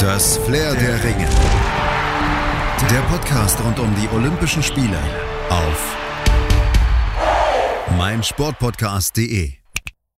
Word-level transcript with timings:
Das 0.00 0.38
Flair 0.38 0.74
der 0.76 1.04
Ringe. 1.04 1.28
Der 2.90 3.00
Podcast 3.10 3.62
rund 3.62 3.78
um 3.78 3.94
die 3.96 4.08
Olympischen 4.16 4.62
Spiele 4.62 4.96
auf 5.50 5.96
meinsportpodcast.de. 7.98 9.50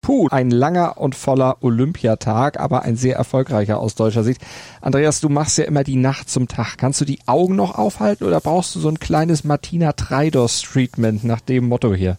Puh, 0.03 0.29
ein 0.31 0.51
langer 0.51 0.99
und 0.99 1.15
voller 1.15 1.63
Olympiatag, 1.63 2.61
aber 2.61 2.83
ein 2.83 2.97
sehr 2.97 3.17
erfolgreicher 3.17 3.79
aus 3.79 3.95
deutscher 3.95 4.23
Sicht. 4.23 4.43
Andreas, 4.83 5.23
du 5.23 5.31
machst 5.31 5.57
ja 5.57 5.65
immer 5.65 5.83
die 5.83 5.97
Nacht 5.97 6.29
zum 6.29 6.47
Tag. 6.47 6.77
Kannst 6.77 7.01
du 7.01 7.07
die 7.07 7.21
Augen 7.25 7.57
noch 7.57 7.79
aufhalten 7.79 8.25
oder 8.25 8.41
brauchst 8.43 8.75
du 8.75 8.81
so 8.81 8.89
ein 8.91 8.99
kleines 8.99 9.45
Martina 9.45 9.95
Treidos-Treatment 9.95 11.25
nach 11.25 11.41
dem 11.41 11.69
Motto 11.69 11.95
hier? 11.95 12.19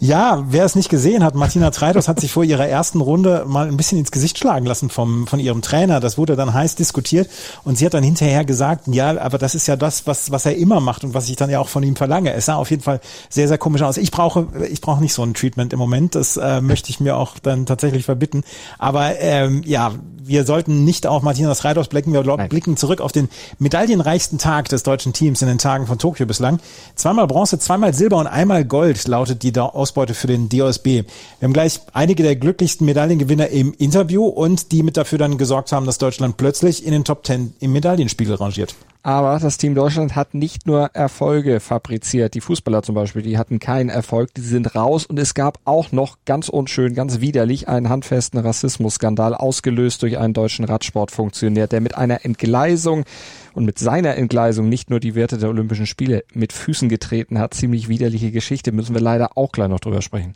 Ja, 0.00 0.44
wer 0.48 0.64
es 0.64 0.74
nicht 0.74 0.88
gesehen 0.88 1.24
hat, 1.24 1.34
Martina 1.34 1.70
Treidos 1.70 2.08
hat 2.08 2.20
sich 2.20 2.32
vor 2.32 2.44
ihrer 2.44 2.66
ersten 2.66 3.00
Runde 3.00 3.44
mal 3.46 3.66
ein 3.66 3.76
bisschen 3.76 3.98
ins 3.98 4.10
Gesicht 4.10 4.38
schlagen 4.38 4.66
lassen 4.66 4.90
vom, 4.90 5.26
von 5.26 5.38
ihrem 5.40 5.62
Trainer. 5.62 6.00
Das 6.00 6.18
wurde 6.18 6.36
dann 6.36 6.52
heiß 6.52 6.74
diskutiert 6.74 7.28
und 7.64 7.78
sie 7.78 7.86
hat 7.86 7.94
dann 7.94 8.02
hinterher 8.02 8.44
gesagt, 8.44 8.86
ja, 8.88 9.18
aber 9.20 9.38
das 9.38 9.54
ist 9.54 9.66
ja 9.66 9.76
das, 9.76 10.06
was, 10.06 10.30
was 10.30 10.46
er 10.46 10.56
immer 10.56 10.80
macht 10.80 11.04
und 11.04 11.14
was 11.14 11.28
ich 11.28 11.36
dann 11.36 11.50
ja 11.50 11.60
auch 11.60 11.68
von 11.68 11.82
ihm 11.82 11.96
verlange. 11.96 12.32
Es 12.32 12.46
sah 12.46 12.56
auf 12.56 12.70
jeden 12.70 12.82
Fall 12.82 13.00
sehr, 13.28 13.48
sehr 13.48 13.58
komisch 13.58 13.82
aus. 13.82 13.96
Ich 13.96 14.10
brauche, 14.10 14.48
ich 14.70 14.80
brauche 14.80 15.00
nicht 15.00 15.14
so 15.14 15.22
ein 15.22 15.34
Treatment 15.34 15.72
im 15.72 15.78
Moment. 15.78 16.14
Das 16.14 16.36
äh, 16.36 16.60
möchte 16.60 16.90
ich 16.90 17.00
mir 17.00 17.16
auch 17.16 17.38
dann 17.38 17.66
tatsächlich 17.66 18.04
verbitten. 18.04 18.44
Aber 18.78 19.18
ähm, 19.20 19.62
ja, 19.64 19.92
wir 20.26 20.44
sollten 20.44 20.84
nicht 20.84 21.06
auf 21.06 21.22
Martina 21.22 21.54
Treidos 21.54 21.88
blicken. 21.88 22.12
Wir 22.12 22.22
Nein. 22.24 22.48
blicken 22.48 22.76
zurück 22.76 23.00
auf 23.00 23.12
den 23.12 23.28
medaillenreichsten 23.58 24.38
Tag 24.38 24.68
des 24.68 24.82
deutschen 24.82 25.12
Teams 25.12 25.42
in 25.42 25.48
den 25.48 25.58
Tagen 25.58 25.86
von 25.86 25.98
Tokio 25.98 26.26
bislang. 26.26 26.58
Zweimal 26.94 27.26
Bronze, 27.26 27.58
zweimal 27.58 27.94
Silber 27.94 28.16
und 28.16 28.26
einmal 28.26 28.64
Gold 28.64 29.06
lautet 29.06 29.43
die 29.52 29.60
Ausbeute 29.60 30.14
für 30.14 30.26
den 30.26 30.48
DOSB. 30.48 30.86
Wir 30.86 31.04
haben 31.42 31.52
gleich 31.52 31.80
einige 31.92 32.22
der 32.22 32.36
glücklichsten 32.36 32.86
Medaillengewinner 32.86 33.48
im 33.48 33.74
Interview 33.74 34.26
und 34.26 34.72
die 34.72 34.82
mit 34.82 34.96
dafür 34.96 35.18
dann 35.18 35.38
gesorgt 35.38 35.72
haben, 35.72 35.86
dass 35.86 35.98
Deutschland 35.98 36.36
plötzlich 36.36 36.84
in 36.84 36.92
den 36.92 37.04
Top 37.04 37.22
Ten 37.22 37.54
im 37.60 37.72
Medaillenspiegel 37.72 38.36
rangiert. 38.36 38.74
Aber 39.06 39.38
das 39.38 39.58
Team 39.58 39.74
Deutschland 39.74 40.16
hat 40.16 40.32
nicht 40.32 40.66
nur 40.66 40.86
Erfolge 40.94 41.60
fabriziert. 41.60 42.32
Die 42.32 42.40
Fußballer 42.40 42.82
zum 42.82 42.94
Beispiel, 42.94 43.20
die 43.20 43.36
hatten 43.36 43.58
keinen 43.58 43.90
Erfolg, 43.90 44.32
die 44.32 44.40
sind 44.40 44.74
raus. 44.74 45.04
Und 45.04 45.18
es 45.18 45.34
gab 45.34 45.58
auch 45.66 45.92
noch 45.92 46.16
ganz 46.24 46.48
unschön, 46.48 46.94
ganz 46.94 47.20
widerlich 47.20 47.68
einen 47.68 47.90
handfesten 47.90 48.40
Rassismusskandal, 48.40 49.34
ausgelöst 49.34 50.00
durch 50.00 50.16
einen 50.16 50.32
deutschen 50.32 50.64
Radsportfunktionär, 50.64 51.66
der 51.66 51.82
mit 51.82 51.98
einer 51.98 52.24
Entgleisung 52.24 53.04
und 53.52 53.66
mit 53.66 53.78
seiner 53.78 54.16
Entgleisung 54.16 54.70
nicht 54.70 54.88
nur 54.88 55.00
die 55.00 55.14
Werte 55.14 55.36
der 55.36 55.50
Olympischen 55.50 55.86
Spiele 55.86 56.24
mit 56.32 56.54
Füßen 56.54 56.88
getreten 56.88 57.38
hat. 57.38 57.52
Ziemlich 57.52 57.88
widerliche 57.88 58.30
Geschichte, 58.30 58.72
müssen 58.72 58.94
wir 58.94 59.02
leider 59.02 59.36
auch 59.36 59.52
gleich 59.52 59.68
noch 59.68 59.80
drüber 59.80 60.00
sprechen. 60.00 60.34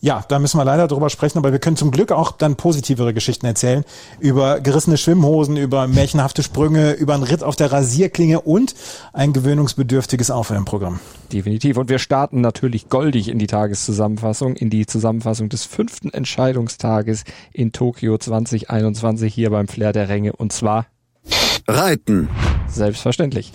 Ja, 0.00 0.24
da 0.28 0.38
müssen 0.38 0.58
wir 0.58 0.64
leider 0.64 0.86
drüber 0.86 1.08
sprechen, 1.08 1.38
aber 1.38 1.52
wir 1.52 1.58
können 1.58 1.76
zum 1.76 1.90
Glück 1.90 2.12
auch 2.12 2.32
dann 2.32 2.56
positivere 2.56 3.14
Geschichten 3.14 3.46
erzählen. 3.46 3.84
Über 4.20 4.60
gerissene 4.60 4.98
Schwimmhosen, 4.98 5.56
über 5.56 5.86
märchenhafte 5.86 6.42
Sprünge, 6.42 6.92
über 6.92 7.14
einen 7.14 7.22
Ritt 7.22 7.42
auf 7.42 7.56
der 7.56 7.72
Rasierklinge 7.72 8.40
und 8.40 8.74
ein 9.12 9.32
gewöhnungsbedürftiges 9.32 10.30
Aufwärmprogramm. 10.30 11.00
Definitiv. 11.32 11.78
Und 11.78 11.88
wir 11.88 11.98
starten 11.98 12.40
natürlich 12.40 12.88
goldig 12.88 13.28
in 13.28 13.38
die 13.38 13.46
Tageszusammenfassung, 13.46 14.56
in 14.56 14.70
die 14.70 14.86
Zusammenfassung 14.86 15.48
des 15.48 15.64
fünften 15.64 16.10
Entscheidungstages 16.10 17.24
in 17.52 17.72
Tokio 17.72 18.18
2021 18.18 19.32
hier 19.32 19.50
beim 19.50 19.68
Flair 19.68 19.92
der 19.92 20.08
Ränge 20.08 20.32
und 20.32 20.52
zwar 20.52 20.86
Reiten. 21.66 22.28
Selbstverständlich. 22.68 23.52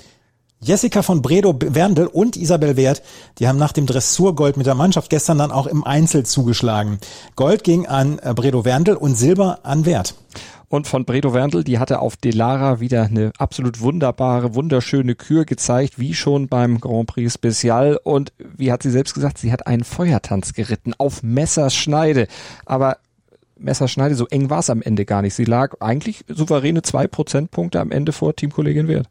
Jessica 0.61 1.03
von 1.03 1.21
Bredow 1.21 1.55
Werndl 1.57 2.07
und 2.07 2.35
Isabel 2.35 2.75
Wert, 2.75 3.02
die 3.38 3.47
haben 3.47 3.57
nach 3.57 3.71
dem 3.71 3.85
Dressurgold 3.85 4.57
mit 4.57 4.65
der 4.65 4.75
Mannschaft 4.75 5.09
gestern 5.09 5.38
dann 5.38 5.52
auch 5.52 5.67
im 5.67 5.85
Einzel 5.85 6.25
zugeschlagen. 6.25 6.99
Gold 7.38 7.63
ging 7.63 7.85
an 7.85 8.19
äh, 8.19 8.33
Bredow 8.33 8.65
Werndl 8.65 8.95
und 8.95 9.15
Silber 9.15 9.59
an 9.63 9.85
Wert. 9.85 10.15
Und 10.67 10.85
von 10.85 11.05
Bredow 11.05 11.33
Werndl, 11.33 11.63
die 11.63 11.80
hatte 11.80 11.99
auf 11.99 12.17
Delara 12.17 12.81
wieder 12.81 13.03
eine 13.03 13.31
absolut 13.37 13.80
wunderbare, 13.80 14.53
wunderschöne 14.53 15.15
Kür 15.15 15.45
gezeigt, 15.45 15.97
wie 15.97 16.13
schon 16.13 16.49
beim 16.49 16.80
Grand 16.80 17.08
Prix 17.08 17.33
Special. 17.33 17.97
Und 18.03 18.33
wie 18.37 18.71
hat 18.71 18.83
sie 18.83 18.91
selbst 18.91 19.14
gesagt, 19.14 19.37
sie 19.37 19.53
hat 19.53 19.65
einen 19.65 19.86
Feuertanz 19.86 20.53
geritten 20.53 20.93
auf 20.97 21.23
Messerschneide. 21.23 22.27
Aber 22.65 22.97
Messerschneide, 23.58 24.14
so 24.14 24.27
eng 24.27 24.49
war 24.49 24.59
es 24.59 24.70
am 24.70 24.81
Ende 24.81 25.05
gar 25.05 25.21
nicht. 25.21 25.33
Sie 25.33 25.45
lag 25.45 25.76
eigentlich 25.80 26.26
souveräne 26.27 26.81
zwei 26.81 27.08
Prozentpunkte 27.08 27.80
am 27.80 27.91
Ende 27.91 28.11
vor 28.11 28.36
Teamkollegin 28.36 28.89
Wert. 28.89 29.08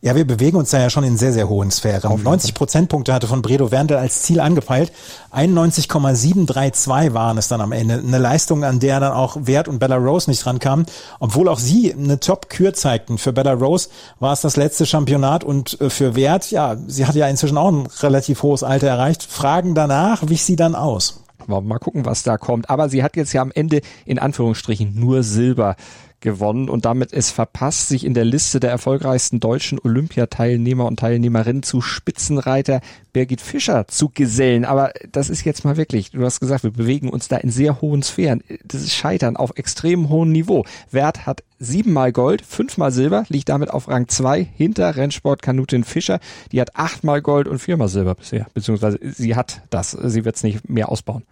Ja, 0.00 0.14
wir 0.14 0.26
bewegen 0.26 0.56
uns 0.56 0.70
da 0.70 0.80
ja 0.80 0.90
schon 0.90 1.04
in 1.04 1.16
sehr, 1.16 1.32
sehr 1.32 1.48
hohen 1.48 1.70
Sphären. 1.70 2.10
Auf 2.10 2.22
90 2.22 2.54
Prozentpunkte 2.54 3.12
hatte 3.12 3.26
von 3.26 3.42
Bredo 3.42 3.70
Werndl 3.70 3.96
als 3.96 4.22
Ziel 4.22 4.40
angepeilt. 4.40 4.92
91,732 5.30 7.14
waren 7.14 7.38
es 7.38 7.48
dann 7.48 7.60
am 7.60 7.72
Ende. 7.72 7.94
Eine 7.94 8.18
Leistung, 8.18 8.64
an 8.64 8.80
der 8.80 9.00
dann 9.00 9.12
auch 9.12 9.36
Wert 9.40 9.68
und 9.68 9.78
Bella 9.78 9.96
Rose 9.96 10.28
nicht 10.30 10.44
rankamen. 10.46 10.86
Obwohl 11.20 11.48
auch 11.48 11.58
sie 11.58 11.92
eine 11.92 12.20
Top-Kür 12.20 12.74
zeigten. 12.74 13.18
Für 13.18 13.32
Bella 13.32 13.52
Rose 13.52 13.88
war 14.20 14.32
es 14.32 14.40
das 14.40 14.56
letzte 14.56 14.86
Championat 14.86 15.44
und 15.44 15.80
äh, 15.80 15.90
für 15.90 16.14
Wert, 16.16 16.50
ja, 16.50 16.76
sie 16.86 17.06
hat 17.06 17.14
ja 17.14 17.28
inzwischen 17.28 17.56
auch 17.56 17.70
ein 17.70 17.86
relativ 18.00 18.42
hohes 18.42 18.62
Alter 18.62 18.88
erreicht. 18.88 19.22
Fragen 19.22 19.74
danach, 19.74 20.28
wich 20.28 20.44
sie 20.44 20.56
dann 20.56 20.74
aus. 20.74 21.20
Mal 21.46 21.78
gucken, 21.78 22.06
was 22.06 22.22
da 22.22 22.38
kommt. 22.38 22.70
Aber 22.70 22.88
sie 22.88 23.02
hat 23.02 23.16
jetzt 23.16 23.32
ja 23.32 23.42
am 23.42 23.52
Ende 23.52 23.80
in 24.06 24.18
Anführungsstrichen 24.18 24.98
nur 24.98 25.22
Silber 25.22 25.76
gewonnen 26.24 26.68
und 26.68 26.84
damit 26.86 27.12
es 27.12 27.30
verpasst, 27.30 27.88
sich 27.88 28.04
in 28.04 28.14
der 28.14 28.24
Liste 28.24 28.58
der 28.58 28.70
erfolgreichsten 28.70 29.38
deutschen 29.38 29.78
Olympiateilnehmer 29.78 30.86
und 30.86 30.98
Teilnehmerinnen 30.98 31.62
zu 31.62 31.80
Spitzenreiter 31.80 32.80
Birgit 33.12 33.40
Fischer 33.40 33.86
zu 33.86 34.08
gesellen. 34.08 34.64
Aber 34.64 34.92
das 35.12 35.30
ist 35.30 35.44
jetzt 35.44 35.64
mal 35.64 35.76
wirklich, 35.76 36.10
du 36.10 36.24
hast 36.24 36.40
gesagt, 36.40 36.64
wir 36.64 36.72
bewegen 36.72 37.10
uns 37.10 37.28
da 37.28 37.36
in 37.36 37.50
sehr 37.50 37.80
hohen 37.80 38.02
Sphären. 38.02 38.42
Das 38.64 38.80
ist 38.80 38.92
Scheitern 38.92 39.36
auf 39.36 39.52
extrem 39.54 40.08
hohem 40.08 40.32
Niveau. 40.32 40.64
Wert 40.90 41.26
hat 41.26 41.44
siebenmal 41.58 42.10
Gold, 42.10 42.42
fünfmal 42.42 42.90
Silber, 42.90 43.24
liegt 43.28 43.50
damit 43.50 43.70
auf 43.70 43.86
Rang 43.88 44.08
zwei 44.08 44.42
hinter 44.42 44.96
Rennsportkanutin 44.96 45.84
Fischer. 45.84 46.18
Die 46.50 46.60
hat 46.60 46.74
achtmal 46.74 47.22
Gold 47.22 47.46
und 47.46 47.58
viermal 47.58 47.88
Silber 47.88 48.14
bisher, 48.14 48.46
beziehungsweise 48.54 48.98
sie 49.02 49.36
hat 49.36 49.62
das. 49.70 49.92
Sie 49.92 50.24
wird 50.24 50.36
es 50.36 50.42
nicht 50.42 50.68
mehr 50.68 50.88
ausbauen. 50.88 51.22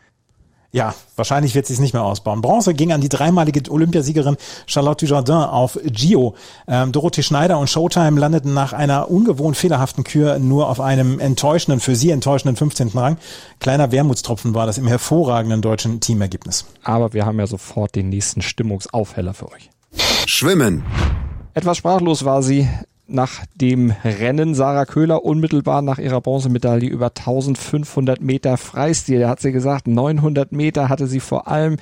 Ja, 0.75 0.95
wahrscheinlich 1.17 1.55
wird 1.55 1.67
sie 1.67 1.75
es 1.75 1.81
nicht 1.81 1.93
mehr 1.93 2.03
ausbauen. 2.03 2.41
Bronze 2.41 2.73
ging 2.73 2.93
an 2.93 3.03
die 3.03 3.11
dreimalige 3.11 3.71
Olympiasiegerin 3.71 4.39
Charlotte 4.67 5.05
Dujardin 5.05 5.35
auf 5.35 5.79
Gio. 5.85 6.35
Ähm, 6.67 6.93
Dorothee 6.93 7.23
Schneider 7.23 7.59
und 7.59 7.69
Showtime 7.69 8.19
landeten 8.19 8.55
nach 8.55 8.73
einer 8.73 9.11
ungewohnt 9.11 9.59
fehlerhaften 9.59 10.03
Kür 10.03 10.39
nur 10.39 10.71
auf 10.71 10.81
einem 10.81 11.21
enttäuschenden, 11.21 11.79
für 11.79 11.95
sie 11.95 12.11
enttäuschenden 12.11 12.57
15. 12.57 12.89
Rang. 12.95 13.19
Kleiner 13.61 13.93
Wermutstropfen 13.93 14.55
war 14.55 14.65
das 14.65 14.79
im 14.79 14.87
hervorragenden 14.87 15.61
deutschen 15.61 16.01
Teamergebnis. 16.01 16.65
Aber 16.83 17.13
wir 17.13 17.27
haben 17.27 17.39
ja 17.39 17.47
sofort 17.47 17.95
den 17.95 18.09
nächsten 18.09 18.41
Stimmungsaufheller 18.41 19.35
für 19.35 19.53
euch. 19.53 19.69
Schwimmen. 20.27 20.85
Etwas 21.53 21.77
sprachlos 21.77 22.25
war 22.25 22.43
sie 22.43 22.67
nach 23.13 23.45
dem 23.55 23.93
Rennen 24.05 24.55
Sarah 24.55 24.87
Köhler 24.87 25.25
unmittelbar 25.25 25.83
nach 25.83 25.99
ihrer 25.99 26.21
Bronzemedaille 26.21 26.89
über 26.89 27.07
1500 27.07 28.21
Meter 28.21 28.57
Freistil. 28.57 29.21
Da 29.21 29.29
hat 29.29 29.41
sie 29.41 29.53
gesagt, 29.53 29.87
900 29.87 30.53
Meter 30.53 30.89
hatte 30.89 31.07
sie 31.07 31.21
vor 31.21 31.49
allem 31.49 31.77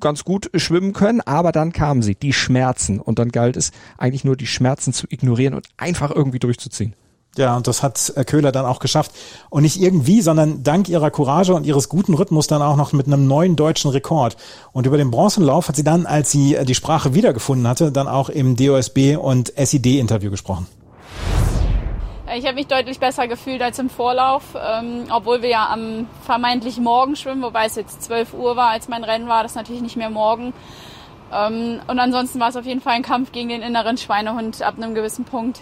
ganz 0.00 0.24
gut 0.24 0.50
schwimmen 0.54 0.92
können, 0.92 1.20
aber 1.20 1.52
dann 1.52 1.72
kamen 1.72 2.02
sie, 2.02 2.14
die 2.14 2.32
Schmerzen. 2.32 3.00
Und 3.00 3.18
dann 3.18 3.30
galt 3.30 3.56
es 3.56 3.72
eigentlich 3.98 4.24
nur, 4.24 4.36
die 4.36 4.46
Schmerzen 4.46 4.92
zu 4.92 5.06
ignorieren 5.08 5.54
und 5.54 5.66
einfach 5.76 6.10
irgendwie 6.10 6.38
durchzuziehen. 6.38 6.94
Ja, 7.38 7.56
und 7.56 7.66
das 7.66 7.82
hat 7.82 8.12
äh, 8.14 8.24
Köhler 8.24 8.52
dann 8.52 8.66
auch 8.66 8.78
geschafft. 8.78 9.12
Und 9.48 9.62
nicht 9.62 9.80
irgendwie, 9.80 10.20
sondern 10.20 10.62
dank 10.62 10.88
ihrer 10.88 11.10
Courage 11.10 11.54
und 11.54 11.64
ihres 11.64 11.88
guten 11.88 12.12
Rhythmus 12.12 12.46
dann 12.46 12.60
auch 12.60 12.76
noch 12.76 12.92
mit 12.92 13.06
einem 13.06 13.26
neuen 13.26 13.56
deutschen 13.56 13.90
Rekord. 13.90 14.36
Und 14.72 14.86
über 14.86 14.98
den 14.98 15.10
Bronzenlauf 15.10 15.68
hat 15.68 15.76
sie 15.76 15.84
dann, 15.84 16.04
als 16.04 16.30
sie 16.30 16.56
äh, 16.56 16.64
die 16.66 16.74
Sprache 16.74 17.14
wiedergefunden 17.14 17.66
hatte, 17.66 17.90
dann 17.90 18.06
auch 18.06 18.28
im 18.28 18.56
DOSB 18.56 19.16
und 19.16 19.52
SID-Interview 19.56 20.30
gesprochen. 20.30 20.66
Ich 22.36 22.46
habe 22.46 22.54
mich 22.54 22.66
deutlich 22.66 22.98
besser 22.98 23.28
gefühlt 23.28 23.60
als 23.62 23.78
im 23.78 23.90
Vorlauf, 23.90 24.42
ähm, 24.54 25.04
obwohl 25.10 25.42
wir 25.42 25.50
ja 25.50 25.68
am 25.70 26.06
vermeintlich 26.24 26.78
Morgen 26.78 27.14
schwimmen, 27.16 27.42
wobei 27.42 27.66
es 27.66 27.76
jetzt 27.76 28.02
12 28.04 28.32
Uhr 28.34 28.56
war, 28.56 28.70
als 28.70 28.88
mein 28.88 29.04
Rennen 29.04 29.28
war, 29.28 29.42
das 29.42 29.52
ist 29.52 29.56
natürlich 29.56 29.82
nicht 29.82 29.96
mehr 29.96 30.08
morgen. 30.08 30.54
Ähm, 31.32 31.80
und 31.86 31.98
ansonsten 31.98 32.40
war 32.40 32.48
es 32.48 32.56
auf 32.56 32.64
jeden 32.64 32.80
Fall 32.80 32.94
ein 32.94 33.02
Kampf 33.02 33.32
gegen 33.32 33.48
den 33.48 33.62
inneren 33.62 33.96
Schweinehund 33.96 34.62
ab 34.62 34.74
einem 34.76 34.94
gewissen 34.94 35.24
Punkt. 35.24 35.60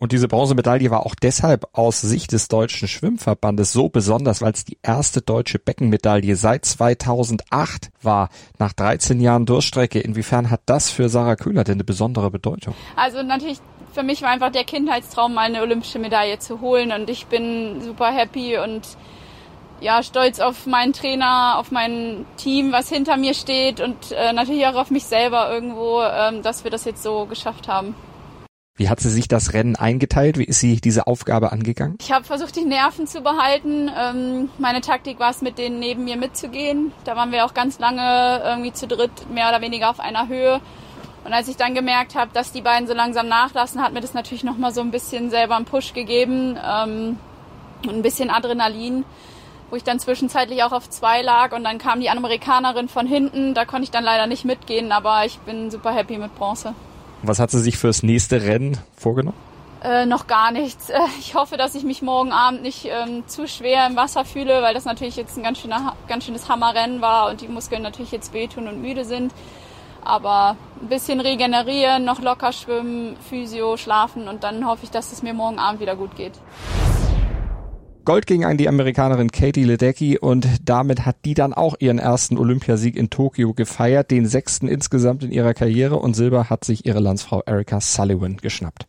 Und 0.00 0.12
diese 0.12 0.28
Bronzemedaille 0.28 0.90
war 0.90 1.04
auch 1.04 1.14
deshalb 1.14 1.68
aus 1.72 2.00
Sicht 2.00 2.32
des 2.32 2.48
Deutschen 2.48 2.88
Schwimmverbandes 2.88 3.70
so 3.70 3.90
besonders, 3.90 4.40
weil 4.40 4.52
es 4.52 4.64
die 4.64 4.78
erste 4.82 5.20
deutsche 5.20 5.58
Beckenmedaille 5.58 6.36
seit 6.36 6.64
2008 6.64 7.90
war, 8.00 8.30
nach 8.58 8.72
13 8.72 9.20
Jahren 9.20 9.44
Durchstrecke. 9.44 10.00
Inwiefern 10.00 10.50
hat 10.50 10.62
das 10.64 10.88
für 10.88 11.10
Sarah 11.10 11.36
Köhler 11.36 11.64
denn 11.64 11.74
eine 11.74 11.84
besondere 11.84 12.30
Bedeutung? 12.30 12.74
Also 12.96 13.22
natürlich 13.22 13.58
für 13.92 14.02
mich 14.02 14.22
war 14.22 14.30
einfach 14.30 14.50
der 14.50 14.64
Kindheitstraum, 14.64 15.34
mal 15.34 15.42
eine 15.42 15.60
olympische 15.60 15.98
Medaille 15.98 16.38
zu 16.38 16.62
holen 16.62 16.92
und 16.92 17.10
ich 17.10 17.26
bin 17.26 17.82
super 17.82 18.10
happy 18.10 18.56
und 18.56 18.82
ja, 19.82 20.02
stolz 20.02 20.40
auf 20.40 20.66
meinen 20.66 20.94
Trainer, 20.94 21.58
auf 21.58 21.70
mein 21.70 22.24
Team, 22.38 22.72
was 22.72 22.88
hinter 22.88 23.18
mir 23.18 23.34
steht 23.34 23.80
und 23.80 24.12
äh, 24.12 24.32
natürlich 24.32 24.66
auch 24.66 24.76
auf 24.76 24.90
mich 24.90 25.04
selber 25.04 25.52
irgendwo, 25.52 26.02
ähm, 26.02 26.42
dass 26.42 26.64
wir 26.64 26.70
das 26.70 26.86
jetzt 26.86 27.02
so 27.02 27.26
geschafft 27.26 27.68
haben. 27.68 27.94
Wie 28.80 28.88
hat 28.88 28.98
sie 28.98 29.10
sich 29.10 29.28
das 29.28 29.52
Rennen 29.52 29.76
eingeteilt? 29.76 30.38
Wie 30.38 30.44
ist 30.44 30.58
sie 30.58 30.80
diese 30.80 31.06
Aufgabe 31.06 31.52
angegangen? 31.52 31.98
Ich 32.00 32.12
habe 32.12 32.24
versucht, 32.24 32.56
die 32.56 32.64
Nerven 32.64 33.06
zu 33.06 33.20
behalten. 33.20 33.90
Ähm, 33.94 34.48
meine 34.56 34.80
Taktik 34.80 35.20
war 35.20 35.28
es, 35.28 35.42
mit 35.42 35.58
denen 35.58 35.80
neben 35.80 36.04
mir 36.04 36.16
mitzugehen. 36.16 36.90
Da 37.04 37.14
waren 37.14 37.30
wir 37.30 37.44
auch 37.44 37.52
ganz 37.52 37.78
lange 37.78 38.40
irgendwie 38.42 38.72
zu 38.72 38.86
dritt, 38.86 39.28
mehr 39.30 39.50
oder 39.50 39.60
weniger 39.60 39.90
auf 39.90 40.00
einer 40.00 40.28
Höhe. 40.28 40.62
Und 41.26 41.34
als 41.34 41.48
ich 41.48 41.58
dann 41.58 41.74
gemerkt 41.74 42.14
habe, 42.14 42.30
dass 42.32 42.52
die 42.52 42.62
beiden 42.62 42.88
so 42.88 42.94
langsam 42.94 43.28
nachlassen, 43.28 43.82
hat 43.82 43.92
mir 43.92 44.00
das 44.00 44.14
natürlich 44.14 44.44
nochmal 44.44 44.72
so 44.72 44.80
ein 44.80 44.90
bisschen 44.90 45.28
selber 45.28 45.56
einen 45.56 45.66
Push 45.66 45.92
gegeben 45.92 46.56
ähm, 46.66 47.18
und 47.86 47.96
ein 47.96 48.02
bisschen 48.02 48.30
Adrenalin, 48.30 49.04
wo 49.68 49.76
ich 49.76 49.84
dann 49.84 50.00
zwischenzeitlich 50.00 50.62
auch 50.62 50.72
auf 50.72 50.88
zwei 50.88 51.20
lag 51.20 51.52
und 51.54 51.64
dann 51.64 51.76
kam 51.76 52.00
die 52.00 52.08
Amerikanerin 52.08 52.88
von 52.88 53.06
hinten. 53.06 53.52
Da 53.52 53.66
konnte 53.66 53.84
ich 53.84 53.90
dann 53.90 54.04
leider 54.04 54.26
nicht 54.26 54.46
mitgehen, 54.46 54.90
aber 54.90 55.26
ich 55.26 55.38
bin 55.40 55.70
super 55.70 55.92
happy 55.92 56.16
mit 56.16 56.34
Bronze. 56.34 56.74
Was 57.22 57.38
hat 57.38 57.50
sie 57.50 57.60
sich 57.60 57.76
fürs 57.76 58.02
nächste 58.02 58.42
Rennen 58.42 58.78
vorgenommen? 58.96 59.36
Äh, 59.82 60.04
noch 60.06 60.26
gar 60.26 60.52
nichts. 60.52 60.90
Äh, 60.90 60.98
ich 61.20 61.34
hoffe, 61.34 61.56
dass 61.56 61.74
ich 61.74 61.84
mich 61.84 62.02
morgen 62.02 62.32
Abend 62.32 62.62
nicht 62.62 62.86
ähm, 62.86 63.24
zu 63.26 63.48
schwer 63.48 63.86
im 63.86 63.96
Wasser 63.96 64.24
fühle, 64.24 64.62
weil 64.62 64.74
das 64.74 64.84
natürlich 64.84 65.16
jetzt 65.16 65.36
ein 65.38 65.42
ganz, 65.42 65.58
schöner, 65.58 65.94
ganz 66.06 66.24
schönes 66.24 66.48
Hammerrennen 66.48 67.00
war 67.00 67.30
und 67.30 67.40
die 67.40 67.48
Muskeln 67.48 67.82
natürlich 67.82 68.12
jetzt 68.12 68.32
wehtun 68.34 68.68
und 68.68 68.82
müde 68.82 69.04
sind. 69.04 69.32
Aber 70.02 70.56
ein 70.80 70.88
bisschen 70.88 71.20
regenerieren, 71.20 72.04
noch 72.04 72.20
locker 72.20 72.52
schwimmen, 72.52 73.16
Physio, 73.28 73.76
schlafen 73.76 74.28
und 74.28 74.44
dann 74.44 74.66
hoffe 74.66 74.84
ich, 74.84 74.90
dass 74.90 75.12
es 75.12 75.22
mir 75.22 75.34
morgen 75.34 75.58
Abend 75.58 75.80
wieder 75.80 75.96
gut 75.96 76.16
geht. 76.16 76.32
Gold 78.10 78.26
ging 78.26 78.44
an 78.44 78.56
die 78.56 78.68
Amerikanerin 78.68 79.30
Katie 79.30 79.62
Ledecky 79.62 80.18
und 80.18 80.44
damit 80.64 81.06
hat 81.06 81.24
die 81.24 81.34
dann 81.34 81.54
auch 81.54 81.76
ihren 81.78 82.00
ersten 82.00 82.38
Olympiasieg 82.38 82.96
in 82.96 83.08
Tokio 83.08 83.54
gefeiert, 83.54 84.10
den 84.10 84.26
sechsten 84.26 84.66
insgesamt 84.66 85.22
in 85.22 85.30
ihrer 85.30 85.54
Karriere 85.54 85.94
und 85.94 86.14
Silber 86.14 86.50
hat 86.50 86.64
sich 86.64 86.86
ihre 86.86 86.98
Landsfrau 86.98 87.40
Erika 87.46 87.80
Sullivan 87.80 88.38
geschnappt. 88.38 88.88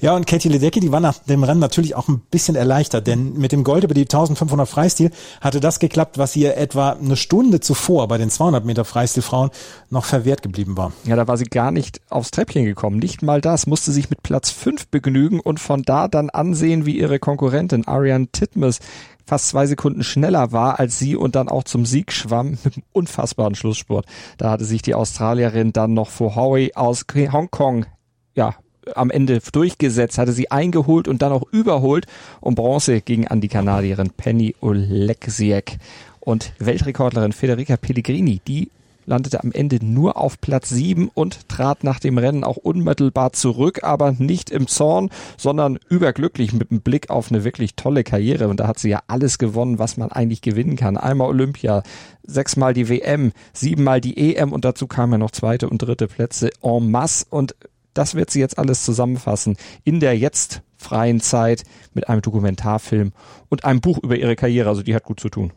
Ja, 0.00 0.14
und 0.14 0.26
Katie 0.26 0.48
Ledecky, 0.48 0.80
die 0.80 0.92
war 0.92 1.00
nach 1.00 1.18
dem 1.18 1.44
Rennen 1.44 1.60
natürlich 1.60 1.94
auch 1.94 2.08
ein 2.08 2.20
bisschen 2.30 2.56
erleichtert, 2.56 3.06
denn 3.06 3.34
mit 3.34 3.52
dem 3.52 3.64
Gold 3.64 3.84
über 3.84 3.94
die 3.94 4.02
1500 4.02 4.68
Freistil 4.68 5.10
hatte 5.40 5.60
das 5.60 5.78
geklappt, 5.78 6.18
was 6.18 6.36
ihr 6.36 6.56
etwa 6.56 6.90
eine 6.90 7.16
Stunde 7.16 7.60
zuvor 7.60 8.08
bei 8.08 8.18
den 8.18 8.30
200 8.30 8.64
Meter 8.64 8.84
Freistilfrauen 8.84 9.50
noch 9.90 10.04
verwehrt 10.04 10.42
geblieben 10.42 10.76
war. 10.76 10.92
Ja, 11.04 11.16
da 11.16 11.28
war 11.28 11.36
sie 11.36 11.44
gar 11.44 11.70
nicht 11.70 12.00
aufs 12.08 12.30
Treppchen 12.30 12.64
gekommen. 12.64 12.98
Nicht 12.98 13.22
mal 13.22 13.40
das, 13.40 13.66
musste 13.66 13.92
sich 13.92 14.10
mit 14.10 14.22
Platz 14.22 14.50
5 14.50 14.88
begnügen 14.88 15.40
und 15.40 15.60
von 15.60 15.82
da 15.82 16.08
dann 16.08 16.30
ansehen, 16.30 16.86
wie 16.86 16.98
ihre 16.98 17.18
Konkurrentin 17.18 17.86
Ariane 17.86 18.28
Titmus 18.28 18.80
fast 19.26 19.48
zwei 19.48 19.66
Sekunden 19.66 20.02
schneller 20.02 20.50
war 20.50 20.80
als 20.80 20.98
sie 20.98 21.14
und 21.14 21.36
dann 21.36 21.48
auch 21.48 21.62
zum 21.62 21.86
Sieg 21.86 22.10
schwamm 22.10 22.58
mit 22.64 22.74
einem 22.76 22.84
unfassbaren 22.92 23.54
Schlusssport. 23.54 24.06
Da 24.38 24.50
hatte 24.50 24.64
sich 24.64 24.82
die 24.82 24.94
Australierin 24.94 25.72
dann 25.72 25.94
noch 25.94 26.08
vor 26.08 26.34
Howie 26.34 26.74
aus 26.74 27.04
Hongkong 27.14 27.86
ja, 28.34 28.54
am 28.96 29.10
Ende 29.10 29.40
durchgesetzt, 29.52 30.18
hatte 30.18 30.32
sie 30.32 30.50
eingeholt 30.50 31.08
und 31.08 31.22
dann 31.22 31.32
auch 31.32 31.44
überholt 31.52 32.06
und 32.40 32.54
Bronze 32.54 33.00
ging 33.00 33.26
an 33.26 33.40
die 33.40 33.48
Kanadierin 33.48 34.10
Penny 34.10 34.54
Oleksiak. 34.60 35.78
Und 36.20 36.52
Weltrekordlerin 36.58 37.32
Federica 37.32 37.76
Pellegrini, 37.76 38.40
die 38.46 38.70
landete 39.10 39.42
am 39.42 39.52
Ende 39.52 39.84
nur 39.84 40.16
auf 40.16 40.40
Platz 40.40 40.68
7 40.70 41.10
und 41.12 41.48
trat 41.48 41.84
nach 41.84 41.98
dem 41.98 42.16
Rennen 42.16 42.44
auch 42.44 42.56
unmittelbar 42.56 43.32
zurück, 43.32 43.82
aber 43.82 44.12
nicht 44.12 44.50
im 44.50 44.66
Zorn, 44.68 45.10
sondern 45.36 45.78
überglücklich 45.88 46.52
mit 46.52 46.70
einem 46.70 46.80
Blick 46.80 47.10
auf 47.10 47.30
eine 47.30 47.44
wirklich 47.44 47.74
tolle 47.74 48.04
Karriere. 48.04 48.48
Und 48.48 48.60
da 48.60 48.68
hat 48.68 48.78
sie 48.78 48.90
ja 48.90 49.02
alles 49.08 49.38
gewonnen, 49.38 49.78
was 49.78 49.96
man 49.96 50.12
eigentlich 50.12 50.42
gewinnen 50.42 50.76
kann. 50.76 50.96
Einmal 50.96 51.28
Olympia, 51.28 51.82
sechsmal 52.22 52.72
die 52.72 52.88
WM, 52.88 53.32
siebenmal 53.52 54.00
die 54.00 54.36
EM 54.36 54.52
und 54.52 54.64
dazu 54.64 54.86
kamen 54.86 55.12
ja 55.12 55.18
noch 55.18 55.32
zweite 55.32 55.68
und 55.68 55.82
dritte 55.82 56.06
Plätze 56.06 56.50
en 56.62 56.90
masse. 56.90 57.26
Und 57.30 57.56
das 57.94 58.14
wird 58.14 58.30
sie 58.30 58.40
jetzt 58.40 58.58
alles 58.58 58.84
zusammenfassen 58.84 59.56
in 59.84 60.00
der 60.00 60.16
jetzt 60.16 60.62
freien 60.76 61.20
Zeit 61.20 61.64
mit 61.92 62.08
einem 62.08 62.22
Dokumentarfilm 62.22 63.12
und 63.48 63.64
einem 63.64 63.80
Buch 63.80 63.98
über 63.98 64.16
ihre 64.16 64.36
Karriere. 64.36 64.68
Also 64.68 64.82
die 64.82 64.94
hat 64.94 65.04
gut 65.04 65.20
zu 65.20 65.28
tun. 65.28 65.52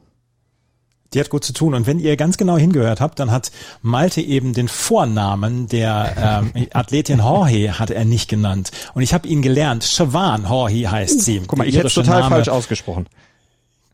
Die 1.13 1.19
hat 1.19 1.30
gut 1.30 1.44
zu 1.44 1.53
tun. 1.53 1.75
Und 1.75 1.85
wenn 1.85 2.00
ihr 2.00 2.18
ganz 2.18 2.38
genau 2.38 2.57
hingehört 2.57 3.00
habt, 3.00 3.19
dann 3.19 3.31
hat 3.31 3.51
Malte 3.81 4.19
eben 4.19 4.53
den 4.53 4.68
Vornamen 4.68 5.68
der 5.68 6.41
ähm, 6.56 6.68
Athletin 6.74 7.19
Jorge 7.19 7.80
hat 7.80 7.91
er 7.91 8.03
nicht 8.03 8.30
genannt. 8.30 8.71
Und 8.94 9.03
ich 9.03 9.13
habe 9.13 9.27
ihn 9.27 9.41
gelernt. 9.41 9.83
Siobhan 9.83 10.45
Jorge 10.50 10.89
heißt 10.89 11.21
sie. 11.21 11.41
Guck 11.45 11.59
mal, 11.59 11.68
ich 11.68 11.77
hätte 11.77 11.89
total 11.89 12.21
Name. 12.21 12.35
falsch 12.35 12.50
ausgesprochen. 12.50 13.07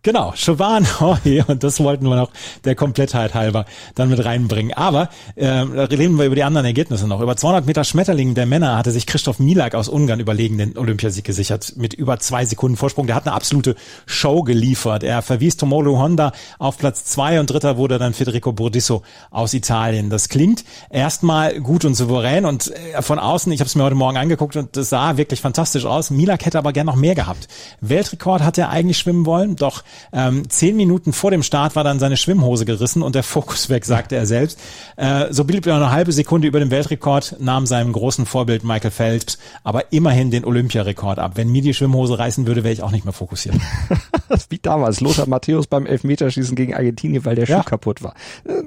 Genau, 0.02 0.32
Siobhan 0.34 0.88
Horry 1.02 1.44
und 1.48 1.62
das 1.62 1.82
wollten 1.82 2.08
wir 2.08 2.16
noch 2.16 2.32
der 2.64 2.74
Komplettheit 2.74 3.34
halber 3.34 3.66
dann 3.96 4.08
mit 4.08 4.24
reinbringen. 4.24 4.72
Aber 4.74 5.10
äh, 5.36 5.48
reden 5.48 6.18
wir 6.18 6.26
über 6.26 6.36
die 6.36 6.44
anderen 6.46 6.66
Ergebnisse 6.66 7.06
noch. 7.06 7.20
Über 7.20 7.36
200 7.36 7.66
Meter 7.66 7.84
Schmetterling 7.84 8.34
der 8.34 8.46
Männer 8.46 8.78
hatte 8.78 8.92
sich 8.92 9.06
Christoph 9.06 9.40
Milak 9.40 9.76
aus 9.76 9.90
Ungarn 9.90 10.22
überlegen 10.22 10.58
den 10.58 10.78
Olympiasieg 10.78 11.26
gesichert 11.26 11.74
mit 11.76 11.94
über 11.94 12.18
zwei 12.20 12.46
Sekunden 12.46 12.78
Vorsprung. 12.78 13.08
Der 13.08 13.16
hat 13.18 13.28
eine 13.28 13.36
absolute 13.36 13.76
Show 14.06 14.44
geliefert. 14.44 15.04
Er 15.04 15.22
verwies 15.22 15.58
Tomolo 15.58 16.00
Honda 16.00 16.32
auf 16.60 16.78
Platz 16.78 17.04
zwei 17.04 17.38
und 17.42 17.50
dritter 17.50 17.76
wurde 17.76 18.00
dann 18.00 18.14
Federico 18.14 18.54
Burdisso 18.54 19.04
aus 19.32 19.54
Italien. 19.54 20.10
Das 20.10 20.30
klingt 20.30 20.64
erstmal 20.90 21.60
gut 21.60 21.84
und 21.84 21.96
souverän 21.96 22.46
und 22.46 22.72
äh, 22.72 23.02
von 23.02 23.20
außen, 23.20 23.52
ich 23.52 23.60
habe 23.60 23.68
es 23.68 23.76
mir 23.76 23.84
heute 23.84 23.96
Morgen 23.96 24.16
angeguckt 24.16 24.56
und 24.56 24.78
das 24.78 24.88
sah 24.88 25.18
wirklich 25.18 25.42
fantastisch 25.42 25.84
aus. 25.84 26.10
Milak 26.10 26.46
hätte 26.46 26.58
aber 26.58 26.72
gern 26.72 26.86
noch 26.86 26.96
mehr 26.96 27.16
gehabt. 27.16 27.50
Weltrekord 27.82 28.44
hat 28.44 28.58
er 28.58 28.70
eigentlich 28.70 28.98
schwimmen 28.98 29.26
wollen, 29.26 29.58
doch 29.58 29.84
ähm, 30.12 30.50
zehn 30.50 30.76
Minuten 30.76 31.14
vor 31.14 31.32
dem 31.32 31.44
Start 31.44 31.76
war 31.76 31.84
dann 31.84 32.00
seine 32.00 32.18
Schwimmhose 32.18 32.66
gerissen 32.66 33.02
und 33.02 33.16
der 33.16 33.24
Fokus 33.24 33.70
weg, 33.70 33.86
sagte 33.86 34.16
er 34.16 34.26
selbst. 34.26 34.60
Äh, 34.96 35.28
so 35.32 35.44
blieb 35.44 35.66
er 35.68 35.76
eine 35.76 35.92
halbe 35.92 36.12
Sekunde 36.12 36.48
über 36.48 36.60
dem 36.60 36.72
Weltrekord, 36.72 37.36
nahm 37.40 37.66
seinem 37.66 37.94
großen 37.94 38.26
Vorbild 38.26 38.64
Michael 38.64 38.92
Phelps 38.92 39.38
aber 39.64 39.92
immerhin 39.92 40.32
den 40.32 40.46
Olympiarekord 40.46 41.20
ab. 41.20 41.34
Wenn 41.36 41.50
mir 41.50 41.62
die 41.62 41.74
Schwimmhose 41.74 42.18
reißen 42.18 42.48
würde, 42.48 42.64
wäre 42.64 42.74
ich 42.74 42.84
auch 42.84 42.92
nicht 42.92 43.06
mehr 43.06 43.14
fokussiert. 43.14 43.56
Wie 44.50 44.60
damals, 44.60 45.02
Lothar 45.02 45.28
Matthäus 45.28 45.68
beim 45.68 45.86
Elfmeterschießen 45.86 46.56
gegen 46.56 46.74
Argentinien, 46.74 47.26
weil 47.26 47.36
der 47.36 47.46
Schuh 47.46 47.54
ja. 47.54 47.64
kaputt 47.64 48.02
war. 48.02 48.14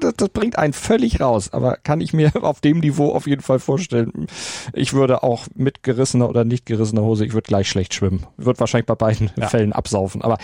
Das, 0.01 0.15
das 0.17 0.29
bringt 0.29 0.59
einen 0.59 0.73
völlig 0.73 1.21
raus, 1.21 1.53
aber 1.53 1.77
kann 1.83 2.01
ich 2.01 2.13
mir 2.13 2.33
auf 2.43 2.61
dem 2.61 2.81
Niveau 2.81 3.13
auf 3.13 3.27
jeden 3.27 3.43
Fall 3.43 3.59
vorstellen. 3.59 4.27
Ich 4.73 4.93
würde 4.93 5.23
auch 5.23 5.47
mit 5.55 5.83
gerissener 5.83 6.29
oder 6.29 6.45
nicht 6.45 6.67
gerissener 6.67 7.03
Hose, 7.03 7.25
ich 7.25 7.33
würde 7.33 7.49
gleich 7.49 7.69
schlecht 7.69 7.95
schwimmen. 7.95 8.27
Wird 8.37 8.61
wahrscheinlich 8.61 8.87
bei 8.87 8.95
beiden 8.95 9.31
ja. 9.37 9.49
Fällen 9.49 9.73
absaufen. 9.73 10.23
Aber 10.23 10.39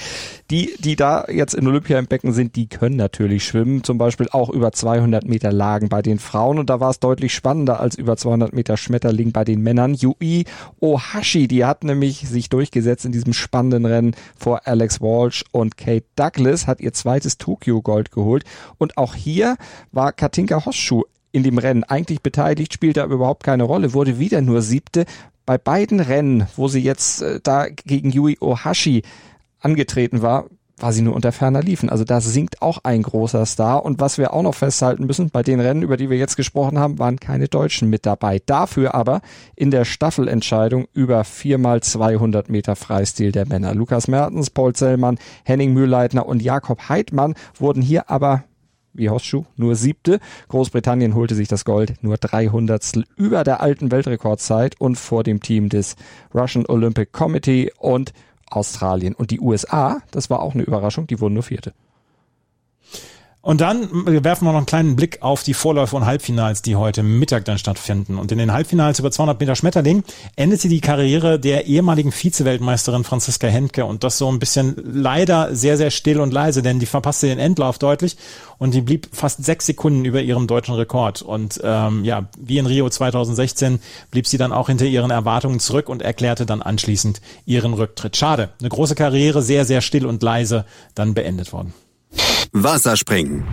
die 0.50 0.67
die, 0.78 0.96
da 0.96 1.26
jetzt 1.28 1.54
in 1.54 1.66
Olympia 1.66 1.98
im 1.98 2.06
Becken 2.06 2.32
sind, 2.32 2.56
die 2.56 2.68
können 2.68 2.96
natürlich 2.96 3.44
schwimmen, 3.44 3.84
zum 3.84 3.98
Beispiel 3.98 4.28
auch 4.30 4.50
über 4.50 4.72
200 4.72 5.26
Meter 5.26 5.52
Lagen 5.52 5.88
bei 5.88 6.02
den 6.02 6.18
Frauen 6.18 6.58
und 6.58 6.70
da 6.70 6.80
war 6.80 6.90
es 6.90 7.00
deutlich 7.00 7.34
spannender 7.34 7.80
als 7.80 7.96
über 7.96 8.16
200 8.16 8.52
Meter 8.52 8.76
Schmetterling 8.76 9.32
bei 9.32 9.44
den 9.44 9.62
Männern. 9.62 9.94
Yui 9.94 10.44
Ohashi, 10.80 11.48
die 11.48 11.64
hat 11.64 11.84
nämlich 11.84 12.28
sich 12.28 12.48
durchgesetzt 12.48 13.04
in 13.04 13.12
diesem 13.12 13.32
spannenden 13.32 13.84
Rennen 13.84 14.16
vor 14.36 14.66
Alex 14.66 15.00
Walsh 15.00 15.44
und 15.52 15.76
Kate 15.76 16.06
Douglas, 16.16 16.66
hat 16.66 16.80
ihr 16.80 16.92
zweites 16.92 17.38
Tokio-Gold 17.38 18.10
geholt 18.10 18.44
und 18.78 18.96
auch 18.96 19.14
hier 19.14 19.56
war 19.92 20.12
Katinka 20.12 20.64
Hosschuh 20.64 21.04
in 21.32 21.42
dem 21.42 21.58
Rennen 21.58 21.84
eigentlich 21.84 22.22
beteiligt, 22.22 22.72
spielte 22.72 23.02
aber 23.02 23.14
überhaupt 23.14 23.44
keine 23.44 23.64
Rolle, 23.64 23.94
wurde 23.94 24.18
wieder 24.18 24.40
nur 24.40 24.62
siebte. 24.62 25.04
Bei 25.46 25.58
beiden 25.58 26.00
Rennen, 26.00 26.46
wo 26.56 26.68
sie 26.68 26.80
jetzt 26.80 27.22
äh, 27.22 27.40
da 27.42 27.68
gegen 27.68 28.10
Yui 28.10 28.36
Ohashi 28.40 29.02
angetreten 29.60 30.22
war, 30.22 30.46
sie 30.92 31.02
nur 31.02 31.14
unter 31.14 31.32
ferner 31.32 31.62
liefen. 31.62 31.88
Also 31.88 32.04
da 32.04 32.20
sinkt 32.20 32.62
auch 32.62 32.78
ein 32.84 33.02
großer 33.02 33.44
Star. 33.46 33.84
Und 33.84 34.00
was 34.00 34.18
wir 34.18 34.32
auch 34.32 34.42
noch 34.42 34.54
festhalten 34.54 35.06
müssen, 35.06 35.30
bei 35.30 35.42
den 35.42 35.60
Rennen, 35.60 35.82
über 35.82 35.96
die 35.96 36.10
wir 36.10 36.16
jetzt 36.16 36.36
gesprochen 36.36 36.78
haben, 36.78 36.98
waren 36.98 37.20
keine 37.20 37.48
Deutschen 37.48 37.90
mit 37.90 38.06
dabei. 38.06 38.40
Dafür 38.44 38.94
aber 38.94 39.20
in 39.56 39.70
der 39.70 39.84
Staffelentscheidung 39.84 40.86
über 40.92 41.24
viermal 41.24 41.82
200 41.82 42.48
Meter 42.48 42.76
Freistil 42.76 43.32
der 43.32 43.46
Männer. 43.46 43.74
Lukas 43.74 44.08
Mertens, 44.08 44.50
Paul 44.50 44.74
Zellmann, 44.74 45.18
Henning 45.44 45.72
Mühlleitner 45.72 46.26
und 46.26 46.42
Jakob 46.42 46.88
Heidmann 46.88 47.34
wurden 47.58 47.82
hier 47.82 48.10
aber 48.10 48.44
wie 48.98 49.10
Hosschuh, 49.10 49.44
nur 49.56 49.76
siebte. 49.76 50.18
Großbritannien 50.48 51.14
holte 51.14 51.34
sich 51.34 51.48
das 51.48 51.64
Gold 51.64 51.94
nur 52.02 52.16
300 52.16 53.04
über 53.16 53.44
der 53.44 53.60
alten 53.60 53.90
Weltrekordzeit 53.90 54.80
und 54.80 54.96
vor 54.96 55.22
dem 55.22 55.40
Team 55.40 55.68
des 55.68 55.96
Russian 56.34 56.66
Olympic 56.66 57.12
Committee 57.12 57.70
und 57.78 58.12
Australien. 58.50 59.14
Und 59.14 59.30
die 59.30 59.40
USA, 59.40 60.00
das 60.10 60.30
war 60.30 60.40
auch 60.40 60.54
eine 60.54 60.62
Überraschung, 60.62 61.06
die 61.06 61.20
wurden 61.20 61.34
nur 61.34 61.42
Vierte. 61.42 61.72
Und 63.40 63.60
dann 63.60 63.88
werfen 64.24 64.46
wir 64.46 64.50
noch 64.50 64.58
einen 64.58 64.66
kleinen 64.66 64.96
Blick 64.96 65.22
auf 65.22 65.44
die 65.44 65.54
Vorläufe 65.54 65.94
und 65.94 66.04
Halbfinals, 66.04 66.60
die 66.60 66.74
heute 66.74 67.04
Mittag 67.04 67.44
dann 67.44 67.56
stattfinden. 67.56 68.18
Und 68.18 68.32
in 68.32 68.38
den 68.38 68.52
Halbfinals 68.52 68.98
über 68.98 69.12
200 69.12 69.38
Meter 69.38 69.54
Schmetterling 69.54 70.02
endete 70.34 70.68
die 70.68 70.80
Karriere 70.80 71.38
der 71.38 71.66
ehemaligen 71.66 72.10
Vize-Weltmeisterin 72.10 73.04
Franziska 73.04 73.46
Hentke. 73.46 73.84
Und 73.84 74.02
das 74.02 74.18
so 74.18 74.30
ein 74.30 74.40
bisschen 74.40 74.74
leider 74.84 75.54
sehr, 75.54 75.76
sehr 75.76 75.90
still 75.92 76.20
und 76.20 76.32
leise, 76.32 76.62
denn 76.62 76.80
die 76.80 76.86
verpasste 76.86 77.28
den 77.28 77.38
Endlauf 77.38 77.78
deutlich 77.78 78.16
und 78.58 78.74
die 78.74 78.80
blieb 78.80 79.08
fast 79.12 79.44
sechs 79.44 79.66
Sekunden 79.66 80.04
über 80.04 80.20
ihrem 80.20 80.48
deutschen 80.48 80.74
Rekord. 80.74 81.22
Und 81.22 81.60
ähm, 81.62 82.04
ja, 82.04 82.26
wie 82.38 82.58
in 82.58 82.66
Rio 82.66 82.90
2016 82.90 83.78
blieb 84.10 84.26
sie 84.26 84.38
dann 84.38 84.52
auch 84.52 84.66
hinter 84.66 84.86
ihren 84.86 85.12
Erwartungen 85.12 85.60
zurück 85.60 85.88
und 85.88 86.02
erklärte 86.02 86.44
dann 86.44 86.60
anschließend 86.60 87.20
ihren 87.46 87.74
Rücktritt. 87.74 88.16
Schade. 88.16 88.50
Eine 88.58 88.68
große 88.68 88.96
Karriere, 88.96 89.42
sehr, 89.42 89.64
sehr 89.64 89.80
still 89.80 90.06
und 90.06 90.24
leise 90.24 90.64
dann 90.96 91.14
beendet 91.14 91.52
worden. 91.52 91.72
Wasserspringen. 92.52 93.44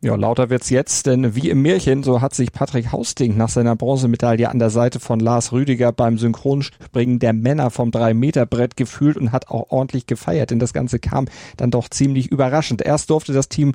Ja, 0.00 0.14
lauter 0.14 0.48
wird's 0.48 0.70
jetzt, 0.70 1.06
denn 1.06 1.34
wie 1.34 1.50
im 1.50 1.60
Märchen, 1.62 2.04
so 2.04 2.20
hat 2.20 2.32
sich 2.32 2.52
Patrick 2.52 2.92
Hausting 2.92 3.36
nach 3.36 3.48
seiner 3.48 3.74
Bronzemedaille 3.74 4.48
an 4.48 4.60
der 4.60 4.70
Seite 4.70 5.00
von 5.00 5.18
Lars 5.18 5.50
Rüdiger 5.50 5.90
beim 5.90 6.18
Synchronspringen 6.18 7.18
der 7.18 7.32
Männer 7.32 7.70
vom 7.70 7.90
3-Meter-Brett 7.90 8.76
gefühlt 8.76 9.16
und 9.16 9.32
hat 9.32 9.48
auch 9.48 9.72
ordentlich 9.72 10.06
gefeiert, 10.06 10.52
denn 10.52 10.60
das 10.60 10.72
Ganze 10.72 11.00
kam 11.00 11.26
dann 11.56 11.72
doch 11.72 11.88
ziemlich 11.88 12.28
überraschend. 12.30 12.80
Erst 12.80 13.10
durfte 13.10 13.32
das 13.32 13.48
Team 13.48 13.74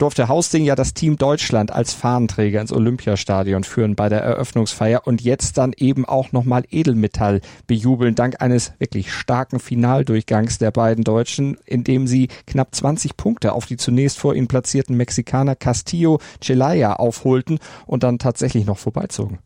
durfte 0.00 0.28
Hausting 0.28 0.64
ja 0.64 0.74
das 0.74 0.94
Team 0.94 1.16
Deutschland 1.16 1.72
als 1.72 1.92
Fahnenträger 1.92 2.60
ins 2.60 2.72
Olympiastadion 2.72 3.64
führen 3.64 3.96
bei 3.96 4.08
der 4.08 4.22
Eröffnungsfeier 4.22 5.06
und 5.06 5.20
jetzt 5.20 5.58
dann 5.58 5.74
eben 5.76 6.06
auch 6.06 6.32
nochmal 6.32 6.64
Edelmetall 6.70 7.42
bejubeln, 7.66 8.14
dank 8.14 8.40
eines 8.40 8.72
wirklich 8.78 9.12
starken 9.12 9.60
Finaldurchgangs 9.60 10.58
der 10.58 10.70
beiden 10.70 11.04
Deutschen, 11.04 11.58
in 11.66 11.84
dem 11.84 12.06
sie 12.06 12.28
knapp 12.46 12.74
20 12.74 13.16
Punkte 13.16 13.52
auf 13.52 13.66
die 13.66 13.76
zunächst 13.76 14.18
vor 14.18 14.34
ihnen 14.34 14.48
platzierten 14.48 14.96
Mexikaner 14.96 15.54
Castillo 15.54 16.18
Celaya 16.40 16.94
aufholten 16.94 17.58
und 17.86 18.02
dann 18.02 18.18
tatsächlich 18.18 18.64
noch 18.64 18.78
vorbeizogen. 18.78 19.38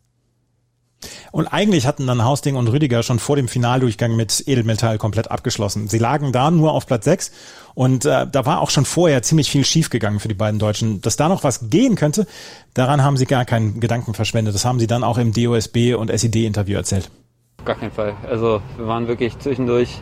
Und 1.32 1.46
eigentlich 1.48 1.86
hatten 1.86 2.06
dann 2.06 2.24
Hausting 2.24 2.56
und 2.56 2.68
Rüdiger 2.68 3.02
schon 3.02 3.18
vor 3.18 3.36
dem 3.36 3.48
Finaldurchgang 3.48 4.16
mit 4.16 4.44
Edelmetall 4.46 4.98
komplett 4.98 5.30
abgeschlossen. 5.30 5.88
Sie 5.88 5.98
lagen 5.98 6.32
da 6.32 6.50
nur 6.50 6.72
auf 6.72 6.86
Platz 6.86 7.04
6 7.04 7.32
und 7.74 8.04
äh, 8.04 8.26
da 8.30 8.46
war 8.46 8.60
auch 8.60 8.70
schon 8.70 8.84
vorher 8.84 9.22
ziemlich 9.22 9.50
viel 9.50 9.64
schiefgegangen 9.64 10.20
für 10.20 10.28
die 10.28 10.34
beiden 10.34 10.58
Deutschen. 10.58 11.00
Dass 11.00 11.16
da 11.16 11.28
noch 11.28 11.44
was 11.44 11.70
gehen 11.70 11.96
könnte, 11.96 12.26
daran 12.74 13.02
haben 13.02 13.16
sie 13.16 13.26
gar 13.26 13.44
keinen 13.44 13.80
Gedanken 13.80 14.14
verschwendet. 14.14 14.54
Das 14.54 14.64
haben 14.64 14.78
sie 14.78 14.86
dann 14.86 15.04
auch 15.04 15.18
im 15.18 15.32
DOSB 15.32 15.94
und 15.94 16.10
SED-Interview 16.10 16.76
erzählt. 16.76 17.10
Gar 17.64 17.76
keinen 17.76 17.92
Fall. 17.92 18.14
Also 18.28 18.60
wir 18.76 18.86
waren 18.86 19.08
wirklich 19.08 19.38
zwischendurch 19.38 20.00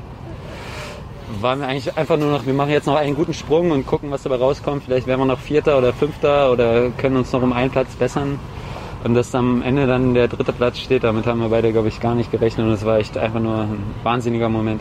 waren 1.40 1.60
wir 1.60 1.68
eigentlich 1.68 1.96
einfach 1.96 2.16
nur 2.18 2.30
noch, 2.30 2.46
wir 2.46 2.52
machen 2.52 2.70
jetzt 2.70 2.86
noch 2.86 2.96
einen 2.96 3.14
guten 3.14 3.32
Sprung 3.32 3.70
und 3.70 3.86
gucken, 3.86 4.10
was 4.10 4.22
dabei 4.22 4.36
rauskommt. 4.36 4.84
Vielleicht 4.84 5.06
werden 5.06 5.20
wir 5.20 5.24
noch 5.24 5.38
Vierter 5.38 5.78
oder 5.78 5.92
Fünfter 5.92 6.52
oder 6.52 6.90
können 6.90 7.16
uns 7.16 7.32
noch 7.32 7.42
um 7.42 7.52
einen 7.52 7.70
Platz 7.70 7.94
bessern. 7.94 8.38
Und 9.04 9.14
dass 9.14 9.34
am 9.34 9.62
Ende 9.62 9.86
dann 9.86 10.14
der 10.14 10.28
dritte 10.28 10.52
Platz 10.52 10.78
steht, 10.78 11.04
damit 11.04 11.26
haben 11.26 11.40
wir 11.40 11.48
beide, 11.48 11.72
glaube 11.72 11.88
ich, 11.88 12.00
gar 12.00 12.14
nicht 12.14 12.30
gerechnet. 12.30 12.66
Und 12.66 12.72
es 12.72 12.84
war 12.84 12.98
echt 12.98 13.18
einfach 13.18 13.40
nur 13.40 13.62
ein 13.62 13.82
wahnsinniger 14.02 14.48
Moment. 14.48 14.80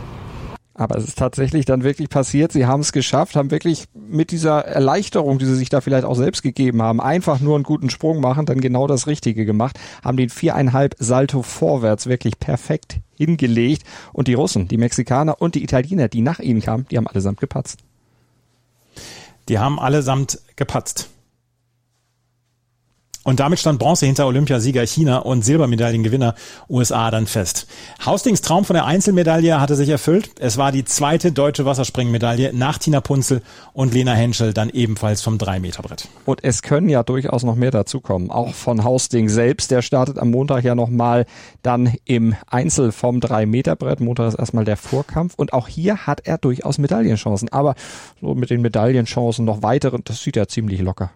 Aber 0.74 0.98
es 0.98 1.04
ist 1.04 1.18
tatsächlich 1.18 1.66
dann 1.66 1.84
wirklich 1.84 2.10
passiert. 2.10 2.52
Sie 2.52 2.66
haben 2.66 2.80
es 2.80 2.92
geschafft, 2.92 3.36
haben 3.36 3.52
wirklich 3.52 3.86
mit 3.94 4.32
dieser 4.32 4.66
Erleichterung, 4.66 5.38
die 5.38 5.46
sie 5.46 5.56
sich 5.56 5.70
da 5.70 5.82
vielleicht 5.82 6.06
auch 6.06 6.16
selbst 6.16 6.44
gegeben 6.44 6.82
haben, 6.82 7.02
einfach 7.02 7.40
nur 7.40 7.56
einen 7.56 7.64
guten 7.64 7.90
Sprung 7.90 8.22
machen, 8.22 8.46
dann 8.46 8.62
genau 8.62 8.88
das 8.88 9.06
Richtige 9.06 9.46
gemacht, 9.46 9.80
haben 10.04 10.18
den 10.18 10.30
viereinhalb 10.30 10.96
Salto 10.98 11.42
vorwärts 11.42 12.08
wirklich 12.08 12.40
perfekt 12.40 13.00
hingelegt. 13.16 13.84
Und 14.14 14.28
die 14.28 14.34
Russen, 14.34 14.68
die 14.68 14.78
Mexikaner 14.78 15.42
und 15.42 15.56
die 15.56 15.64
Italiener, 15.64 16.08
die 16.08 16.22
nach 16.22 16.40
ihnen 16.40 16.62
kamen, 16.62 16.88
die 16.90 16.98
haben 16.98 17.08
allesamt 17.08 17.42
gepatzt. 17.42 17.80
Die 19.50 19.60
haben 19.60 19.80
allesamt 19.80 20.40
gepatzt. 20.56 21.10
Und 23.24 23.40
damit 23.40 23.60
stand 23.60 23.78
Bronze 23.78 24.08
hinter 24.08 24.26
Olympiasieger 24.26 24.86
China 24.86 25.20
und 25.20 25.46
Silbermedaillengewinner 25.46 26.34
USA 26.70 27.12
dann 27.12 27.28
fest. 27.28 27.68
Haustings 28.04 28.42
Traum 28.42 28.66
von 28.66 28.74
der 28.74 28.86
Einzelmedaille 28.86 29.62
hatte 29.62 29.76
sich 29.76 29.90
erfüllt. 29.90 30.32
Es 30.40 30.58
war 30.58 30.72
die 30.72 30.86
zweite 30.86 31.32
deutsche 31.32 31.64
Wasserspringmedaille 31.66 32.52
nach 32.54 32.80
Tina 32.80 33.00
Punzel 33.00 33.44
und 33.74 33.94
Lena 33.94 34.14
Henschel 34.14 34.54
dann 34.54 34.70
ebenfalls 34.70 35.22
vom 35.22 35.38
3-Meter-Brett. 35.38 36.08
Und 36.26 36.44
es 36.44 36.64
können 36.64 36.90
ja 36.90 37.04
durchaus 37.04 37.44
noch 37.44 37.56
mehr 37.56 37.70
dazukommen. 37.70 38.32
Auch 38.32 38.56
von 38.56 38.84
Hausting 38.84 39.30
selbst. 39.30 39.70
Der 39.70 39.84
startet 39.84 40.18
am 40.18 40.32
Montag 40.32 40.64
ja 40.64 40.74
nochmal 40.74 41.28
dann 41.62 41.94
im 42.06 42.36
Einzel 42.48 42.92
vom 42.92 43.20
3-Meter-Brett. 43.20 44.00
Montag 44.00 44.30
ist 44.30 44.40
erstmal 44.40 44.66
der 44.66 44.78
Vorkampf. 44.78 45.36
Und 45.36 45.54
auch 45.54 45.68
hier 45.68 46.08
hat 46.08 46.22
er 46.26 46.40
durchaus 46.40 46.80
Medaillenchancen. 46.80 47.50
Aber 47.50 47.76
so 48.20 48.34
mit 48.34 48.50
den 48.50 48.62
Medaillenchancen 48.62 49.46
noch 49.46 49.62
weitere, 49.62 50.00
das 50.04 50.24
sieht 50.24 50.36
ja 50.36 50.48
ziemlich 50.48 50.82
locker. 50.82 51.12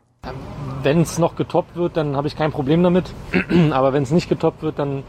Wenn 0.86 1.01
es 1.01 1.18
noch 1.18 1.36
getoppt 1.36 1.75
wird, 1.75 1.98
dann 1.98 2.15
habe 2.15 2.27
ich 2.27 2.36
kein 2.36 2.51
Problem 2.51 2.84
damit. 2.84 3.12
Aber 3.72 3.92
wenn 3.92 4.04
es 4.04 4.12
nicht 4.12 4.30
getoppt 4.30 4.62
wird, 4.62 4.80
dann 4.80 5.04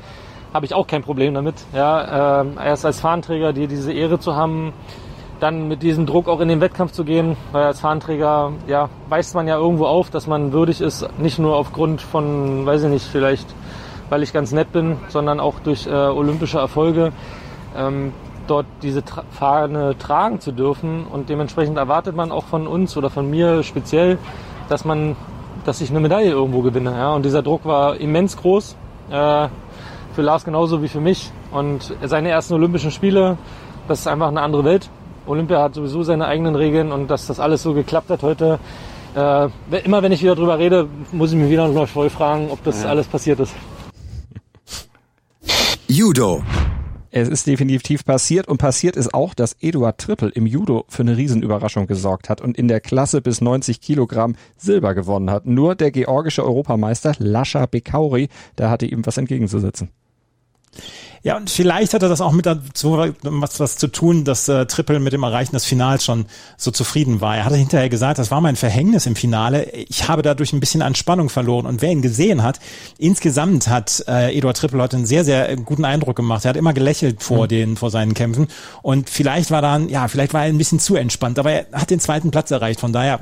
habe 0.52 0.64
ich 0.64 0.74
auch 0.74 0.86
kein 0.86 1.02
Problem 1.02 1.34
damit. 1.34 1.54
Ja, 1.74 2.40
äh, 2.40 2.46
erst 2.64 2.86
als 2.86 3.00
Fahnenträger 3.00 3.52
dir 3.52 3.68
diese 3.68 3.92
Ehre 3.92 4.18
zu 4.18 4.34
haben, 4.34 4.72
dann 5.38 5.68
mit 5.68 5.82
diesem 5.82 6.06
Druck 6.06 6.28
auch 6.28 6.40
in 6.40 6.48
den 6.48 6.62
Wettkampf 6.62 6.92
zu 6.92 7.04
gehen, 7.04 7.36
weil 7.52 7.64
als 7.64 7.80
Fahnenträger 7.80 8.52
ja, 8.66 8.88
weist 9.10 9.34
man 9.34 9.46
ja 9.46 9.58
irgendwo 9.58 9.84
auf, 9.84 10.08
dass 10.08 10.26
man 10.26 10.52
würdig 10.54 10.80
ist, 10.80 11.06
nicht 11.18 11.38
nur 11.38 11.56
aufgrund 11.56 12.00
von, 12.00 12.64
weiß 12.64 12.84
ich 12.84 12.90
nicht, 12.90 13.06
vielleicht 13.06 13.46
weil 14.08 14.22
ich 14.22 14.32
ganz 14.32 14.52
nett 14.52 14.72
bin, 14.72 14.96
sondern 15.08 15.40
auch 15.40 15.60
durch 15.60 15.86
äh, 15.86 15.90
olympische 15.90 16.58
Erfolge 16.58 17.12
ähm, 17.76 18.12
dort 18.46 18.66
diese 18.82 19.04
Tra 19.04 19.24
Fahne 19.30 19.98
tragen 19.98 20.40
zu 20.40 20.52
dürfen. 20.52 21.04
Und 21.06 21.28
dementsprechend 21.28 21.76
erwartet 21.76 22.14
man 22.14 22.30
auch 22.30 22.44
von 22.44 22.66
uns 22.66 22.96
oder 22.96 23.10
von 23.10 23.28
mir 23.28 23.62
speziell, 23.62 24.18
dass 24.68 24.84
man 24.84 25.16
dass 25.66 25.80
ich 25.80 25.90
eine 25.90 26.00
Medaille 26.00 26.30
irgendwo 26.30 26.62
gewinne. 26.62 26.92
Ja? 26.92 27.14
Und 27.14 27.24
dieser 27.24 27.42
Druck 27.42 27.64
war 27.64 27.96
immens 27.96 28.36
groß. 28.36 28.76
Äh, 29.10 29.48
für 30.14 30.22
Lars 30.22 30.44
genauso 30.44 30.82
wie 30.82 30.88
für 30.88 31.00
mich. 31.00 31.30
Und 31.52 31.94
seine 32.02 32.30
ersten 32.30 32.54
Olympischen 32.54 32.90
Spiele, 32.90 33.36
das 33.86 34.00
ist 34.00 34.06
einfach 34.06 34.28
eine 34.28 34.40
andere 34.40 34.64
Welt. 34.64 34.88
Olympia 35.26 35.60
hat 35.60 35.74
sowieso 35.74 36.02
seine 36.02 36.26
eigenen 36.26 36.54
Regeln 36.54 36.92
und 36.92 37.10
dass 37.10 37.26
das 37.26 37.40
alles 37.40 37.62
so 37.62 37.74
geklappt 37.74 38.10
hat 38.10 38.22
heute. 38.22 38.58
Äh, 39.14 39.48
immer 39.84 40.02
wenn 40.02 40.12
ich 40.12 40.22
wieder 40.22 40.34
drüber 40.34 40.58
rede, 40.58 40.88
muss 41.12 41.32
ich 41.32 41.38
mir 41.38 41.50
wieder 41.50 41.68
noch 41.68 41.88
voll 41.88 42.10
fragen, 42.10 42.48
ob 42.50 42.62
das 42.64 42.82
ja. 42.82 42.88
alles 42.88 43.06
passiert 43.06 43.40
ist. 43.40 43.54
Judo. 45.88 46.42
Es 47.10 47.28
ist 47.28 47.46
definitiv 47.46 48.04
passiert 48.04 48.48
und 48.48 48.58
passiert 48.58 48.96
ist 48.96 49.14
auch, 49.14 49.34
dass 49.34 49.56
Eduard 49.60 49.98
Trippel 49.98 50.30
im 50.30 50.46
Judo 50.46 50.84
für 50.88 51.02
eine 51.02 51.16
Riesenüberraschung 51.16 51.86
gesorgt 51.86 52.28
hat 52.28 52.40
und 52.40 52.56
in 52.56 52.68
der 52.68 52.80
Klasse 52.80 53.22
bis 53.22 53.40
90 53.40 53.80
Kilogramm 53.80 54.36
Silber 54.56 54.94
gewonnen 54.94 55.30
hat. 55.30 55.46
Nur 55.46 55.74
der 55.74 55.90
georgische 55.90 56.44
Europameister 56.44 57.14
Lascha 57.18 57.66
Bekauri, 57.66 58.28
der 58.58 58.70
hatte 58.70 58.86
ihm 58.86 59.04
was 59.06 59.16
entgegenzusetzen. 59.16 59.90
Ja, 61.26 61.36
und 61.36 61.50
vielleicht 61.50 61.92
hatte 61.92 62.08
das 62.08 62.20
auch 62.20 62.30
mit 62.30 62.46
dazu 62.46 62.96
was, 63.22 63.58
was 63.58 63.76
zu 63.76 63.88
tun, 63.88 64.22
dass 64.22 64.48
äh, 64.48 64.64
Triple 64.66 65.00
mit 65.00 65.12
dem 65.12 65.24
Erreichen 65.24 65.56
des 65.56 65.64
Finals 65.64 66.04
schon 66.04 66.26
so 66.56 66.70
zufrieden 66.70 67.20
war. 67.20 67.36
Er 67.36 67.44
hatte 67.44 67.56
hinterher 67.56 67.88
gesagt, 67.88 68.20
das 68.20 68.30
war 68.30 68.40
mein 68.40 68.54
Verhängnis 68.54 69.06
im 69.06 69.16
Finale. 69.16 69.64
Ich 69.72 70.06
habe 70.06 70.22
dadurch 70.22 70.52
ein 70.52 70.60
bisschen 70.60 70.82
an 70.82 70.94
Spannung 70.94 71.28
verloren. 71.28 71.66
Und 71.66 71.82
wer 71.82 71.90
ihn 71.90 72.00
gesehen 72.00 72.44
hat, 72.44 72.60
insgesamt 72.96 73.66
hat 73.66 74.04
äh, 74.06 74.38
Eduard 74.38 74.56
Triple 74.56 74.80
heute 74.80 74.98
einen 74.98 75.06
sehr, 75.06 75.24
sehr 75.24 75.56
guten 75.56 75.84
Eindruck 75.84 76.14
gemacht. 76.14 76.44
Er 76.44 76.50
hat 76.50 76.56
immer 76.56 76.72
gelächelt 76.72 77.24
vor 77.24 77.46
mhm. 77.46 77.48
den, 77.48 77.76
vor 77.76 77.90
seinen 77.90 78.14
Kämpfen. 78.14 78.46
Und 78.82 79.10
vielleicht 79.10 79.50
war 79.50 79.62
dann, 79.62 79.88
ja, 79.88 80.06
vielleicht 80.06 80.32
war 80.32 80.44
er 80.44 80.48
ein 80.48 80.58
bisschen 80.58 80.78
zu 80.78 80.94
entspannt, 80.94 81.40
aber 81.40 81.50
er 81.50 81.66
hat 81.72 81.90
den 81.90 81.98
zweiten 81.98 82.30
Platz 82.30 82.52
erreicht. 82.52 82.78
Von 82.78 82.92
daher 82.92 83.18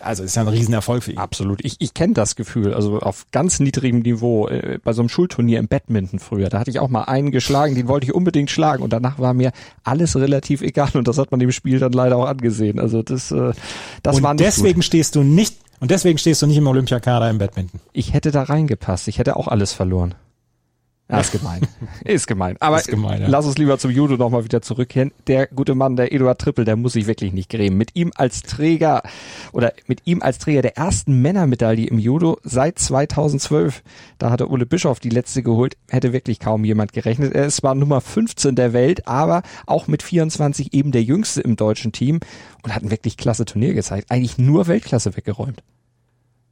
also 0.00 0.22
ist 0.22 0.36
ja 0.36 0.42
ein 0.42 0.48
Riesenerfolg 0.48 1.02
für 1.02 1.12
ihn. 1.12 1.18
Absolut. 1.18 1.64
Ich, 1.64 1.76
ich 1.78 1.94
kenne 1.94 2.14
das 2.14 2.36
Gefühl, 2.36 2.74
also 2.74 2.98
auf 2.98 3.26
ganz 3.32 3.60
niedrigem 3.60 4.00
Niveau, 4.00 4.48
äh, 4.48 4.78
bei 4.82 4.92
so 4.92 5.02
einem 5.02 5.08
Schulturnier 5.08 5.58
im 5.58 5.68
Badminton 5.68 6.18
früher, 6.18 6.48
da 6.48 6.58
hatte 6.58 6.70
ich 6.70 6.78
auch 6.78 6.88
mal 6.88 7.04
einen 7.04 7.30
geschlagen, 7.30 7.74
den 7.74 7.88
wollte 7.88 8.06
ich 8.06 8.14
unbedingt 8.14 8.50
schlagen 8.50 8.82
und 8.82 8.92
danach 8.92 9.18
war 9.18 9.34
mir 9.34 9.52
alles 9.84 10.16
relativ 10.16 10.62
egal 10.62 10.90
und 10.94 11.08
das 11.08 11.18
hat 11.18 11.30
man 11.30 11.40
dem 11.40 11.52
Spiel 11.52 11.78
dann 11.78 11.92
leider 11.92 12.16
auch 12.16 12.26
angesehen. 12.26 12.78
Also 12.78 13.02
das, 13.02 13.30
äh, 13.30 13.52
das 14.02 14.16
und 14.16 14.22
war 14.22 14.34
nicht 14.34 14.44
deswegen 14.44 14.76
gut. 14.76 14.84
stehst 14.84 15.14
du 15.14 15.22
nicht 15.22 15.56
und 15.80 15.90
deswegen 15.90 16.18
stehst 16.18 16.42
du 16.42 16.46
nicht 16.46 16.58
im 16.58 16.66
Olympiakader 16.66 17.30
im 17.30 17.38
Badminton. 17.38 17.80
Ich 17.92 18.12
hätte 18.12 18.30
da 18.30 18.42
reingepasst, 18.42 19.08
ich 19.08 19.18
hätte 19.18 19.36
auch 19.36 19.48
alles 19.48 19.72
verloren. 19.72 20.14
Ja, 21.10 21.20
ist 21.20 21.32
gemein. 21.32 21.62
ist 22.04 22.26
gemein. 22.26 22.56
Aber 22.60 22.76
ist 22.76 22.88
gemein, 22.88 23.22
ja. 23.22 23.28
lass 23.28 23.46
uns 23.46 23.56
lieber 23.56 23.78
zum 23.78 23.90
Judo 23.90 24.16
nochmal 24.16 24.44
wieder 24.44 24.60
zurückkehren. 24.60 25.12
Der 25.26 25.46
gute 25.46 25.74
Mann, 25.74 25.96
der 25.96 26.12
Eduard 26.12 26.38
Trippel, 26.38 26.66
der 26.66 26.76
muss 26.76 26.92
sich 26.92 27.06
wirklich 27.06 27.32
nicht 27.32 27.48
grämen. 27.48 27.78
Mit 27.78 27.96
ihm 27.96 28.12
als 28.14 28.42
Träger 28.42 29.02
oder 29.52 29.72
mit 29.86 30.02
ihm 30.06 30.20
als 30.20 30.38
Träger 30.38 30.60
der 30.60 30.76
ersten 30.76 31.22
Männermedaille 31.22 31.86
im 31.86 31.98
Judo 31.98 32.38
seit 32.42 32.78
2012. 32.78 33.82
Da 34.18 34.30
hatte 34.30 34.50
Ole 34.50 34.66
Bischof 34.66 35.00
die 35.00 35.08
letzte 35.08 35.42
geholt. 35.42 35.78
Hätte 35.88 36.12
wirklich 36.12 36.40
kaum 36.40 36.64
jemand 36.64 36.92
gerechnet. 36.92 37.32
Er 37.32 37.46
ist 37.46 37.56
zwar 37.56 37.74
Nummer 37.74 38.02
15 38.02 38.54
der 38.54 38.74
Welt, 38.74 39.08
aber 39.08 39.42
auch 39.66 39.86
mit 39.86 40.02
24 40.02 40.74
eben 40.74 40.92
der 40.92 41.02
jüngste 41.02 41.40
im 41.40 41.56
deutschen 41.56 41.92
Team 41.92 42.20
und 42.62 42.74
hat 42.74 42.82
ein 42.82 42.90
wirklich 42.90 43.16
klasse 43.16 43.46
Turnier 43.46 43.72
gezeigt. 43.72 44.10
Eigentlich 44.10 44.36
nur 44.36 44.66
Weltklasse 44.66 45.16
weggeräumt. 45.16 45.62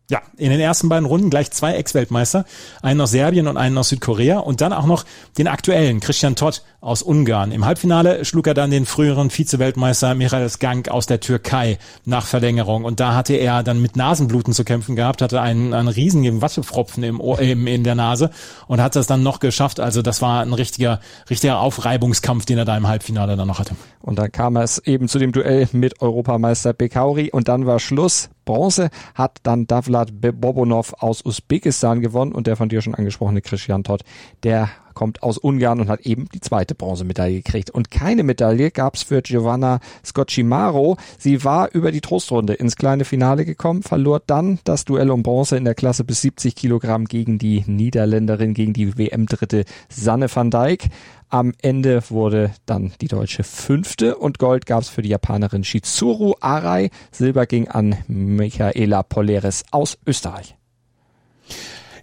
Ja, 0.08 0.22
in 0.36 0.50
den 0.50 0.60
ersten 0.60 0.88
beiden 0.88 1.04
Runden 1.04 1.30
gleich 1.30 1.50
zwei 1.50 1.74
Ex-Weltmeister, 1.74 2.44
einen 2.80 3.00
aus 3.00 3.10
Serbien 3.10 3.48
und 3.48 3.56
einen 3.56 3.76
aus 3.76 3.88
Südkorea 3.88 4.38
und 4.38 4.60
dann 4.60 4.72
auch 4.72 4.86
noch 4.86 5.04
den 5.36 5.48
aktuellen 5.48 5.98
Christian 5.98 6.36
Todd 6.36 6.62
aus 6.80 7.02
Ungarn. 7.02 7.50
Im 7.50 7.64
Halbfinale 7.64 8.24
schlug 8.24 8.46
er 8.46 8.54
dann 8.54 8.70
den 8.70 8.86
früheren 8.86 9.30
Vize-Weltmeister 9.30 10.14
Michael 10.14 10.48
Skank 10.48 10.88
aus 10.90 11.06
der 11.06 11.18
Türkei 11.18 11.78
nach 12.04 12.24
Verlängerung 12.24 12.84
und 12.84 13.00
da 13.00 13.16
hatte 13.16 13.34
er 13.34 13.64
dann 13.64 13.82
mit 13.82 13.96
Nasenbluten 13.96 14.52
zu 14.52 14.62
kämpfen 14.62 14.94
gehabt, 14.94 15.22
hatte 15.22 15.40
einen, 15.40 15.74
einen 15.74 15.88
riesigen 15.88 16.40
Wattefropfen 16.40 17.02
im 17.02 17.20
Ohr, 17.20 17.40
im, 17.40 17.66
in 17.66 17.82
der 17.82 17.96
Nase 17.96 18.30
und 18.68 18.80
hat 18.80 18.94
das 18.94 19.08
dann 19.08 19.24
noch 19.24 19.40
geschafft. 19.40 19.80
Also 19.80 20.02
das 20.02 20.22
war 20.22 20.42
ein 20.42 20.52
richtiger, 20.52 21.00
richtiger 21.28 21.58
Aufreibungskampf, 21.58 22.46
den 22.46 22.58
er 22.58 22.64
da 22.64 22.76
im 22.76 22.86
Halbfinale 22.86 23.34
dann 23.34 23.48
noch 23.48 23.58
hatte. 23.58 23.74
Und 24.02 24.20
dann 24.20 24.30
kam 24.30 24.56
es 24.56 24.78
eben 24.78 25.08
zu 25.08 25.18
dem 25.18 25.32
Duell 25.32 25.68
mit 25.72 26.00
Europameister 26.00 26.72
Bekauri 26.74 27.32
und 27.32 27.48
dann 27.48 27.66
war 27.66 27.80
Schluss. 27.80 28.30
Bronze 28.46 28.88
hat 29.14 29.40
dann 29.42 29.66
Davlat 29.66 30.18
Bobonov 30.18 30.94
aus 31.00 31.22
Usbekistan 31.22 32.00
gewonnen 32.00 32.32
und 32.32 32.46
der 32.46 32.56
von 32.56 32.70
dir 32.70 32.80
schon 32.80 32.94
angesprochene 32.94 33.42
Christian 33.42 33.84
Todd, 33.84 34.02
der 34.42 34.70
kommt 34.96 35.22
aus 35.22 35.38
Ungarn 35.38 35.78
und 35.78 35.88
hat 35.88 36.00
eben 36.00 36.28
die 36.34 36.40
zweite 36.40 36.74
Bronzemedaille 36.74 37.42
gekriegt. 37.42 37.70
Und 37.70 37.92
keine 37.92 38.24
Medaille 38.24 38.72
gab's 38.72 39.04
für 39.04 39.22
Giovanna 39.22 39.78
Scocimaro. 40.04 40.96
Sie 41.18 41.44
war 41.44 41.72
über 41.72 41.92
die 41.92 42.00
Trostrunde 42.00 42.54
ins 42.54 42.74
kleine 42.74 43.04
Finale 43.04 43.44
gekommen, 43.44 43.82
verlor 43.82 44.20
dann 44.26 44.58
das 44.64 44.84
Duell 44.84 45.10
um 45.10 45.22
Bronze 45.22 45.56
in 45.56 45.64
der 45.64 45.74
Klasse 45.74 46.02
bis 46.02 46.22
70 46.22 46.56
Kilogramm 46.56 47.04
gegen 47.04 47.38
die 47.38 47.62
Niederländerin, 47.66 48.54
gegen 48.54 48.72
die 48.72 48.98
WM-Dritte 48.98 49.64
Sanne 49.88 50.34
van 50.34 50.50
Dijk. 50.50 50.88
Am 51.28 51.52
Ende 51.60 52.02
wurde 52.08 52.52
dann 52.66 52.92
die 53.00 53.08
Deutsche 53.08 53.42
Fünfte 53.42 54.16
und 54.16 54.38
Gold 54.38 54.64
gab's 54.64 54.88
für 54.88 55.02
die 55.02 55.08
Japanerin 55.08 55.64
Shizuru 55.64 56.34
Arai. 56.40 56.90
Silber 57.10 57.46
ging 57.46 57.68
an 57.68 57.96
Michaela 58.06 59.02
Poleres 59.02 59.64
aus 59.72 59.98
Österreich. 60.06 60.56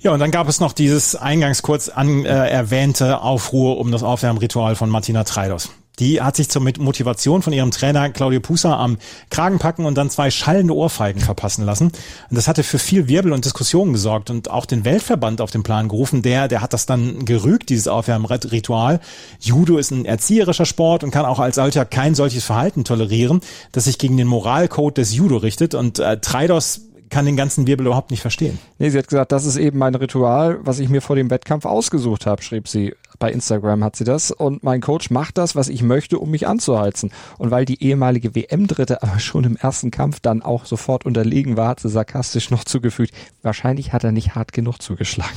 Ja, 0.02 0.12
und 0.12 0.20
dann 0.20 0.32
gab 0.32 0.50
es 0.50 0.60
noch 0.60 0.74
dieses 0.74 1.16
eingangs 1.16 1.62
kurz 1.62 1.88
an, 1.88 2.26
äh, 2.26 2.50
erwähnte 2.50 3.22
Aufruhr 3.22 3.78
um 3.78 3.92
das 3.92 4.04
Aufwärmritual 4.04 4.76
von 4.76 4.90
Martina 4.90 5.24
Treidos. 5.24 5.70
Die 6.00 6.22
hat 6.22 6.36
sich 6.36 6.50
zur 6.50 6.64
Motivation 6.64 7.42
von 7.44 7.54
ihrem 7.54 7.70
Trainer 7.70 8.10
Claudio 8.10 8.40
Pusa 8.40 8.78
am 8.78 8.98
Kragen 9.30 9.60
packen 9.60 9.86
und 9.86 9.96
dann 9.96 10.10
zwei 10.10 10.32
schallende 10.32 10.76
Ohrfeigen 10.76 11.22
verpassen 11.22 11.66
lassen. 11.66 11.88
Und 11.88 12.36
das 12.36 12.48
hatte 12.48 12.64
für 12.64 12.80
viel 12.80 13.08
Wirbel 13.08 13.32
und 13.32 13.46
Diskussionen 13.46 13.94
gesorgt 13.94 14.30
und 14.32 14.50
auch 14.50 14.66
den 14.66 14.86
Weltverband 14.86 15.40
auf 15.40 15.52
den 15.52 15.62
Plan 15.62 15.90
gerufen. 15.90 16.24
Der, 16.24 16.48
der 16.48 16.62
hat 16.62 16.74
das 16.74 16.88
dann 16.88 17.26
gerügt, 17.26 17.70
dieses 17.70 17.88
Aufwärmritual. 17.88 19.02
Judo 19.40 19.78
ist 19.78 19.92
ein 19.92 20.06
erzieherischer 20.06 20.66
Sport 20.66 21.04
und 21.04 21.12
kann 21.12 21.26
auch 21.26 21.40
als 21.40 21.56
solcher 21.56 21.86
kein 21.86 22.16
solches 22.16 22.44
Verhalten 22.44 22.84
tolerieren, 22.84 23.42
das 23.72 23.84
sich 23.84 24.00
gegen 24.00 24.18
den 24.18 24.28
Moralcode 24.28 24.98
des 24.98 25.14
Judo 25.14 25.38
richtet. 25.38 25.76
Und 25.76 26.00
äh, 26.00 26.20
Treidos 26.20 26.82
kann 27.14 27.26
den 27.26 27.38
ganzen 27.38 27.68
Wirbel 27.68 27.86
überhaupt 27.86 28.10
nicht 28.10 28.22
verstehen. 28.22 28.58
Nee, 28.80 28.90
sie 28.90 28.98
hat 28.98 29.08
gesagt, 29.08 29.32
das 29.32 29.46
ist 29.46 29.58
eben 29.58 29.78
mein 29.78 29.94
Ritual, 29.94 30.60
was 30.64 30.80
ich 30.80 30.90
mir 30.90 31.02
vor 31.02 31.16
dem 31.16 31.30
Wettkampf 31.30 31.66
ausgesucht 31.66 32.26
habe, 32.26 32.42
schrieb 32.42 32.68
sie. 32.68 32.96
Bei 33.20 33.32
Instagram 33.32 33.84
hat 33.84 33.96
sie 33.96 34.04
das. 34.04 34.32
Und 34.32 34.64
mein 34.64 34.82
Coach 34.82 35.12
macht 35.12 35.38
das, 35.38 35.56
was 35.56 35.70
ich 35.70 35.84
möchte, 35.84 36.18
um 36.18 36.32
mich 36.32 36.48
anzuheizen. 36.48 37.12
Und 37.38 37.52
weil 37.52 37.66
die 37.66 37.84
ehemalige 37.84 38.34
WM-Dritte 38.34 39.04
aber 39.04 39.20
schon 39.20 39.44
im 39.44 39.56
ersten 39.56 39.92
Kampf 39.92 40.20
dann 40.20 40.42
auch 40.42 40.66
sofort 40.66 41.06
unterlegen 41.06 41.56
war, 41.56 41.70
hat 41.70 41.80
sie 41.80 41.90
sarkastisch 41.90 42.50
noch 42.50 42.64
zugefügt, 42.64 43.14
wahrscheinlich 43.44 43.94
hat 43.94 44.04
er 44.04 44.12
nicht 44.12 44.34
hart 44.34 44.52
genug 44.52 44.82
zugeschlagen. 44.82 45.32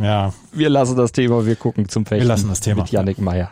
Ja. 0.00 0.32
Wir 0.52 0.68
lassen 0.68 0.96
das 0.96 1.12
Thema, 1.12 1.46
wir 1.46 1.54
gucken 1.54 1.88
zum 1.88 2.04
Fechten. 2.06 2.24
Wir 2.24 2.28
lassen 2.28 2.48
das 2.48 2.60
Thema. 2.60 2.82
Mit 2.82 2.90
Yannick 2.90 3.18
Meyer. 3.18 3.50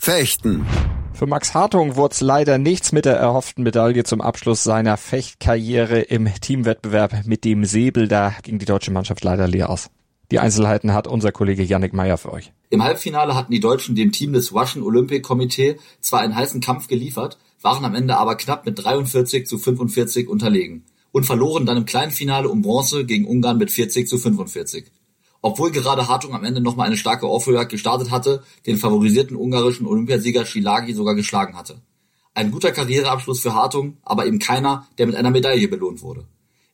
Fechten. 0.00 0.66
Für 1.12 1.26
Max 1.26 1.54
Hartung 1.54 1.94
wurde 1.94 2.14
es 2.14 2.20
leider 2.20 2.58
nichts 2.58 2.90
mit 2.90 3.04
der 3.04 3.14
erhofften 3.16 3.62
Medaille 3.62 4.02
zum 4.02 4.20
Abschluss 4.20 4.64
seiner 4.64 4.96
Fechtkarriere 4.96 6.00
im 6.00 6.28
Teamwettbewerb 6.40 7.24
mit 7.24 7.44
dem 7.44 7.64
Säbel. 7.64 8.08
Da 8.08 8.34
ging 8.42 8.58
die 8.58 8.64
deutsche 8.64 8.90
Mannschaft 8.90 9.22
leider 9.22 9.46
leer 9.46 9.70
aus. 9.70 9.90
Die 10.32 10.40
Einzelheiten 10.40 10.92
hat 10.92 11.06
unser 11.06 11.30
Kollege 11.30 11.62
Yannick 11.62 11.92
Meyer 11.92 12.18
für 12.18 12.32
euch. 12.32 12.52
Im 12.70 12.82
Halbfinale 12.82 13.36
hatten 13.36 13.52
die 13.52 13.60
Deutschen 13.60 13.94
dem 13.94 14.10
Team 14.10 14.32
des 14.32 14.52
Russian 14.52 14.82
Olympic 14.82 15.20
Committee 15.20 15.76
zwar 16.00 16.20
einen 16.20 16.34
heißen 16.34 16.60
Kampf 16.60 16.88
geliefert, 16.88 17.38
waren 17.60 17.84
am 17.84 17.94
Ende 17.94 18.16
aber 18.16 18.34
knapp 18.34 18.66
mit 18.66 18.82
43 18.82 19.46
zu 19.46 19.58
45 19.58 20.28
unterlegen 20.28 20.84
und 21.12 21.26
verloren 21.26 21.64
dann 21.64 21.76
im 21.76 21.84
kleinen 21.84 22.10
Finale 22.10 22.48
um 22.48 22.62
Bronze 22.62 23.04
gegen 23.04 23.26
Ungarn 23.26 23.58
mit 23.58 23.70
40 23.70 24.08
zu 24.08 24.18
45 24.18 24.90
obwohl 25.42 25.72
gerade 25.72 26.08
Hartung 26.08 26.34
am 26.34 26.44
Ende 26.44 26.60
nochmal 26.60 26.86
eine 26.86 26.96
starke 26.96 27.26
Aufholjagd 27.26 27.70
gestartet 27.70 28.10
hatte, 28.10 28.42
den 28.64 28.78
favorisierten 28.78 29.36
ungarischen 29.36 29.86
Olympiasieger 29.86 30.46
Schilagi 30.46 30.94
sogar 30.94 31.14
geschlagen 31.14 31.56
hatte. 31.56 31.82
Ein 32.32 32.50
guter 32.50 32.72
Karriereabschluss 32.72 33.40
für 33.40 33.54
Hartung, 33.54 33.98
aber 34.02 34.24
eben 34.24 34.38
keiner, 34.38 34.86
der 34.96 35.06
mit 35.06 35.16
einer 35.16 35.30
Medaille 35.30 35.68
belohnt 35.68 36.00
wurde. 36.00 36.26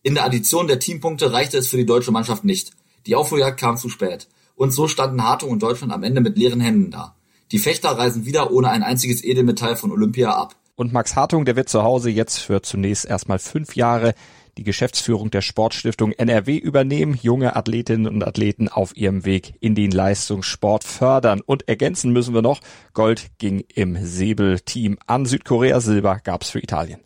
In 0.02 0.14
der 0.14 0.25
Addition 0.25 0.68
der 0.68 0.78
Teampunkte 0.78 1.32
reichte 1.32 1.58
es 1.58 1.68
für 1.68 1.78
die 1.78 1.87
deutsche 1.87 2.12
Mannschaft 2.12 2.44
nicht. 2.44 2.72
Die 3.06 3.16
Aufholjagd 3.16 3.58
kam 3.58 3.76
zu 3.76 3.88
spät. 3.88 4.28
Und 4.54 4.70
so 4.70 4.87
standen 4.87 5.25
Hartung 5.25 5.50
und 5.50 5.62
Deutschland 5.62 5.92
am 5.92 6.02
Ende 6.02 6.20
mit 6.20 6.37
leeren 6.37 6.60
Händen 6.60 6.90
da. 6.90 7.16
Die 7.50 7.58
Fechter 7.58 7.90
reisen 7.90 8.26
wieder 8.26 8.52
ohne 8.52 8.70
ein 8.70 8.82
einziges 8.82 9.25
Edelmetall 9.25 9.76
von 9.76 9.90
Olympia 9.90 10.30
ab. 10.30 10.54
Und 10.76 10.92
Max 10.92 11.16
Hartung, 11.16 11.44
der 11.44 11.56
wird 11.56 11.68
zu 11.68 11.82
Hause 11.82 12.10
jetzt 12.10 12.38
für 12.38 12.62
zunächst 12.62 13.04
erstmal 13.04 13.38
fünf 13.38 13.75
Jahre 13.75 14.14
die 14.59 14.65
Geschäftsführung 14.65 15.31
der 15.31 15.41
Sportstiftung 15.41 16.12
NRW 16.12 16.57
übernehmen, 16.57 17.19
junge 17.23 17.57
Athletinnen 17.57 18.09
und 18.09 18.27
Athleten 18.27 18.69
auf 18.69 18.97
ihrem 18.97 19.25
Weg 19.25 19.55
in 19.61 19.75
den 19.75 19.93
Leistungssport 19.93 20.85
fördern. 20.85 21.41
Und 21.41 21.69
ergänzen 21.69 22.12
müssen 22.12 22.35
wir 22.35 22.43
noch, 22.43 22.61
Gold 22.93 23.31
ging 23.38 23.65
im 23.75 23.97
Säbelteam 24.05 24.99
an 25.07 25.27
Südkorea, 25.27 25.81
Silber 25.81 26.21
gab's 26.23 26.50
für 26.50 26.59
Italien. 26.59 26.99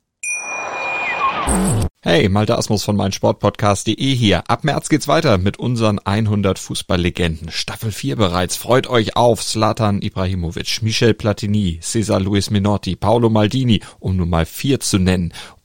Hey, 2.05 2.29
Malte 2.29 2.59
Asmus 2.59 2.83
von 2.83 2.97
meinsportpodcast.de 2.97 4.15
hier. 4.15 4.43
Ab 4.49 4.65
März 4.65 4.89
geht's 4.89 5.07
weiter 5.07 5.39
mit 5.39 5.59
unseren 5.59 6.01
100 6.01 6.59
Fußballlegenden. 6.59 7.51
Staffel 7.53 7.93
4 7.93 8.17
bereits. 8.17 8.57
Freut 8.57 8.89
euch 8.89 9.17
auf 9.17 9.43
Slatan 9.43 10.03
Ibrahimovic, 10.03 10.83
Michel 10.83 11.15
Platini, 11.15 11.79
Cesar 11.81 12.19
Luis 12.19 12.51
Minotti, 12.51 12.97
Paolo 12.97 13.31
Maldini, 13.31 13.83
um 14.01 14.17
nur 14.17 14.27
mal 14.27 14.47
vier 14.47 14.81
zu 14.81 14.99
nennen. 14.99 15.33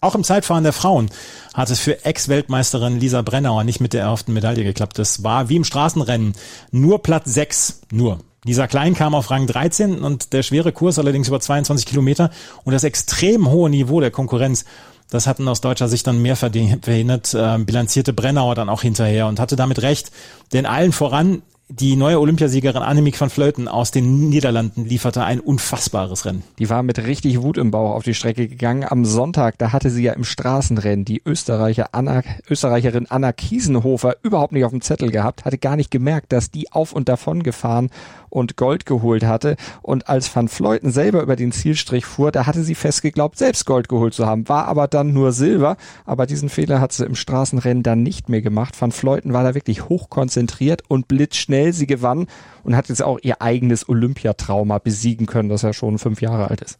Auch 0.00 0.14
im 0.14 0.22
Zeitfahren 0.22 0.62
der 0.62 0.72
Frauen 0.72 1.10
hat 1.54 1.70
es 1.70 1.80
für 1.80 2.04
Ex-Weltmeisterin 2.04 3.00
Lisa 3.00 3.22
Brennauer 3.22 3.64
nicht 3.64 3.80
mit 3.80 3.92
der 3.92 4.02
erhofften 4.02 4.32
Medaille 4.32 4.62
geklappt. 4.62 4.98
Es 5.00 5.24
war 5.24 5.48
wie 5.48 5.56
im 5.56 5.64
Straßenrennen 5.64 6.34
nur 6.70 7.02
Platz 7.02 7.34
6, 7.34 7.80
nur. 7.90 8.20
Lisa 8.44 8.68
Klein 8.68 8.94
kam 8.94 9.16
auf 9.16 9.30
Rang 9.32 9.48
13 9.48 9.98
und 9.98 10.32
der 10.32 10.44
schwere 10.44 10.70
Kurs 10.70 11.00
allerdings 11.00 11.26
über 11.26 11.40
22 11.40 11.84
Kilometer 11.84 12.30
und 12.64 12.72
das 12.72 12.84
extrem 12.84 13.50
hohe 13.50 13.68
Niveau 13.68 14.00
der 14.00 14.12
Konkurrenz, 14.12 14.64
das 15.10 15.26
hatten 15.26 15.48
aus 15.48 15.60
deutscher 15.60 15.88
Sicht 15.88 16.06
dann 16.06 16.22
mehr 16.22 16.36
verhindert, 16.36 17.34
äh, 17.34 17.58
bilanzierte 17.58 18.12
Brennauer 18.12 18.54
dann 18.54 18.68
auch 18.68 18.82
hinterher 18.82 19.26
und 19.26 19.40
hatte 19.40 19.56
damit 19.56 19.82
recht, 19.82 20.12
denn 20.52 20.66
allen 20.66 20.92
voran 20.92 21.42
die 21.70 21.96
neue 21.96 22.18
Olympiasiegerin 22.18 22.82
Annemiek 22.82 23.20
van 23.20 23.28
Vleuten 23.28 23.68
aus 23.68 23.90
den 23.90 24.30
Niederlanden 24.30 24.86
lieferte 24.86 25.24
ein 25.24 25.38
unfassbares 25.38 26.24
Rennen. 26.24 26.42
Die 26.58 26.70
war 26.70 26.82
mit 26.82 26.98
richtig 26.98 27.42
Wut 27.42 27.58
im 27.58 27.70
Bauch 27.70 27.94
auf 27.94 28.04
die 28.04 28.14
Strecke 28.14 28.48
gegangen. 28.48 28.86
Am 28.88 29.04
Sonntag, 29.04 29.58
da 29.58 29.70
hatte 29.70 29.90
sie 29.90 30.02
ja 30.02 30.14
im 30.14 30.24
Straßenrennen 30.24 31.04
die 31.04 31.20
Österreicher 31.26 31.90
Anna, 31.92 32.22
Österreicherin 32.48 33.06
Anna 33.10 33.32
Kiesenhofer 33.32 34.16
überhaupt 34.22 34.52
nicht 34.52 34.64
auf 34.64 34.70
dem 34.70 34.80
Zettel 34.80 35.10
gehabt, 35.10 35.44
hatte 35.44 35.58
gar 35.58 35.76
nicht 35.76 35.90
gemerkt, 35.90 36.32
dass 36.32 36.50
die 36.50 36.72
auf 36.72 36.94
und 36.94 37.10
davon 37.10 37.42
gefahren 37.42 37.90
und 38.30 38.56
Gold 38.56 38.86
geholt 38.86 39.24
hatte. 39.24 39.56
Und 39.82 40.08
als 40.08 40.34
Van 40.34 40.48
Fleuten 40.48 40.90
selber 40.90 41.22
über 41.22 41.36
den 41.36 41.52
Zielstrich 41.52 42.06
fuhr, 42.06 42.32
da 42.32 42.46
hatte 42.46 42.62
sie 42.62 42.74
fest 42.74 43.02
geglaubt, 43.02 43.38
selbst 43.38 43.66
Gold 43.66 43.88
geholt 43.88 44.14
zu 44.14 44.26
haben, 44.26 44.48
war 44.48 44.66
aber 44.66 44.88
dann 44.88 45.12
nur 45.12 45.32
Silber. 45.32 45.76
Aber 46.04 46.26
diesen 46.26 46.48
Fehler 46.48 46.80
hat 46.80 46.92
sie 46.92 47.04
im 47.04 47.14
Straßenrennen 47.14 47.82
dann 47.82 48.02
nicht 48.02 48.28
mehr 48.28 48.42
gemacht. 48.42 48.80
Van 48.80 48.92
Fleuten 48.92 49.32
war 49.32 49.44
da 49.44 49.54
wirklich 49.54 49.88
hochkonzentriert 49.88 50.82
und 50.88 51.08
blitzschnell. 51.08 51.72
Sie 51.72 51.86
gewann 51.86 52.26
und 52.64 52.76
hat 52.76 52.88
jetzt 52.88 53.02
auch 53.02 53.18
ihr 53.22 53.42
eigenes 53.42 53.88
Olympiatrauma 53.88 54.78
besiegen 54.78 55.26
können, 55.26 55.48
das 55.48 55.62
ja 55.62 55.72
schon 55.72 55.98
fünf 55.98 56.20
Jahre 56.20 56.48
alt 56.48 56.60
ist. 56.60 56.78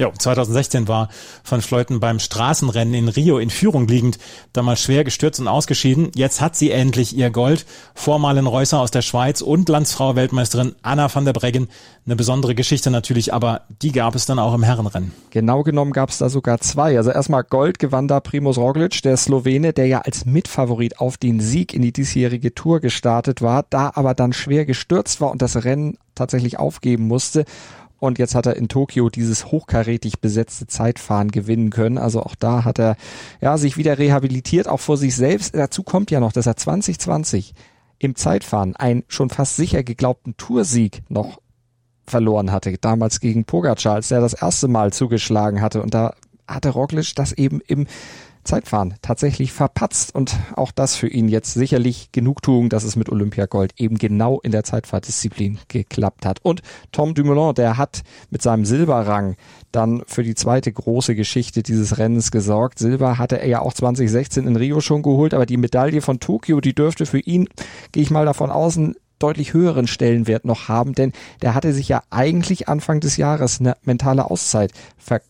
Ja, 0.00 0.10
2016 0.10 0.88
war 0.88 1.10
Van 1.46 1.60
Fleuten 1.60 2.00
beim 2.00 2.20
Straßenrennen 2.20 2.94
in 2.94 3.08
Rio 3.10 3.36
in 3.36 3.50
Führung 3.50 3.86
liegend, 3.86 4.18
damals 4.54 4.80
schwer 4.80 5.04
gestürzt 5.04 5.40
und 5.40 5.46
ausgeschieden. 5.46 6.10
Jetzt 6.14 6.40
hat 6.40 6.56
sie 6.56 6.70
endlich 6.70 7.14
ihr 7.14 7.28
Gold. 7.28 7.66
Vor 7.94 8.18
Malen 8.18 8.46
Reusser 8.46 8.80
aus 8.80 8.90
der 8.90 9.02
Schweiz 9.02 9.42
und 9.42 9.68
Landsfrau 9.68 10.16
Weltmeisterin 10.16 10.74
Anna 10.80 11.14
van 11.14 11.26
der 11.26 11.34
Breggen. 11.34 11.68
Eine 12.06 12.16
besondere 12.16 12.54
Geschichte 12.54 12.90
natürlich, 12.90 13.34
aber 13.34 13.60
die 13.82 13.92
gab 13.92 14.14
es 14.14 14.24
dann 14.24 14.38
auch 14.38 14.54
im 14.54 14.62
Herrenrennen. 14.62 15.12
Genau 15.28 15.62
genommen 15.64 15.92
gab 15.92 16.08
es 16.08 16.16
da 16.16 16.30
sogar 16.30 16.60
zwei. 16.60 16.96
Also 16.96 17.10
erstmal 17.10 17.44
Gold 17.44 17.78
gewann 17.78 18.08
da 18.08 18.20
Primoz 18.20 18.56
Roglic, 18.56 19.02
der 19.02 19.18
Slowene, 19.18 19.74
der 19.74 19.86
ja 19.86 19.98
als 19.98 20.24
Mitfavorit 20.24 20.98
auf 20.98 21.18
den 21.18 21.40
Sieg 21.40 21.74
in 21.74 21.82
die 21.82 21.92
diesjährige 21.92 22.54
Tour 22.54 22.80
gestartet 22.80 23.42
war, 23.42 23.66
da 23.68 23.92
aber 23.94 24.14
dann 24.14 24.32
schwer 24.32 24.64
gestürzt 24.64 25.20
war 25.20 25.30
und 25.30 25.42
das 25.42 25.62
Rennen 25.62 25.98
tatsächlich 26.14 26.58
aufgeben 26.58 27.06
musste. 27.06 27.44
Und 28.00 28.18
jetzt 28.18 28.34
hat 28.34 28.46
er 28.46 28.56
in 28.56 28.68
Tokio 28.68 29.10
dieses 29.10 29.46
hochkarätig 29.46 30.20
besetzte 30.20 30.66
Zeitfahren 30.66 31.30
gewinnen 31.30 31.70
können. 31.70 31.98
Also 31.98 32.22
auch 32.22 32.34
da 32.34 32.64
hat 32.64 32.80
er 32.80 32.96
ja 33.40 33.58
sich 33.58 33.76
wieder 33.76 33.98
rehabilitiert, 33.98 34.66
auch 34.66 34.80
vor 34.80 34.96
sich 34.96 35.14
selbst. 35.14 35.54
Dazu 35.54 35.82
kommt 35.82 36.10
ja 36.10 36.18
noch, 36.18 36.32
dass 36.32 36.46
er 36.46 36.56
2020 36.56 37.54
im 37.98 38.16
Zeitfahren 38.16 38.74
einen 38.74 39.04
schon 39.06 39.28
fast 39.28 39.56
sicher 39.56 39.82
geglaubten 39.82 40.36
Toursieg 40.38 41.02
noch 41.10 41.40
verloren 42.06 42.50
hatte. 42.50 42.76
Damals 42.78 43.20
gegen 43.20 43.44
Pogacar, 43.44 43.96
als 43.96 44.10
er 44.10 44.22
das 44.22 44.32
erste 44.32 44.66
Mal 44.66 44.92
zugeschlagen 44.92 45.60
hatte. 45.60 45.82
Und 45.82 45.92
da 45.92 46.14
hatte 46.48 46.70
Roglic 46.70 47.14
das 47.14 47.32
eben 47.32 47.60
im 47.60 47.86
Zeitfahren 48.44 48.94
tatsächlich 49.02 49.52
verpatzt 49.52 50.14
und 50.14 50.36
auch 50.56 50.72
das 50.72 50.96
für 50.96 51.08
ihn 51.08 51.28
jetzt 51.28 51.54
sicherlich 51.54 52.10
Genugtuung, 52.12 52.68
dass 52.68 52.84
es 52.84 52.96
mit 52.96 53.08
Olympiagold 53.10 53.72
eben 53.76 53.98
genau 53.98 54.40
in 54.40 54.52
der 54.52 54.64
Zeitfahrdisziplin 54.64 55.58
geklappt 55.68 56.26
hat. 56.26 56.40
Und 56.42 56.62
Tom 56.92 57.14
Dumoulin, 57.14 57.54
der 57.54 57.76
hat 57.76 58.02
mit 58.30 58.42
seinem 58.42 58.64
Silberrang 58.64 59.36
dann 59.72 60.02
für 60.06 60.22
die 60.22 60.34
zweite 60.34 60.72
große 60.72 61.14
Geschichte 61.14 61.62
dieses 61.62 61.98
Rennens 61.98 62.30
gesorgt. 62.30 62.78
Silber 62.78 63.18
hatte 63.18 63.40
er 63.40 63.48
ja 63.48 63.60
auch 63.60 63.74
2016 63.74 64.46
in 64.46 64.56
Rio 64.56 64.80
schon 64.80 65.02
geholt, 65.02 65.34
aber 65.34 65.46
die 65.46 65.56
Medaille 65.56 66.00
von 66.00 66.20
Tokio, 66.20 66.60
die 66.60 66.74
dürfte 66.74 67.06
für 67.06 67.20
ihn, 67.20 67.48
gehe 67.92 68.02
ich 68.02 68.10
mal 68.10 68.24
davon 68.24 68.50
aus, 68.50 68.78
deutlich 69.20 69.52
höheren 69.52 69.86
Stellenwert 69.86 70.44
noch 70.44 70.68
haben, 70.68 70.94
denn 70.94 71.12
der 71.42 71.54
hatte 71.54 71.72
sich 71.72 71.88
ja 71.88 72.02
eigentlich 72.10 72.68
Anfang 72.68 73.00
des 73.00 73.16
Jahres 73.16 73.60
eine 73.60 73.76
mentale 73.84 74.28
Auszeit 74.30 74.72
ver 74.96 75.20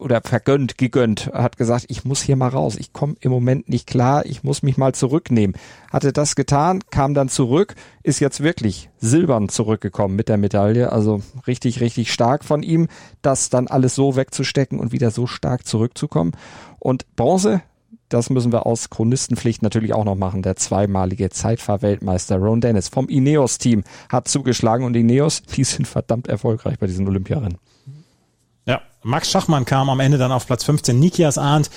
oder 0.00 0.20
vergönnt, 0.22 0.78
gegönnt, 0.78 1.30
hat 1.32 1.56
gesagt, 1.56 1.86
ich 1.88 2.04
muss 2.04 2.22
hier 2.22 2.36
mal 2.36 2.48
raus, 2.48 2.76
ich 2.78 2.92
komme 2.92 3.14
im 3.20 3.30
Moment 3.30 3.68
nicht 3.68 3.86
klar, 3.86 4.24
ich 4.26 4.42
muss 4.42 4.62
mich 4.62 4.76
mal 4.76 4.94
zurücknehmen. 4.94 5.56
Hatte 5.92 6.12
das 6.12 6.36
getan, 6.36 6.80
kam 6.90 7.14
dann 7.14 7.28
zurück, 7.28 7.74
ist 8.02 8.20
jetzt 8.20 8.42
wirklich 8.42 8.90
silbern 8.98 9.48
zurückgekommen 9.48 10.16
mit 10.16 10.28
der 10.28 10.38
Medaille, 10.38 10.92
also 10.92 11.22
richtig, 11.46 11.80
richtig 11.80 12.12
stark 12.12 12.44
von 12.44 12.62
ihm, 12.62 12.88
das 13.22 13.50
dann 13.50 13.68
alles 13.68 13.94
so 13.94 14.16
wegzustecken 14.16 14.80
und 14.80 14.92
wieder 14.92 15.10
so 15.10 15.26
stark 15.26 15.66
zurückzukommen. 15.66 16.32
Und 16.78 17.14
Bronze 17.16 17.62
das 18.10 18.28
müssen 18.28 18.50
wir 18.50 18.66
aus 18.66 18.90
Chronistenpflicht 18.90 19.62
natürlich 19.62 19.94
auch 19.94 20.04
noch 20.04 20.16
machen. 20.16 20.42
Der 20.42 20.56
zweimalige 20.56 21.30
Zeitfahrweltmeister 21.30 22.38
Ron 22.38 22.60
Dennis 22.60 22.88
vom 22.88 23.08
Ineos-Team 23.08 23.84
hat 24.08 24.26
zugeschlagen 24.26 24.84
und 24.84 24.96
Ineos, 24.96 25.42
die 25.42 25.62
sind 25.62 25.86
verdammt 25.86 26.26
erfolgreich 26.26 26.78
bei 26.78 26.88
diesen 26.88 27.06
Olympiarennen. 27.06 27.58
Ja, 28.70 28.80
Max 29.02 29.28
Schachmann 29.28 29.64
kam 29.64 29.90
am 29.90 29.98
Ende 29.98 30.16
dann 30.16 30.30
auf 30.30 30.46
Platz 30.46 30.62
15. 30.62 30.96
Nikias 30.96 31.38
Arndt 31.38 31.70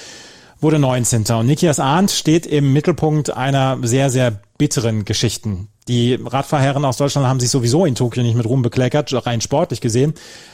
wurde 0.64 0.80
19. 0.80 1.26
Und 1.38 1.46
Nikias 1.46 1.80
Arndt 1.80 2.12
steht 2.12 2.46
im 2.46 2.74
Mittelpunkt 2.74 3.36
einer 3.36 3.78
sehr, 3.84 4.10
sehr 4.10 4.40
bitteren 4.58 5.06
Geschichten. 5.06 5.68
Die 5.90 6.14
Radfahrherren 6.14 6.86
aus 6.86 6.96
Deutschland 6.96 7.28
haben 7.28 7.42
sich 7.42 7.50
sowieso 7.50 7.86
in 7.86 7.96
Tokio 7.96 8.24
nicht 8.24 8.38
mit 8.38 8.46
Ruhm 8.46 8.62
bekleckert, 8.62 9.14
rein 9.26 9.42
sportlich 9.42 9.82
gesehen. 9.82 10.14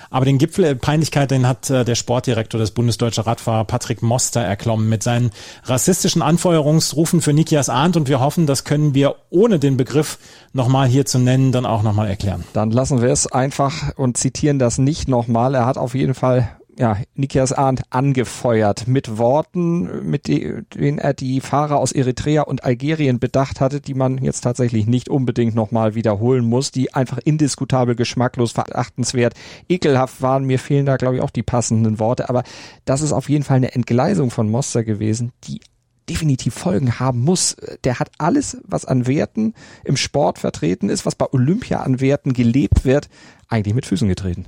Aber 0.10 0.26
den 0.26 0.40
Gipfel 0.40 0.64
der 0.64 0.74
Peinlichkeit, 0.74 1.30
den 1.30 1.48
hat 1.48 1.70
äh, 1.70 1.86
der 1.86 1.94
Sportdirektor 1.94 2.60
des 2.60 2.72
Bundesdeutscher 2.72 3.28
Radfahrer 3.28 3.66
Patrick 3.66 4.02
Moster 4.02 4.42
erklommen 4.42 4.90
mit 4.90 5.04
seinen 5.04 5.30
rassistischen 5.66 6.24
Anfeuerungsrufen 6.24 7.22
für 7.22 7.32
Nikias 7.32 7.70
Arndt. 7.70 7.96
Und 7.96 8.10
wir 8.10 8.20
hoffen, 8.20 8.48
das 8.48 8.64
können 8.64 8.96
wir 8.96 9.18
ohne 9.30 9.60
den 9.60 9.78
Begriff 9.78 10.18
nochmal 10.52 10.88
hier 10.88 11.06
zu 11.06 11.20
nennen, 11.20 11.52
dann 11.52 11.68
auch 11.68 11.84
nochmal 11.84 12.08
erklären. 12.08 12.44
Dann 12.54 12.72
lassen 12.72 13.04
wir 13.04 13.10
es 13.10 13.32
einfach 13.32 13.96
und 13.96 14.18
zitieren 14.18 14.58
das 14.58 14.80
nicht 14.80 15.08
nochmal. 15.08 15.54
Er 15.54 15.68
hat 15.68 15.78
auf 15.78 15.94
jeden 15.94 16.16
Fall 16.16 16.59
ja, 16.80 16.98
Nikias 17.14 17.52
Arndt 17.52 17.82
angefeuert 17.90 18.88
mit 18.88 19.18
Worten, 19.18 20.10
mit 20.10 20.28
denen 20.30 20.98
er 20.98 21.14
die 21.14 21.42
Fahrer 21.42 21.78
aus 21.78 21.92
Eritrea 21.92 22.44
und 22.44 22.64
Algerien 22.64 23.20
bedacht 23.20 23.60
hatte, 23.60 23.82
die 23.82 23.94
man 23.94 24.18
jetzt 24.20 24.42
tatsächlich 24.42 24.88
nicht 24.88 25.10
unbedingt 25.10 25.56
nochmal 25.56 25.94
wiederholen 25.94 26.46
muss, 26.46 26.72
die 26.72 26.94
einfach 26.94 27.18
indiskutabel, 27.18 27.96
geschmacklos, 27.96 28.54
verachtenswert, 28.54 29.34
ekelhaft 29.68 30.22
waren. 30.22 30.46
Mir 30.46 30.58
fehlen 30.58 30.86
da, 30.86 30.96
glaube 30.96 31.18
ich, 31.18 31.22
auch 31.22 31.32
die 31.32 31.44
passenden 31.44 32.00
Worte, 32.00 32.30
aber 32.30 32.44
das 32.86 33.02
ist 33.02 33.12
auf 33.12 33.28
jeden 33.28 33.44
Fall 33.44 33.58
eine 33.58 33.74
Entgleisung 33.74 34.32
von 34.32 34.50
Moster 34.50 34.86
gewesen, 34.86 35.34
die 35.44 35.60
definitiv 36.10 36.54
Folgen 36.54 36.98
haben 36.98 37.20
muss. 37.20 37.58
Der 37.84 38.00
hat 38.00 38.10
alles, 38.20 38.58
was 38.64 38.86
an 38.86 39.06
Werten 39.06 39.54
im 39.84 39.98
Sport 39.98 40.40
vertreten 40.40 40.88
ist, 40.88 41.06
was 41.06 41.16
bei 41.16 41.26
Olympia 41.30 41.82
an 41.82 42.00
Werten 42.00 42.32
gelebt 42.32 42.86
wird, 42.86 43.10
eigentlich 43.50 43.76
mit 43.76 43.86
Füßen 43.86 44.08
getreten 44.08 44.46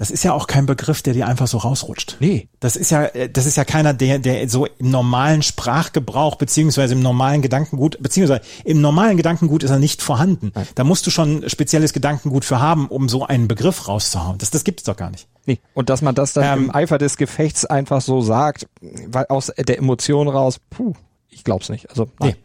das 0.00 0.10
ist 0.10 0.22
ja 0.22 0.32
auch 0.32 0.46
kein 0.46 0.64
Begriff, 0.64 1.02
der 1.02 1.12
dir 1.12 1.26
einfach 1.26 1.46
so 1.46 1.58
rausrutscht. 1.58 2.16
Nee. 2.20 2.48
Das 2.58 2.74
ist 2.74 2.90
ja, 2.90 3.04
äh, 3.04 3.28
das 3.28 3.44
ist 3.44 3.58
ja 3.58 3.66
keiner, 3.66 3.92
der, 3.92 4.18
der 4.18 4.48
so 4.48 4.64
im 4.64 4.90
normalen 4.90 5.42
Sprachgebrauch 5.42 6.36
beziehungsweise 6.36 6.94
im 6.94 7.00
normalen 7.00 7.42
Gedankengut, 7.42 7.98
beziehungsweise 8.00 8.40
im 8.64 8.80
normalen 8.80 9.18
Gedankengut 9.18 9.62
ist 9.62 9.68
er 9.68 9.78
nicht 9.78 10.00
vorhanden. 10.00 10.52
Nein. 10.54 10.66
Da 10.74 10.84
musst 10.84 11.06
du 11.06 11.10
schon 11.10 11.46
spezielles 11.50 11.92
Gedankengut 11.92 12.46
für 12.46 12.60
haben, 12.60 12.88
um 12.88 13.10
so 13.10 13.26
einen 13.26 13.46
Begriff 13.46 13.88
rauszuhauen. 13.88 14.38
Das, 14.38 14.48
das 14.48 14.64
gibt's 14.64 14.84
doch 14.84 14.96
gar 14.96 15.10
nicht. 15.10 15.28
Nee. 15.44 15.58
Und 15.74 15.90
dass 15.90 16.00
man 16.00 16.14
das 16.14 16.32
dann 16.32 16.60
ähm, 16.60 16.64
im 16.64 16.74
Eifer 16.74 16.96
des 16.96 17.18
Gefechts 17.18 17.66
einfach 17.66 18.00
so 18.00 18.22
sagt, 18.22 18.68
weil 18.80 19.26
aus 19.28 19.52
der 19.54 19.76
Emotion 19.76 20.28
raus, 20.28 20.60
puh, 20.70 20.94
ich 21.28 21.44
glaub's 21.44 21.68
nicht. 21.68 21.90
Also, 21.90 22.08
nein. 22.18 22.30
nee. 22.30 22.40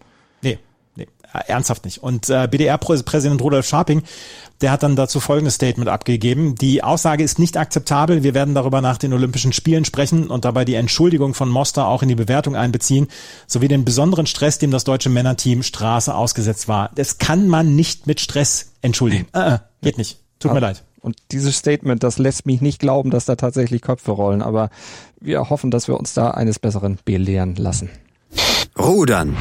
Äh, 1.35 1.49
ernsthaft 1.51 1.85
nicht. 1.85 2.01
Und 2.01 2.29
äh, 2.29 2.47
BDR-Präsident 2.49 3.41
Rudolf 3.41 3.67
Scharping, 3.67 4.03
der 4.61 4.71
hat 4.71 4.83
dann 4.83 4.95
dazu 4.95 5.19
folgendes 5.19 5.55
Statement 5.55 5.89
abgegeben. 5.89 6.55
Die 6.55 6.83
Aussage 6.83 7.23
ist 7.23 7.39
nicht 7.39 7.57
akzeptabel. 7.57 8.23
Wir 8.23 8.33
werden 8.33 8.55
darüber 8.55 8.81
nach 8.81 8.97
den 8.97 9.13
Olympischen 9.13 9.53
Spielen 9.53 9.85
sprechen 9.85 10.27
und 10.27 10.45
dabei 10.45 10.65
die 10.65 10.75
Entschuldigung 10.75 11.33
von 11.33 11.49
Moster 11.49 11.87
auch 11.87 12.01
in 12.01 12.09
die 12.09 12.15
Bewertung 12.15 12.55
einbeziehen, 12.55 13.07
sowie 13.47 13.67
den 13.67 13.85
besonderen 13.85 14.27
Stress, 14.27 14.57
dem 14.57 14.71
das 14.71 14.83
deutsche 14.83 15.09
Männerteam 15.09 15.63
Straße 15.63 16.13
ausgesetzt 16.13 16.67
war. 16.67 16.91
Das 16.95 17.17
kann 17.17 17.47
man 17.47 17.75
nicht 17.75 18.07
mit 18.07 18.19
Stress 18.19 18.71
entschuldigen. 18.81 19.27
Äh, 19.33 19.55
äh, 19.55 19.59
geht 19.81 19.97
nicht. 19.97 20.19
Tut 20.39 20.53
mir 20.53 20.59
leid. 20.59 20.83
Und 21.01 21.17
dieses 21.31 21.57
Statement, 21.57 22.01
das 22.01 22.17
lässt 22.17 22.47
mich 22.47 22.61
nicht 22.61 22.79
glauben, 22.79 23.11
dass 23.11 23.25
da 23.25 23.35
tatsächlich 23.35 23.83
Köpfe 23.83 24.11
rollen. 24.11 24.41
Aber 24.41 24.69
wir 25.19 25.49
hoffen, 25.49 25.69
dass 25.69 25.87
wir 25.87 25.97
uns 25.99 26.13
da 26.13 26.31
eines 26.31 26.57
Besseren 26.57 26.97
belehren 27.05 27.55
lassen. 27.55 27.89
Rudern 28.77 29.37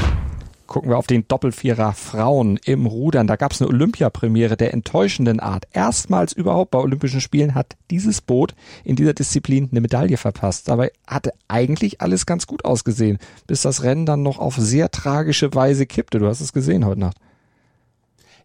gucken 0.67 0.91
wir 0.91 0.99
auf 0.99 1.07
den 1.07 1.27
Doppelvierer 1.29 1.93
Frauen 1.93 2.59
im 2.65 2.87
Rudern. 2.87 3.27
Da 3.27 3.37
gab 3.37 3.53
es 3.53 3.61
eine 3.61 3.69
Olympiapremiere 3.69 4.57
der 4.57 4.73
enttäuschenden 4.73 5.41
Art. 5.41 5.67
Erstmals 5.73 6.33
überhaupt 6.33 6.71
bei 6.71 6.79
Olympischen 6.79 7.21
Spielen 7.21 7.55
hat 7.55 7.77
dieses 7.91 8.21
Boot 8.21 8.55
in 8.85 8.97
dieser 8.97 9.15
Disziplin 9.15 9.69
eine 9.71 9.81
Medaille 9.81 10.17
verpasst. 10.17 10.69
Dabei 10.69 10.93
hatte 11.07 11.33
eigentlich 11.49 12.01
alles 12.01 12.27
ganz 12.27 12.47
gut 12.47 12.65
ausgesehen, 12.65 13.19
bis 13.47 13.63
das 13.63 13.83
Rennen 13.83 14.07
dann 14.07 14.23
noch 14.23 14.39
auf 14.39 14.57
sehr 14.57 14.91
tragische 14.91 15.55
Weise 15.55 15.87
kippte. 15.87 16.19
Du 16.19 16.27
hast 16.27 16.41
es 16.41 16.53
gesehen 16.53 16.85
heute 16.85 17.01
Nacht. 17.01 17.19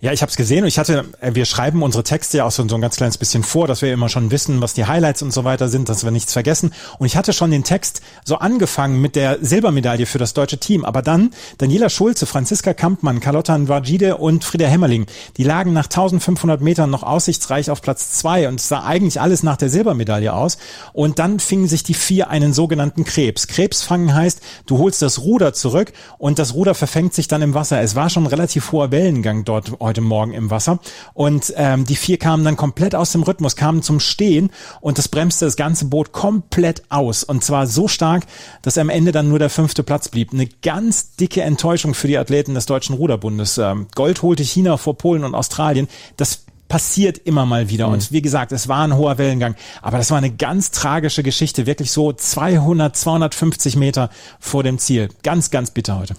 Ja, 0.01 0.13
ich 0.13 0.21
habe 0.21 0.29
es 0.29 0.37
gesehen 0.37 0.63
und 0.63 0.69
ich 0.69 0.79
hatte, 0.79 1.03
äh, 1.19 1.35
wir 1.35 1.43
schreiben 1.43 1.83
unsere 1.83 2.05
Texte 2.05 2.37
ja 2.37 2.45
auch 2.45 2.51
so, 2.51 2.65
so 2.69 2.75
ein 2.75 2.79
ganz 2.79 2.95
kleines 2.95 3.17
bisschen 3.17 3.43
vor, 3.43 3.67
dass 3.67 3.81
wir 3.81 3.91
immer 3.91 4.07
schon 4.07 4.31
wissen, 4.31 4.61
was 4.61 4.73
die 4.73 4.85
Highlights 4.85 5.21
und 5.21 5.33
so 5.33 5.43
weiter 5.43 5.67
sind, 5.67 5.89
dass 5.89 6.05
wir 6.05 6.11
nichts 6.11 6.31
vergessen. 6.31 6.73
Und 6.99 7.07
ich 7.07 7.17
hatte 7.17 7.33
schon 7.33 7.51
den 7.51 7.65
Text 7.65 7.99
so 8.23 8.37
angefangen 8.37 9.01
mit 9.01 9.17
der 9.17 9.39
Silbermedaille 9.41 10.05
für 10.05 10.17
das 10.17 10.33
deutsche 10.33 10.57
Team. 10.57 10.85
Aber 10.85 11.01
dann 11.01 11.31
Daniela 11.57 11.89
Schulze, 11.89 12.25
Franziska 12.27 12.73
Kampmann, 12.73 13.19
Carlotta 13.19 13.57
Nwajide 13.57 14.15
und 14.15 14.45
Frieda 14.45 14.67
Hemmerling, 14.67 15.05
die 15.35 15.43
lagen 15.43 15.73
nach 15.73 15.87
1500 15.87 16.61
Metern 16.61 16.89
noch 16.89 17.03
aussichtsreich 17.03 17.69
auf 17.69 17.81
Platz 17.81 18.13
zwei 18.13 18.47
und 18.47 18.61
es 18.61 18.69
sah 18.69 18.85
eigentlich 18.85 19.19
alles 19.19 19.43
nach 19.43 19.57
der 19.57 19.67
Silbermedaille 19.67 20.33
aus. 20.33 20.59
Und 20.93 21.19
dann 21.19 21.41
fingen 21.41 21.67
sich 21.67 21.83
die 21.83 21.93
vier 21.93 22.29
einen 22.29 22.53
sogenannten 22.53 23.03
Krebs. 23.03 23.47
Krebs 23.47 23.81
fangen 23.81 24.13
heißt, 24.13 24.39
du 24.65 24.77
holst 24.77 25.01
das 25.01 25.19
Ruder 25.19 25.51
zurück 25.51 25.91
und 26.17 26.39
das 26.39 26.53
Ruder 26.53 26.73
verfängt 26.73 27.13
sich 27.13 27.27
dann 27.27 27.41
im 27.41 27.53
Wasser. 27.53 27.81
Es 27.81 27.95
war 27.95 28.09
schon 28.09 28.27
relativ 28.27 28.71
hoher 28.71 28.91
Wellengang 28.91 29.43
dort 29.43 29.73
heute 29.89 30.01
Morgen 30.01 30.33
im 30.33 30.51
Wasser. 30.51 30.79
Und 31.13 31.51
ähm, 31.57 31.85
die 31.85 31.95
vier 31.95 32.17
kamen 32.17 32.43
dann 32.45 32.55
komplett 32.55 32.95
aus 32.95 33.11
dem 33.11 33.23
Rhythmus, 33.23 33.55
kamen 33.55 33.81
zum 33.81 33.99
Stehen 33.99 34.51
und 34.81 34.97
das 34.97 35.07
bremste 35.07 35.45
das 35.45 35.55
ganze 35.55 35.85
Boot 35.85 36.11
komplett 36.11 36.83
aus. 36.89 37.23
Und 37.23 37.43
zwar 37.43 37.65
so 37.65 37.87
stark, 37.87 38.25
dass 38.61 38.77
am 38.77 38.89
Ende 38.89 39.11
dann 39.11 39.29
nur 39.29 39.39
der 39.39 39.49
fünfte 39.49 39.83
Platz 39.83 40.09
blieb. 40.09 40.31
Eine 40.31 40.47
ganz 40.47 41.15
dicke 41.15 41.41
Enttäuschung 41.41 41.95
für 41.95 42.07
die 42.07 42.17
Athleten 42.17 42.53
des 42.53 42.67
Deutschen 42.67 42.95
Ruderbundes. 42.95 43.57
Ähm, 43.57 43.87
Gold 43.95 44.21
holte 44.21 44.43
China 44.43 44.77
vor 44.77 44.97
Polen 44.97 45.23
und 45.23 45.33
Australien. 45.33 45.87
Das 46.17 46.43
passiert 46.67 47.17
immer 47.17 47.45
mal 47.47 47.69
wieder. 47.69 47.87
Mhm. 47.87 47.93
Und 47.93 48.11
wie 48.11 48.21
gesagt, 48.21 48.51
es 48.51 48.67
war 48.67 48.83
ein 48.83 48.95
hoher 48.95 49.17
Wellengang. 49.17 49.55
Aber 49.81 49.97
das 49.97 50.11
war 50.11 50.19
eine 50.19 50.31
ganz 50.31 50.71
tragische 50.71 51.23
Geschichte. 51.23 51.65
Wirklich 51.65 51.91
so 51.91 52.13
200, 52.13 52.95
250 52.95 53.75
Meter 53.75 54.09
vor 54.39 54.63
dem 54.63 54.77
Ziel. 54.77 55.09
Ganz, 55.23 55.49
ganz 55.49 55.71
bitter 55.71 55.99
heute. 55.99 56.13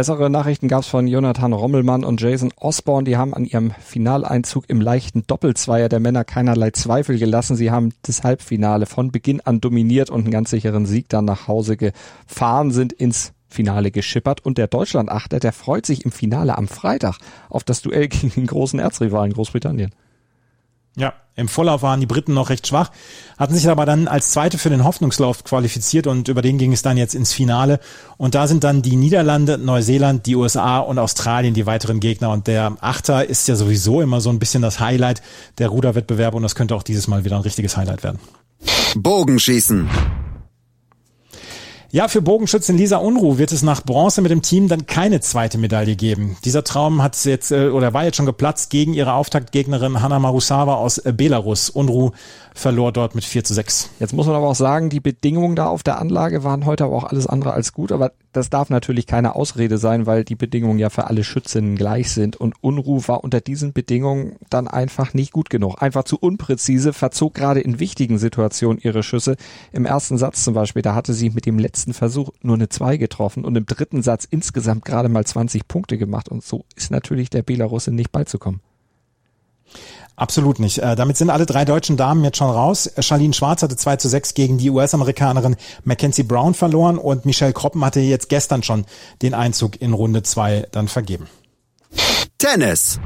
Bessere 0.00 0.30
Nachrichten 0.30 0.66
gab 0.66 0.80
es 0.80 0.86
von 0.86 1.06
Jonathan 1.06 1.52
Rommelmann 1.52 2.06
und 2.06 2.22
Jason 2.22 2.54
Osborne. 2.56 3.04
Die 3.04 3.18
haben 3.18 3.34
an 3.34 3.44
ihrem 3.44 3.72
Finaleinzug 3.72 4.64
im 4.68 4.80
leichten 4.80 5.26
Doppelzweier 5.26 5.90
der 5.90 6.00
Männer 6.00 6.24
keinerlei 6.24 6.70
Zweifel 6.70 7.18
gelassen. 7.18 7.54
Sie 7.54 7.70
haben 7.70 7.92
das 8.00 8.24
Halbfinale 8.24 8.86
von 8.86 9.12
Beginn 9.12 9.42
an 9.42 9.60
dominiert 9.60 10.08
und 10.08 10.22
einen 10.22 10.30
ganz 10.30 10.48
sicheren 10.48 10.86
Sieg 10.86 11.10
dann 11.10 11.26
nach 11.26 11.48
Hause 11.48 11.76
gefahren, 11.76 12.70
sind 12.70 12.94
ins 12.94 13.34
Finale 13.46 13.90
geschippert 13.90 14.42
und 14.42 14.56
der 14.56 14.68
Deutschlandachter, 14.68 15.38
der 15.38 15.52
freut 15.52 15.84
sich 15.84 16.06
im 16.06 16.12
Finale 16.12 16.56
am 16.56 16.66
Freitag 16.66 17.18
auf 17.50 17.62
das 17.62 17.82
Duell 17.82 18.08
gegen 18.08 18.30
den 18.30 18.46
großen 18.46 18.78
Erzrivalen 18.78 19.34
Großbritannien. 19.34 19.90
Ja, 20.96 21.14
im 21.36 21.48
Vorlauf 21.48 21.82
waren 21.82 22.00
die 22.00 22.06
Briten 22.06 22.34
noch 22.34 22.50
recht 22.50 22.66
schwach, 22.66 22.90
hatten 23.38 23.54
sich 23.54 23.68
aber 23.68 23.86
dann 23.86 24.08
als 24.08 24.30
Zweite 24.30 24.58
für 24.58 24.68
den 24.68 24.84
Hoffnungslauf 24.84 25.44
qualifiziert 25.44 26.06
und 26.06 26.28
über 26.28 26.42
den 26.42 26.58
ging 26.58 26.72
es 26.72 26.82
dann 26.82 26.98
jetzt 26.98 27.14
ins 27.14 27.32
Finale. 27.32 27.80
Und 28.18 28.34
da 28.34 28.46
sind 28.46 28.62
dann 28.64 28.82
die 28.82 28.96
Niederlande, 28.96 29.56
Neuseeland, 29.56 30.26
die 30.26 30.36
USA 30.36 30.80
und 30.80 30.98
Australien 30.98 31.54
die 31.54 31.64
weiteren 31.64 32.00
Gegner. 32.00 32.30
Und 32.30 32.46
der 32.46 32.76
Achter 32.80 33.24
ist 33.24 33.48
ja 33.48 33.56
sowieso 33.56 34.02
immer 34.02 34.20
so 34.20 34.28
ein 34.28 34.38
bisschen 34.38 34.60
das 34.60 34.80
Highlight 34.80 35.22
der 35.58 35.68
Ruderwettbewerbe 35.68 36.36
und 36.36 36.42
das 36.42 36.54
könnte 36.54 36.74
auch 36.74 36.82
dieses 36.82 37.08
Mal 37.08 37.24
wieder 37.24 37.36
ein 37.36 37.42
richtiges 37.42 37.76
Highlight 37.76 38.02
werden. 38.02 38.18
Bogenschießen. 38.96 39.88
Ja, 41.92 42.06
für 42.06 42.22
Bogenschützin 42.22 42.76
Lisa 42.76 42.98
Unruh 42.98 43.38
wird 43.38 43.50
es 43.50 43.64
nach 43.64 43.82
Bronze 43.82 44.22
mit 44.22 44.30
dem 44.30 44.42
Team 44.42 44.68
dann 44.68 44.86
keine 44.86 45.20
zweite 45.20 45.58
Medaille 45.58 45.96
geben. 45.96 46.36
Dieser 46.44 46.62
Traum 46.62 47.02
hat 47.02 47.24
jetzt 47.24 47.50
äh, 47.50 47.70
oder 47.70 47.92
war 47.92 48.04
jetzt 48.04 48.14
schon 48.16 48.26
geplatzt 48.26 48.70
gegen 48.70 48.94
ihre 48.94 49.14
Auftaktgegnerin 49.14 50.00
Hanna 50.00 50.20
Marusawa 50.20 50.74
aus 50.74 50.98
äh, 50.98 51.12
Belarus. 51.12 51.68
Unruh 51.68 52.12
verlor 52.54 52.92
dort 52.92 53.16
mit 53.16 53.24
4 53.24 53.42
zu 53.42 53.54
6. 53.54 53.90
Jetzt 53.98 54.12
muss 54.12 54.28
man 54.28 54.36
aber 54.36 54.46
auch 54.46 54.54
sagen, 54.54 54.88
die 54.88 55.00
Bedingungen 55.00 55.56
da 55.56 55.66
auf 55.66 55.82
der 55.82 55.98
Anlage 55.98 56.44
waren 56.44 56.64
heute 56.64 56.84
aber 56.84 56.94
auch 56.94 57.04
alles 57.04 57.26
andere 57.26 57.54
als 57.54 57.72
gut, 57.72 57.90
aber 57.90 58.12
das 58.32 58.48
darf 58.48 58.70
natürlich 58.70 59.06
keine 59.06 59.34
Ausrede 59.34 59.78
sein, 59.78 60.06
weil 60.06 60.24
die 60.24 60.36
Bedingungen 60.36 60.78
ja 60.78 60.88
für 60.88 61.08
alle 61.08 61.24
Schützinnen 61.24 61.76
gleich 61.76 62.10
sind 62.12 62.36
und 62.36 62.54
Unruh 62.60 63.02
war 63.06 63.24
unter 63.24 63.40
diesen 63.40 63.72
Bedingungen 63.72 64.36
dann 64.50 64.68
einfach 64.68 65.14
nicht 65.14 65.32
gut 65.32 65.50
genug. 65.50 65.82
Einfach 65.82 66.04
zu 66.04 66.16
unpräzise, 66.16 66.92
verzog 66.92 67.34
gerade 67.34 67.60
in 67.60 67.80
wichtigen 67.80 68.18
Situationen 68.18 68.80
ihre 68.80 69.02
Schüsse. 69.02 69.36
Im 69.72 69.84
ersten 69.84 70.16
Satz 70.16 70.44
zum 70.44 70.54
Beispiel, 70.54 70.82
da 70.82 70.94
hatte 70.94 71.12
sie 71.12 71.30
mit 71.30 71.46
dem 71.46 71.58
letzten 71.58 71.92
Versuch 71.92 72.30
nur 72.40 72.54
eine 72.54 72.68
2 72.68 72.98
getroffen 72.98 73.44
und 73.44 73.56
im 73.56 73.66
dritten 73.66 74.02
Satz 74.02 74.26
insgesamt 74.30 74.84
gerade 74.84 75.08
mal 75.08 75.26
20 75.26 75.66
Punkte 75.66 75.98
gemacht 75.98 76.28
und 76.28 76.44
so 76.44 76.64
ist 76.76 76.90
natürlich 76.90 77.30
der 77.30 77.42
Belarusin 77.42 77.96
nicht 77.96 78.12
beizukommen. 78.12 78.60
Absolut 80.20 80.60
nicht. 80.60 80.76
Äh, 80.76 80.96
damit 80.96 81.16
sind 81.16 81.30
alle 81.30 81.46
drei 81.46 81.64
deutschen 81.64 81.96
Damen 81.96 82.22
jetzt 82.24 82.36
schon 82.36 82.50
raus. 82.50 82.90
Charlene 82.98 83.32
Schwarz 83.32 83.62
hatte 83.62 83.74
2 83.74 83.96
zu 83.96 84.06
6 84.06 84.34
gegen 84.34 84.58
die 84.58 84.68
US-Amerikanerin 84.68 85.56
Mackenzie 85.84 86.24
Brown 86.24 86.52
verloren 86.52 86.98
und 86.98 87.24
Michelle 87.24 87.54
Kroppen 87.54 87.82
hatte 87.82 88.00
jetzt 88.00 88.28
gestern 88.28 88.62
schon 88.62 88.84
den 89.22 89.32
Einzug 89.32 89.80
in 89.80 89.94
Runde 89.94 90.22
2 90.22 90.68
dann 90.72 90.88
vergeben. 90.88 91.26
Tennis. 92.36 93.00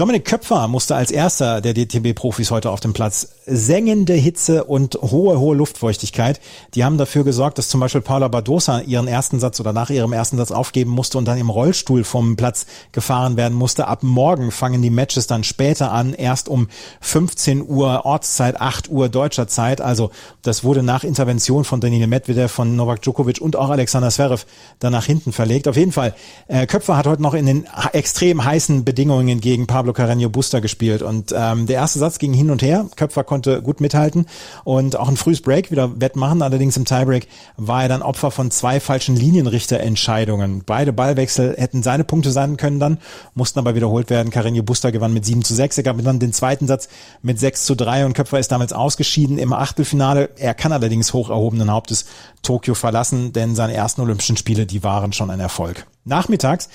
Dominik 0.00 0.24
Köpfer 0.24 0.66
musste 0.66 0.96
als 0.96 1.10
erster 1.10 1.60
der 1.60 1.74
DTB-Profis 1.74 2.50
heute 2.50 2.70
auf 2.70 2.80
dem 2.80 2.94
Platz. 2.94 3.34
Sengende 3.44 4.14
Hitze 4.14 4.64
und 4.64 4.94
hohe, 4.94 5.38
hohe 5.38 5.54
Luftfeuchtigkeit, 5.54 6.40
die 6.74 6.84
haben 6.84 6.96
dafür 6.96 7.22
gesorgt, 7.22 7.58
dass 7.58 7.68
zum 7.68 7.80
Beispiel 7.80 8.00
Paula 8.00 8.28
Badosa 8.28 8.80
ihren 8.80 9.08
ersten 9.08 9.40
Satz 9.40 9.60
oder 9.60 9.74
nach 9.74 9.90
ihrem 9.90 10.14
ersten 10.14 10.38
Satz 10.38 10.52
aufgeben 10.52 10.90
musste 10.90 11.18
und 11.18 11.26
dann 11.26 11.36
im 11.36 11.50
Rollstuhl 11.50 12.04
vom 12.04 12.36
Platz 12.36 12.64
gefahren 12.92 13.36
werden 13.36 13.52
musste. 13.58 13.88
Ab 13.88 14.02
morgen 14.02 14.52
fangen 14.52 14.80
die 14.80 14.88
Matches 14.88 15.26
dann 15.26 15.44
später 15.44 15.92
an, 15.92 16.14
erst 16.14 16.48
um 16.48 16.68
15 17.02 17.68
Uhr 17.68 18.06
Ortszeit, 18.06 18.58
8 18.58 18.88
Uhr 18.90 19.10
deutscher 19.10 19.48
Zeit. 19.48 19.82
Also 19.82 20.12
das 20.40 20.64
wurde 20.64 20.82
nach 20.82 21.04
Intervention 21.04 21.64
von 21.64 21.82
Daniel 21.82 22.06
Medvedev, 22.06 22.50
von 22.50 22.74
Novak 22.74 23.02
Djokovic 23.02 23.42
und 23.42 23.54
auch 23.54 23.68
Alexander 23.68 24.08
Zverev 24.08 24.46
dann 24.78 24.92
nach 24.92 25.04
hinten 25.04 25.32
verlegt. 25.32 25.68
Auf 25.68 25.76
jeden 25.76 25.92
Fall, 25.92 26.14
äh, 26.48 26.66
Köpfer 26.66 26.96
hat 26.96 27.06
heute 27.06 27.20
noch 27.20 27.34
in 27.34 27.44
den 27.44 27.66
extrem 27.92 28.42
heißen 28.42 28.82
Bedingungen 28.86 29.42
gegen 29.42 29.66
Pablo 29.66 29.89
Pablo 29.90 30.04
Carreño 30.04 30.28
Buster 30.28 30.60
gespielt 30.60 31.02
und 31.02 31.34
ähm, 31.36 31.66
der 31.66 31.76
erste 31.76 31.98
Satz 31.98 32.18
ging 32.18 32.32
hin 32.32 32.50
und 32.50 32.62
her. 32.62 32.86
Köpfer 32.96 33.24
konnte 33.24 33.62
gut 33.62 33.80
mithalten 33.80 34.26
und 34.64 34.96
auch 34.96 35.08
ein 35.08 35.16
frühes 35.16 35.40
Break 35.40 35.70
wieder 35.70 36.00
wettmachen. 36.00 36.42
Allerdings 36.42 36.76
im 36.76 36.84
Tiebreak 36.84 37.28
war 37.56 37.82
er 37.82 37.88
dann 37.88 38.02
Opfer 38.02 38.30
von 38.30 38.50
zwei 38.50 38.80
falschen 38.80 39.16
Linienrichterentscheidungen. 39.16 40.62
Beide 40.64 40.92
Ballwechsel 40.92 41.56
hätten 41.56 41.82
seine 41.82 42.04
Punkte 42.04 42.30
sein 42.30 42.56
können 42.56 42.78
dann, 42.78 42.98
mussten 43.34 43.58
aber 43.58 43.74
wiederholt 43.74 44.10
werden. 44.10 44.32
Carreño 44.32 44.62
Buster 44.62 44.92
gewann 44.92 45.12
mit 45.12 45.24
7 45.24 45.42
zu 45.42 45.54
6. 45.54 45.78
Er 45.78 45.84
gab 45.84 46.02
dann 46.02 46.18
den 46.18 46.32
zweiten 46.32 46.66
Satz 46.66 46.88
mit 47.22 47.40
6 47.40 47.64
zu 47.64 47.74
3 47.74 48.06
und 48.06 48.14
Köpfer 48.14 48.38
ist 48.38 48.52
damals 48.52 48.72
ausgeschieden 48.72 49.38
im 49.38 49.52
Achtelfinale. 49.52 50.30
Er 50.36 50.54
kann 50.54 50.72
allerdings 50.72 51.12
hoch 51.12 51.30
erhobenen 51.30 51.70
Hauptes 51.70 52.06
Tokio 52.42 52.74
verlassen, 52.74 53.32
denn 53.32 53.54
seine 53.54 53.74
ersten 53.74 54.00
Olympischen 54.00 54.36
Spiele, 54.36 54.66
die 54.66 54.82
waren 54.82 55.12
schon 55.12 55.30
ein 55.30 55.40
Erfolg. 55.40 55.86
Nachmittags 56.04 56.68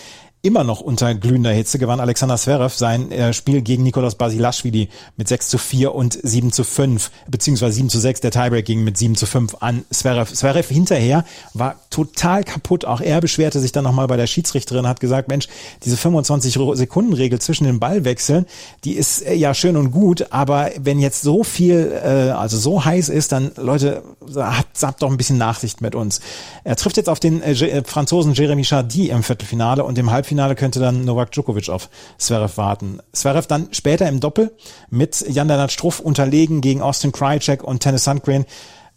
immer 0.45 0.63
noch 0.63 0.79
unter 0.79 1.15
glühender 1.15 1.51
Hitze 1.51 1.79
gewann 1.79 1.99
Alexander 1.99 2.37
Zverev 2.37 2.75
sein 2.75 3.11
äh, 3.11 3.33
Spiel 3.33 3.61
gegen 3.63 3.81
Nikolaus 3.81 4.15
Basilashvili 4.15 4.89
mit 5.17 5.27
6 5.27 5.49
zu 5.49 5.57
4 5.57 5.95
und 5.95 6.17
7 6.21 6.51
zu 6.51 6.63
5, 6.63 7.09
beziehungsweise 7.27 7.73
7 7.73 7.89
zu 7.89 7.99
6. 7.99 8.21
Der 8.21 8.31
Tiebreak 8.31 8.65
ging 8.65 8.83
mit 8.83 8.95
7 8.95 9.15
zu 9.15 9.25
5 9.25 9.57
an 9.61 9.83
Zverev. 9.91 10.31
Zverev 10.31 10.71
hinterher 10.71 11.25
war 11.55 11.75
total 11.89 12.43
kaputt. 12.43 12.85
Auch 12.85 13.01
er 13.01 13.21
beschwerte 13.21 13.59
sich 13.59 13.71
dann 13.71 13.83
nochmal 13.83 14.05
bei 14.05 14.17
der 14.17 14.27
Schiedsrichterin, 14.27 14.87
hat 14.87 14.99
gesagt, 14.99 15.29
Mensch, 15.29 15.47
diese 15.83 15.97
25 15.97 16.53
Sekunden 16.73 17.13
Regel 17.13 17.39
zwischen 17.39 17.63
den 17.63 17.79
Ballwechseln, 17.79 18.45
die 18.83 18.93
ist 18.93 19.25
äh, 19.25 19.33
ja 19.33 19.55
schön 19.55 19.75
und 19.77 19.91
gut, 19.91 20.27
aber 20.31 20.69
wenn 20.79 20.99
jetzt 20.99 21.23
so 21.23 21.43
viel, 21.43 21.91
äh, 22.03 22.29
also 22.29 22.57
so 22.57 22.85
heiß 22.85 23.09
ist, 23.09 23.31
dann 23.31 23.51
Leute, 23.57 24.03
habt, 24.35 24.83
habt 24.83 25.01
doch 25.01 25.09
ein 25.09 25.17
bisschen 25.17 25.39
Nachsicht 25.39 25.81
mit 25.81 25.95
uns. 25.95 26.21
Er 26.63 26.75
trifft 26.75 26.97
jetzt 26.97 27.09
auf 27.09 27.19
den 27.19 27.41
äh, 27.41 27.53
äh 27.53 27.83
Franzosen 27.83 28.33
Jeremy 28.33 28.63
Chardy 28.63 29.09
im 29.09 29.23
Viertelfinale 29.23 29.83
und 29.83 29.97
im 29.97 30.11
Halbfinale 30.11 30.34
Halbfinale 30.41 30.55
könnte 30.55 30.79
dann 30.79 31.05
Novak 31.05 31.31
Djokovic 31.31 31.69
auf 31.69 31.89
Zverev 32.17 32.57
warten. 32.57 32.99
Zverev 33.13 33.47
dann 33.47 33.69
später 33.71 34.07
im 34.07 34.19
Doppel 34.19 34.55
mit 34.89 35.25
Jan-Lennart 35.27 35.71
Struff 35.71 35.99
unterlegen 35.99 36.61
gegen 36.61 36.81
Austin 36.81 37.11
Krajicek 37.11 37.63
und 37.63 37.79
Tennis 37.79 38.03
Sandgren. 38.03 38.45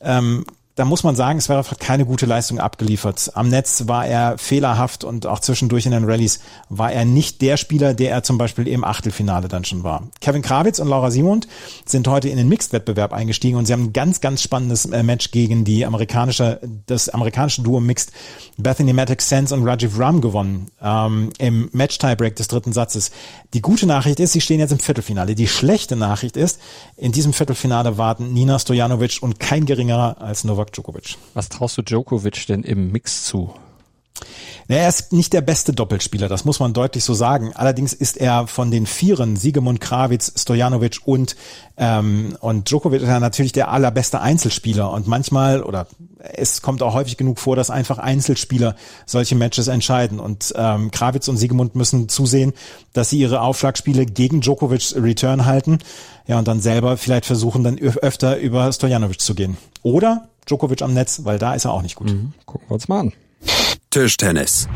Ähm, 0.00 0.44
da 0.78 0.84
muss 0.84 1.02
man 1.02 1.16
sagen, 1.16 1.40
Zverev 1.40 1.72
hat 1.72 1.80
keine 1.80 2.06
gute 2.06 2.24
Leistung 2.24 2.60
abgeliefert. 2.60 3.32
Am 3.34 3.48
Netz 3.48 3.88
war 3.88 4.06
er 4.06 4.38
fehlerhaft 4.38 5.02
und 5.02 5.26
auch 5.26 5.40
zwischendurch 5.40 5.86
in 5.86 5.90
den 5.90 6.04
Rallyes 6.04 6.38
war 6.68 6.92
er 6.92 7.04
nicht 7.04 7.42
der 7.42 7.56
Spieler, 7.56 7.94
der 7.94 8.12
er 8.12 8.22
zum 8.22 8.38
Beispiel 8.38 8.68
im 8.68 8.84
Achtelfinale 8.84 9.48
dann 9.48 9.64
schon 9.64 9.82
war. 9.82 10.06
Kevin 10.20 10.40
Krawitz 10.40 10.78
und 10.78 10.86
Laura 10.86 11.10
Simond 11.10 11.48
sind 11.84 12.06
heute 12.06 12.28
in 12.28 12.36
den 12.36 12.48
Mixed-Wettbewerb 12.48 13.12
eingestiegen 13.12 13.58
und 13.58 13.66
sie 13.66 13.72
haben 13.72 13.86
ein 13.86 13.92
ganz, 13.92 14.20
ganz 14.20 14.40
spannendes 14.40 14.86
äh, 14.86 15.02
Match 15.02 15.32
gegen 15.32 15.64
die 15.64 15.84
amerikanische, 15.84 16.60
das 16.86 17.08
amerikanische 17.08 17.62
Duo 17.62 17.80
Mixed 17.80 18.12
Bethany 18.56 18.92
Matic 18.92 19.20
Sense 19.20 19.52
und 19.52 19.66
Rajiv 19.66 19.98
Ram 19.98 20.20
gewonnen 20.20 20.68
ähm, 20.80 21.30
im 21.38 21.70
Match-Tiebreak 21.72 22.36
des 22.36 22.46
dritten 22.46 22.72
Satzes. 22.72 23.10
Die 23.52 23.62
gute 23.62 23.86
Nachricht 23.86 24.20
ist, 24.20 24.32
sie 24.32 24.40
stehen 24.40 24.60
jetzt 24.60 24.72
im 24.72 24.78
Viertelfinale. 24.78 25.34
Die 25.34 25.48
schlechte 25.48 25.96
Nachricht 25.96 26.36
ist, 26.36 26.60
in 26.96 27.10
diesem 27.10 27.32
Viertelfinale 27.32 27.98
warten 27.98 28.32
Nina 28.32 28.60
Stojanovic 28.60 29.18
und 29.22 29.40
kein 29.40 29.66
geringerer 29.66 30.20
als 30.20 30.44
Novak 30.44 30.67
Novak 30.68 30.72
Djokovic. 30.72 31.16
Was 31.34 31.48
traust 31.48 31.78
du 31.78 31.82
Djokovic 31.82 32.46
denn 32.46 32.62
im 32.62 32.92
Mix 32.92 33.24
zu? 33.24 33.52
Er 34.70 34.88
ist 34.88 35.12
nicht 35.12 35.32
der 35.32 35.40
beste 35.40 35.72
Doppelspieler, 35.72 36.28
das 36.28 36.44
muss 36.44 36.60
man 36.60 36.74
deutlich 36.74 37.02
so 37.02 37.14
sagen. 37.14 37.52
Allerdings 37.54 37.94
ist 37.94 38.18
er 38.18 38.46
von 38.46 38.70
den 38.70 38.84
Vieren, 38.84 39.36
Siegemund 39.36 39.80
Krawitz, 39.80 40.32
Stojanovic 40.36 41.00
und, 41.06 41.36
ähm, 41.78 42.36
und 42.40 42.68
Djokovic 42.68 43.00
ist 43.00 43.08
er 43.08 43.20
natürlich 43.20 43.52
der 43.52 43.70
allerbeste 43.70 44.20
Einzelspieler. 44.20 44.90
Und 44.90 45.06
manchmal, 45.06 45.62
oder 45.62 45.86
es 46.18 46.60
kommt 46.60 46.82
auch 46.82 46.92
häufig 46.92 47.16
genug 47.16 47.38
vor, 47.38 47.56
dass 47.56 47.70
einfach 47.70 47.96
Einzelspieler 47.96 48.76
solche 49.06 49.36
Matches 49.36 49.68
entscheiden. 49.68 50.20
Und 50.20 50.52
ähm, 50.56 50.90
Krawitz 50.90 51.28
und 51.28 51.38
Siegemund 51.38 51.74
müssen 51.74 52.10
zusehen, 52.10 52.52
dass 52.92 53.08
sie 53.08 53.20
ihre 53.20 53.40
Aufschlagspiele 53.40 54.04
gegen 54.04 54.42
Djokovic 54.42 54.94
Return 54.96 55.46
halten. 55.46 55.78
Ja, 56.26 56.38
und 56.38 56.46
dann 56.46 56.60
selber 56.60 56.98
vielleicht 56.98 57.24
versuchen, 57.24 57.64
dann 57.64 57.78
öfter 57.78 58.36
über 58.36 58.70
Stojanovic 58.70 59.20
zu 59.20 59.34
gehen. 59.34 59.56
Oder 59.82 60.28
Djokovic 60.48 60.82
am 60.82 60.94
Netz, 60.94 61.20
weil 61.24 61.38
da 61.38 61.54
ist 61.54 61.64
er 61.64 61.72
auch 61.72 61.82
nicht 61.82 61.96
gut. 61.96 62.10
Mhm. 62.10 62.32
Gucken 62.46 62.68
wir 62.68 62.74
uns 62.74 62.88
mal 62.88 63.00
an. 63.00 63.12
Tischtennis. 63.90 64.68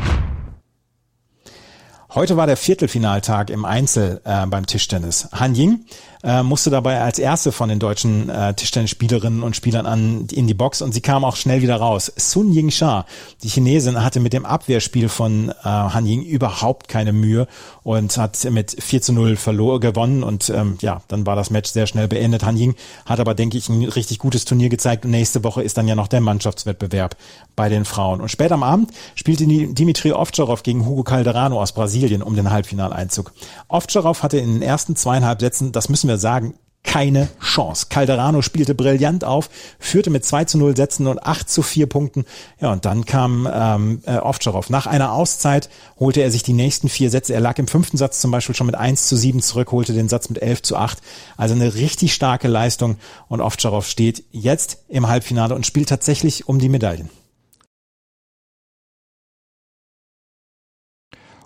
Heute 2.15 2.37
war 2.37 2.47
der 2.47 2.59
Viertelfinaltag 2.59 3.49
im 3.49 3.65
Einzel 3.65 4.21
äh, 4.25 4.47
beim 4.47 4.67
Tischtennis. 4.67 5.29
Han 5.33 5.55
Ying 5.55 5.87
äh, 6.23 6.43
musste 6.43 6.71
dabei 6.71 7.01
als 7.01 7.19
erste 7.19 7.53
von 7.53 7.69
den 7.69 7.79
deutschen 7.79 8.29
äh, 8.29 8.55
Tischtennisspielerinnen 8.55 9.43
und 9.43 9.57
Spielern 9.57 9.87
an 9.87 10.27
in 10.31 10.47
die 10.47 10.55
Box 10.55 10.83
und 10.83 10.93
sie 10.93 11.01
kam 11.01 11.25
auch 11.25 11.37
schnell 11.37 11.63
wieder 11.63 11.77
raus. 11.77 12.13
Sun 12.17 12.53
Ying 12.53 12.71
Sha, 12.71 13.07
die 13.43 13.49
Chinesin, 13.49 14.03
hatte 14.03 14.21
mit 14.21 14.33
dem 14.33 14.45
Abwehrspiel 14.45 15.09
von 15.09 15.51
äh, 15.51 15.55
Han 15.65 16.07
Ying 16.07 16.23
überhaupt 16.23 16.89
keine 16.89 17.13
Mühe 17.13 17.47
und 17.83 18.17
hat 18.17 18.45
mit 18.51 18.77
4 18.83 19.03
zu 19.03 19.13
0 19.13 19.37
verloren 19.37 19.81
gewonnen 19.81 20.23
und 20.23 20.51
ähm, 20.51 20.79
ja, 20.81 21.03
dann 21.09 21.27
war 21.27 21.37
das 21.37 21.51
Match 21.51 21.71
sehr 21.71 21.87
schnell 21.87 22.09
beendet. 22.09 22.45
Han 22.45 22.57
Ying 22.57 22.75
hat 23.07 23.21
aber, 23.21 23.35
denke 23.35 23.59
ich, 23.59 23.69
ein 23.69 23.85
richtig 23.85 24.19
gutes 24.19 24.45
Turnier 24.45 24.69
gezeigt 24.69 25.05
und 25.05 25.11
nächste 25.11 25.45
Woche 25.45 25.63
ist 25.63 25.77
dann 25.77 25.89
ja 25.89 25.95
noch 25.95 26.09
der 26.09 26.21
Mannschaftswettbewerb 26.21 27.17
bei 27.57 27.69
den 27.69 27.85
Frauen. 27.85 28.21
Und 28.21 28.31
später 28.31 28.55
am 28.55 28.63
Abend 28.63 28.91
spielte 29.15 29.47
Dimitri 29.47 30.13
Ovtcharov 30.13 30.63
gegen 30.63 30.87
Hugo 30.87 31.03
Calderano 31.03 31.61
aus 31.61 31.73
Brasilien 31.73 32.23
um 32.23 32.37
den 32.37 32.51
Halbfinaleinzug. 32.51 33.33
Ovtcharov 33.69 34.23
hatte 34.23 34.39
in 34.39 34.55
den 34.55 34.63
ersten 34.63 34.97
zweieinhalb 34.97 35.41
Sätzen, 35.41 35.73
das 35.73 35.89
müssen 35.89 36.09
wir 36.09 36.12
wir 36.13 36.19
sagen, 36.19 36.55
keine 36.85 37.29
Chance. 37.41 37.87
Calderano 37.89 38.43
spielte 38.43 38.75
brillant 38.75 39.25
auf, 39.25 39.49
führte 39.79 40.11
mit 40.11 40.25
2 40.25 40.45
zu 40.47 40.59
0 40.59 40.77
Sätzen 40.77 41.07
und 41.07 41.23
8 41.25 41.49
zu 41.49 41.63
4 41.63 41.87
Punkten. 41.87 42.25
Ja, 42.61 42.73
und 42.73 42.85
dann 42.85 43.05
kam 43.05 43.49
ähm, 43.53 44.03
äh, 44.05 44.17
Ovtcharov. 44.17 44.69
Nach 44.69 44.87
einer 44.87 45.13
Auszeit 45.13 45.71
holte 45.99 46.21
er 46.21 46.31
sich 46.31 46.43
die 46.43 46.53
nächsten 46.53 46.89
vier 46.89 47.11
Sätze. 47.11 47.35
Er 47.35 47.41
lag 47.41 47.59
im 47.59 47.69
fünften 47.69 47.97
Satz 47.97 48.21
zum 48.21 48.31
Beispiel 48.31 48.55
schon 48.55 48.67
mit 48.67 48.75
1 48.75 49.07
zu 49.07 49.17
7 49.17 49.41
zurück, 49.41 49.71
holte 49.73 49.93
den 49.93 50.09
Satz 50.09 50.29
mit 50.29 50.43
11 50.43 50.63
zu 50.63 50.77
8. 50.77 50.99
Also 51.37 51.55
eine 51.55 51.75
richtig 51.75 52.15
starke 52.15 52.49
Leistung. 52.49 52.97
Und 53.29 53.41
Ovtcharov 53.41 53.87
steht 53.87 54.25
jetzt 54.33 54.79
im 54.89 55.09
Halbfinale 55.09 55.55
und 55.55 55.67
spielt 55.67 55.89
tatsächlich 55.89 56.49
um 56.49 56.59
die 56.59 56.69
Medaillen. 56.69 57.22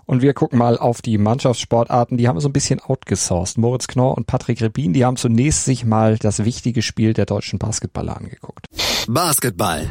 Und 0.07 0.21
wir 0.21 0.33
gucken 0.33 0.57
mal 0.57 0.77
auf 0.77 1.01
die 1.01 1.17
Mannschaftssportarten. 1.17 2.17
Die 2.17 2.27
haben 2.27 2.39
so 2.39 2.49
ein 2.49 2.53
bisschen 2.53 2.79
outgesourced. 2.79 3.57
Moritz 3.57 3.87
Knorr 3.87 4.17
und 4.17 4.25
Patrick 4.25 4.61
Rebin, 4.61 4.93
die 4.93 5.05
haben 5.05 5.17
zunächst 5.17 5.65
sich 5.65 5.85
mal 5.85 6.17
das 6.17 6.43
wichtige 6.45 6.81
Spiel 6.81 7.13
der 7.13 7.25
deutschen 7.25 7.59
Basketballer 7.59 8.17
angeguckt. 8.17 8.65
Basketball. 9.07 9.87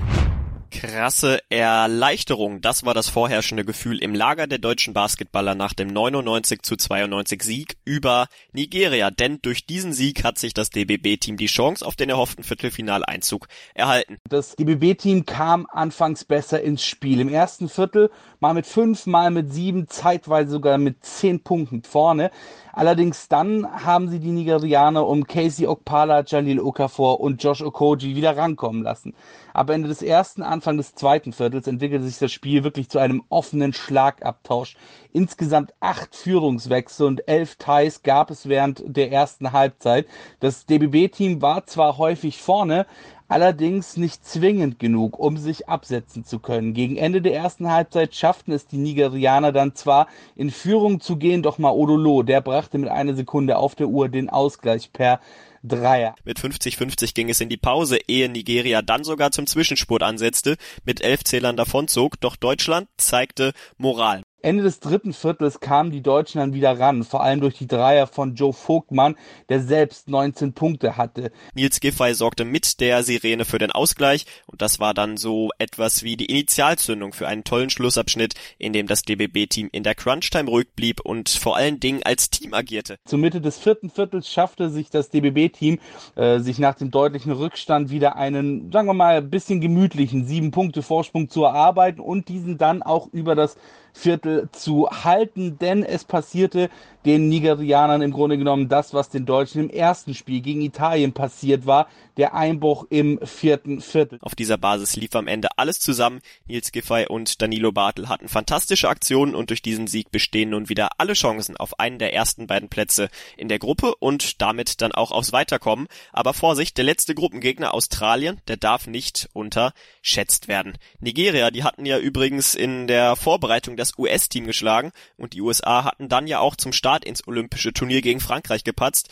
Krasse 0.71 1.41
Erleichterung, 1.49 2.61
das 2.61 2.85
war 2.85 2.95
das 2.95 3.09
vorherrschende 3.09 3.65
Gefühl 3.65 4.03
im 4.03 4.15
Lager 4.15 4.47
der 4.47 4.59
deutschen 4.59 4.95
Basketballer 4.95 5.55
nach 5.55 5.73
dem 5.73 5.89
99 5.89 6.63
zu 6.63 6.77
92 6.77 7.43
Sieg 7.43 7.77
über 7.85 8.27
Nigeria, 8.53 9.11
denn 9.11 9.39
durch 9.43 9.67
diesen 9.67 9.93
Sieg 9.93 10.25
hat 10.25 10.39
sich 10.39 10.55
das 10.55 10.71
DBB-Team 10.71 11.37
die 11.37 11.47
Chance 11.47 11.85
auf 11.87 11.97
den 11.97 12.11
erhofften 12.11 12.45
Viertelfinaleinzug 12.45 13.49
erhalten. 13.75 14.19
Das 14.29 14.57
DBB-Team 14.57 15.25
kam 15.27 15.67
anfangs 15.71 16.25
besser 16.25 16.61
ins 16.61 16.85
Spiel. 16.85 17.21
Im 17.21 17.29
ersten 17.29 17.69
Viertel 17.69 18.11
mal 18.41 18.55
mit 18.55 18.67
fünf, 18.67 19.07
mal 19.07 19.31
mit 19.31 19.53
sieben, 19.53 19.89
zeitweise 19.89 20.51
sogar 20.51 20.79
mit 20.79 21.05
zehn 21.05 21.43
Punkten 21.43 21.83
vorne. 21.83 22.31
Allerdings 22.73 23.29
dann 23.29 23.67
haben 23.87 24.11
sie 24.11 24.21
die 24.21 24.33
Nigerianer 24.33 25.07
um 25.07 25.27
Casey 25.27 25.67
Okpala, 25.67 26.25
Jalil 26.27 26.61
Okafor 26.61 27.21
und 27.21 27.43
Josh 27.43 27.63
Okoji 27.63 28.15
wieder 28.15 28.37
rankommen 28.37 28.83
lassen. 28.83 29.15
Ab 29.57 29.71
Ende 29.71 29.89
des 29.89 30.03
ersten, 30.03 30.43
Anfang 30.43 30.77
des 30.77 30.95
zweiten 30.95 31.33
Viertels 31.33 31.67
entwickelte 31.67 32.05
sich 32.05 32.19
das 32.19 32.31
Spiel 32.31 32.63
wirklich 32.63 32.91
zu 32.91 32.99
einem 32.99 33.23
offenen 33.31 33.73
Schlagabtausch. 33.73 34.77
Insgesamt 35.15 35.73
acht 35.81 36.15
Führungswechsel 36.15 37.07
und 37.07 37.27
elf 37.27 37.57
Ties 37.57 38.03
gab 38.03 38.31
es 38.31 38.51
während 38.51 38.83
der 38.87 39.11
ersten 39.11 39.53
Halbzeit. 39.53 40.09
Das 40.41 40.67
DBB-Team 40.67 41.41
war 41.41 41.65
zwar 41.65 41.97
häufig 41.97 42.43
vorne, 42.43 42.85
allerdings 43.29 43.97
nicht 43.97 44.27
zwingend 44.27 44.79
genug, 44.79 45.19
um 45.19 45.39
sich 45.39 45.71
absetzen 45.71 46.23
zu 46.23 46.39
können. 46.39 46.75
Gegen 46.75 46.99
Ende 46.99 47.23
der 47.23 47.35
ersten 47.35 47.73
Halbzeit 47.73 48.15
schafften 48.15 48.53
es 48.53 48.67
die 48.67 48.77
Nigerianer 48.77 49.53
dann 49.53 49.75
zwar 49.75 50.07
in 50.35 50.51
Führung 50.51 51.01
zu 51.01 51.17
gehen, 51.17 51.43
doch 51.43 51.57
Maodolo, 51.57 52.23
der 52.23 52.43
brachte 52.43 52.77
mit 52.77 52.91
einer 52.91 53.15
Sekunde 53.15 53.57
auf 53.57 53.75
der 53.75 53.89
Uhr 53.89 54.11
den 54.11 54.29
Ausgleich 54.29 54.93
per 54.93 55.21
Dreier. 55.67 56.15
Mit 56.25 56.39
50-50 56.39 57.15
ging 57.15 57.29
es 57.29 57.41
in 57.41 57.49
die 57.49 57.57
Pause, 57.57 57.99
ehe 58.07 58.29
Nigeria 58.29 58.83
dann 58.83 59.05
sogar 59.05 59.33
zum 59.33 59.47
Zwischenspurt 59.47 60.03
ansetzte, 60.03 60.57
mit 60.85 61.01
elf 61.01 61.25
Zählern 61.25 61.57
davonzog, 61.57 62.21
doch 62.21 62.37
Deutschland 62.37 62.89
zeigte 62.97 63.53
Moral. 63.77 64.23
Ende 64.47 64.63
des 64.63 64.79
dritten 64.79 65.13
Viertels 65.13 65.59
kamen 65.59 65.91
die 65.91 66.05
Deutschen 66.05 66.39
dann 66.39 66.55
wieder 66.55 66.79
ran, 66.79 67.03
vor 67.03 67.21
allem 67.21 67.41
durch 67.41 67.59
die 67.59 67.67
Dreier 67.67 68.07
von 68.07 68.37
Joe 68.37 68.53
Vogtmann, 68.53 69.17
der 69.49 69.61
selbst 69.61 70.09
19 70.09 70.53
Punkte 70.53 70.97
hatte. 70.97 71.33
Nils 71.57 71.81
Giffey 71.81 72.15
sorgte 72.15 72.45
mit 72.45 72.79
der 72.79 73.03
Sirene 73.03 73.45
für 73.45 73.59
den 73.59 73.73
Ausgleich 73.73 74.25
und 74.47 74.63
das 74.63 74.79
war 74.79 74.95
dann 74.95 75.17
so 75.17 75.51
etwas 75.59 76.05
wie 76.05 76.17
die 76.17 76.27
Initialzündung 76.27 77.13
für 77.13 77.27
einen 77.27 77.43
tollen 77.43 77.71
Schlussabschnitt, 77.71 78.35
in 78.57 78.73
dem 78.73 78.87
das 78.87 79.03
DBB-Team 79.03 79.69
in 79.73 79.83
der 79.83 79.97
Crunch-Time 79.97 80.49
ruhig 80.49 80.69
blieb 80.77 81.01
und 81.01 81.29
vor 81.29 81.57
allen 81.57 81.81
Dingen 81.81 82.05
als 82.05 82.31
Team 82.31 82.55
agierte. 82.55 82.99
Zur 83.05 83.19
Mitte 83.19 83.41
des 83.41 83.59
vierten 83.59 83.91
Viertels 83.91 84.33
schaffte 84.33 84.71
sich 84.71 84.91
das 84.91 85.11
DBB-Team, 85.11 85.81
äh, 86.15 86.39
sich 86.39 86.61
nach 86.61 86.77
dem 86.77 86.93
deutlichen 86.93 87.33
Rückstand 87.33 87.91
wieder 87.91 88.15
einen, 88.15 88.71
sagen 88.71 88.87
wir 88.87 88.95
mal, 88.95 89.23
bisschen 89.23 89.61
gemütlichen 89.61 90.25
sieben 90.25 90.53
Punkte 90.53 90.83
Vorsprung 90.83 91.29
zu 91.29 91.43
erarbeiten 91.43 92.01
und 92.01 92.29
diesen 92.29 92.59
dann 92.59 92.85
auch 92.85 93.09
über 93.13 93.35
das 93.35 93.57
Viertel 93.97 94.49
zu 94.53 94.89
halten, 94.91 95.59
denn 95.59 95.83
es 95.83 96.05
passierte 96.05 96.69
den 97.07 97.29
Nigerianern 97.29 98.03
im 98.03 98.13
Grunde 98.13 98.37
genommen 98.37 98.69
das, 98.69 98.93
was 98.93 99.09
den 99.09 99.25
Deutschen 99.25 99.63
im 99.63 99.71
ersten 99.71 100.13
Spiel 100.13 100.41
gegen 100.41 100.61
Italien 100.61 101.13
passiert 101.13 101.65
war, 101.65 101.89
der 102.17 102.35
Einbruch 102.35 102.87
im 102.91 103.21
vierten 103.25 103.81
Viertel. 103.81 104.19
Auf 104.23 104.35
dieser 104.35 104.59
Basis 104.59 104.97
lief 104.97 105.15
am 105.15 105.29
Ende 105.29 105.49
alles 105.57 105.79
zusammen. 105.79 106.21
Nils 106.47 106.73
Giffey 106.73 107.07
und 107.09 107.41
Danilo 107.41 107.73
Bartel 107.73 108.09
hatten 108.09 108.29
fantastische 108.29 108.89
Aktionen 108.89 109.35
und 109.35 109.51
durch 109.51 109.63
diesen 109.63 109.87
Sieg 109.87 110.11
bestehen 110.11 110.51
nun 110.51 110.69
wieder 110.69 110.91
alle 110.99 111.13
Chancen 111.13 111.57
auf 111.57 111.79
einen 111.79 111.99
der 111.99 112.13
ersten 112.13 112.47
beiden 112.47 112.69
Plätze 112.69 113.09
in 113.37 113.49
der 113.49 113.59
Gruppe 113.59 113.95
und 113.97 114.41
damit 114.41 114.81
dann 114.81 114.93
auch 114.93 115.13
aufs 115.13 115.33
Weiterkommen. 115.33 115.87
Aber 116.13 116.35
Vorsicht, 116.35 116.77
der 116.77 116.85
letzte 116.85 117.15
Gruppengegner 117.15 117.73
Australien, 117.73 118.41
der 118.49 118.57
darf 118.57 118.87
nicht 118.87 119.29
unterschätzt 119.33 120.49
werden. 120.49 120.77
Nigeria, 121.01 121.51
die 121.51 121.63
hatten 121.63 121.87
ja 121.87 121.99
übrigens 121.99 122.55
in 122.55 122.87
der 122.89 123.15
Vorbereitung 123.15 123.77
das 123.77 123.97
US-Team 123.99 124.47
geschlagen 124.47 124.91
und 125.17 125.35
die 125.35 125.43
USA 125.43 125.85
hatten 125.85 126.09
dann 126.09 126.27
ja 126.27 126.41
auch 126.41 126.57
zum 126.57 126.73
Start 126.73 126.96
ins 127.05 127.27
olympische 127.27 127.73
Turnier 127.73 128.01
gegen 128.01 128.21
Frankreich 128.21 128.65
gepatzt, 128.65 129.09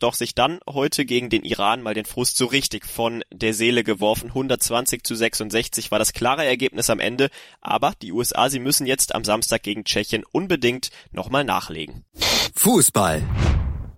doch 0.00 0.14
sich 0.14 0.34
dann 0.34 0.60
heute 0.68 1.04
gegen 1.04 1.30
den 1.30 1.44
Iran 1.44 1.82
mal 1.82 1.94
den 1.94 2.04
Frust 2.04 2.36
so 2.36 2.46
richtig 2.46 2.86
von 2.86 3.22
der 3.32 3.54
Seele 3.54 3.84
geworfen. 3.84 4.28
120 4.28 5.04
zu 5.04 5.14
66 5.14 5.90
war 5.90 5.98
das 5.98 6.12
klare 6.12 6.44
Ergebnis 6.44 6.90
am 6.90 7.00
Ende, 7.00 7.30
aber 7.60 7.92
die 8.02 8.12
USA, 8.12 8.48
sie 8.48 8.60
müssen 8.60 8.86
jetzt 8.86 9.14
am 9.14 9.24
Samstag 9.24 9.62
gegen 9.62 9.84
Tschechien 9.84 10.24
unbedingt 10.32 10.90
nochmal 11.12 11.44
nachlegen. 11.44 12.04
Fußball. 12.54 13.22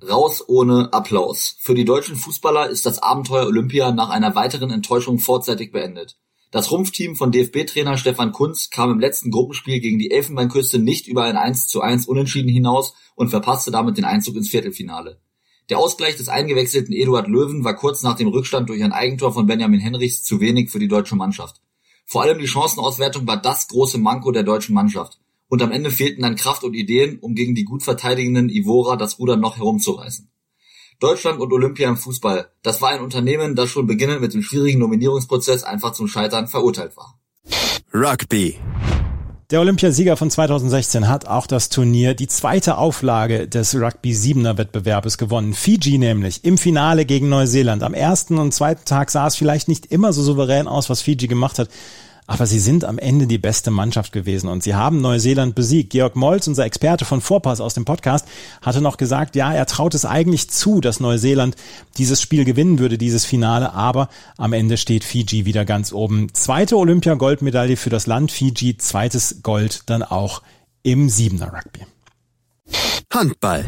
Raus 0.08 0.42
ohne 0.48 0.88
Applaus. 0.92 1.56
Für 1.60 1.74
die 1.74 1.84
deutschen 1.84 2.16
Fußballer 2.16 2.68
ist 2.68 2.86
das 2.86 3.02
Abenteuer 3.02 3.46
Olympia 3.46 3.92
nach 3.92 4.08
einer 4.08 4.34
weiteren 4.34 4.70
Enttäuschung 4.70 5.18
vorzeitig 5.18 5.72
beendet. 5.72 6.16
Das 6.52 6.72
Rumpfteam 6.72 7.14
von 7.14 7.30
DFB-Trainer 7.30 7.96
Stefan 7.96 8.32
Kunz 8.32 8.70
kam 8.70 8.90
im 8.90 8.98
letzten 8.98 9.30
Gruppenspiel 9.30 9.78
gegen 9.78 10.00
die 10.00 10.10
Elfenbeinküste 10.10 10.80
nicht 10.80 11.06
über 11.06 11.22
ein 11.22 11.36
1 11.36 11.68
zu 11.68 11.80
1 11.80 12.08
Unentschieden 12.08 12.48
hinaus 12.48 12.94
und 13.14 13.28
verpasste 13.28 13.70
damit 13.70 13.96
den 13.96 14.04
Einzug 14.04 14.34
ins 14.34 14.48
Viertelfinale. 14.48 15.20
Der 15.68 15.78
Ausgleich 15.78 16.16
des 16.16 16.28
eingewechselten 16.28 16.92
Eduard 16.92 17.28
Löwen 17.28 17.62
war 17.62 17.76
kurz 17.76 18.02
nach 18.02 18.16
dem 18.16 18.26
Rückstand 18.26 18.68
durch 18.68 18.82
ein 18.82 18.90
Eigentor 18.90 19.32
von 19.32 19.46
Benjamin 19.46 19.78
Henrichs 19.78 20.24
zu 20.24 20.40
wenig 20.40 20.70
für 20.70 20.80
die 20.80 20.88
deutsche 20.88 21.14
Mannschaft. 21.14 21.60
Vor 22.04 22.22
allem 22.22 22.40
die 22.40 22.48
Chancenauswertung 22.48 23.28
war 23.28 23.40
das 23.40 23.68
große 23.68 23.98
Manko 23.98 24.32
der 24.32 24.42
deutschen 24.42 24.74
Mannschaft. 24.74 25.20
Und 25.46 25.62
am 25.62 25.70
Ende 25.70 25.92
fehlten 25.92 26.22
dann 26.22 26.34
Kraft 26.34 26.64
und 26.64 26.74
Ideen, 26.74 27.20
um 27.20 27.36
gegen 27.36 27.54
die 27.54 27.64
gut 27.64 27.84
verteidigenden 27.84 28.48
Ivora 28.48 28.96
das 28.96 29.20
Ruder 29.20 29.36
noch 29.36 29.56
herumzureißen. 29.56 30.28
Deutschland 31.00 31.40
und 31.40 31.52
Olympia 31.52 31.88
im 31.88 31.96
Fußball. 31.96 32.50
Das 32.62 32.80
war 32.80 32.90
ein 32.90 33.00
Unternehmen, 33.00 33.56
das 33.56 33.70
schon 33.70 33.86
beginnend 33.86 34.20
mit 34.20 34.34
dem 34.34 34.42
schwierigen 34.42 34.78
Nominierungsprozess 34.78 35.64
einfach 35.64 35.92
zum 35.92 36.06
Scheitern 36.06 36.46
verurteilt 36.46 36.96
war. 36.96 37.18
Rugby. 37.92 38.56
Der 39.50 39.58
Olympiasieger 39.58 40.16
von 40.16 40.30
2016 40.30 41.08
hat 41.08 41.26
auch 41.26 41.48
das 41.48 41.70
Turnier, 41.70 42.14
die 42.14 42.28
zweite 42.28 42.78
Auflage 42.78 43.48
des 43.48 43.74
Rugby 43.74 44.12
7er 44.12 44.56
Wettbewerbes 44.58 45.18
gewonnen. 45.18 45.54
Fiji 45.54 45.98
nämlich 45.98 46.44
im 46.44 46.56
Finale 46.56 47.04
gegen 47.04 47.28
Neuseeland. 47.28 47.82
Am 47.82 47.92
ersten 47.92 48.38
und 48.38 48.54
zweiten 48.54 48.84
Tag 48.84 49.10
sah 49.10 49.26
es 49.26 49.34
vielleicht 49.34 49.66
nicht 49.66 49.86
immer 49.86 50.12
so 50.12 50.22
souverän 50.22 50.68
aus, 50.68 50.88
was 50.88 51.02
Fiji 51.02 51.26
gemacht 51.26 51.58
hat. 51.58 51.68
Aber 52.30 52.46
sie 52.46 52.60
sind 52.60 52.84
am 52.84 53.00
Ende 53.00 53.26
die 53.26 53.38
beste 53.38 53.72
Mannschaft 53.72 54.12
gewesen 54.12 54.46
und 54.48 54.62
sie 54.62 54.76
haben 54.76 55.00
Neuseeland 55.00 55.56
besiegt. 55.56 55.90
Georg 55.90 56.14
Molz, 56.14 56.46
unser 56.46 56.64
Experte 56.64 57.04
von 57.04 57.20
Vorpass 57.20 57.60
aus 57.60 57.74
dem 57.74 57.84
Podcast, 57.84 58.24
hatte 58.62 58.80
noch 58.80 58.98
gesagt, 58.98 59.34
ja, 59.34 59.52
er 59.52 59.66
traut 59.66 59.96
es 59.96 60.04
eigentlich 60.04 60.48
zu, 60.48 60.80
dass 60.80 61.00
Neuseeland 61.00 61.56
dieses 61.98 62.22
Spiel 62.22 62.44
gewinnen 62.44 62.78
würde, 62.78 62.98
dieses 62.98 63.24
Finale, 63.24 63.72
aber 63.72 64.08
am 64.36 64.52
Ende 64.52 64.76
steht 64.76 65.02
Fiji 65.02 65.44
wieder 65.44 65.64
ganz 65.64 65.92
oben. 65.92 66.32
Zweite 66.32 66.76
Olympia-Goldmedaille 66.76 67.76
für 67.76 67.90
das 67.90 68.06
Land 68.06 68.30
Fiji, 68.30 68.76
zweites 68.76 69.42
Gold 69.42 69.82
dann 69.86 70.04
auch 70.04 70.42
im 70.84 71.08
Siebener 71.08 71.52
Rugby. 71.52 71.84
Handball. 73.12 73.64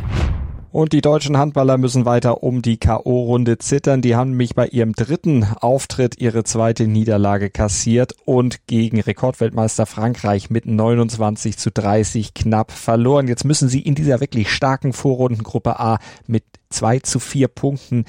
Und 0.72 0.94
die 0.94 1.02
deutschen 1.02 1.36
Handballer 1.36 1.76
müssen 1.76 2.06
weiter 2.06 2.42
um 2.42 2.62
die 2.62 2.78
K.O.-Runde 2.78 3.58
zittern. 3.58 4.00
Die 4.00 4.16
haben 4.16 4.32
mich 4.32 4.54
bei 4.54 4.66
ihrem 4.66 4.94
dritten 4.94 5.44
Auftritt 5.44 6.18
ihre 6.18 6.44
zweite 6.44 6.86
Niederlage 6.86 7.50
kassiert 7.50 8.14
und 8.24 8.66
gegen 8.66 8.98
Rekordweltmeister 8.98 9.84
Frankreich 9.84 10.48
mit 10.48 10.64
29 10.64 11.58
zu 11.58 11.70
30 11.70 12.32
knapp 12.32 12.72
verloren. 12.72 13.28
Jetzt 13.28 13.44
müssen 13.44 13.68
sie 13.68 13.82
in 13.82 13.94
dieser 13.94 14.20
wirklich 14.20 14.48
starken 14.48 14.94
Vorrundengruppe 14.94 15.78
A 15.78 15.98
mit 16.26 16.44
zwei 16.70 17.00
zu 17.00 17.18
vier 17.18 17.48
Punkten 17.48 18.06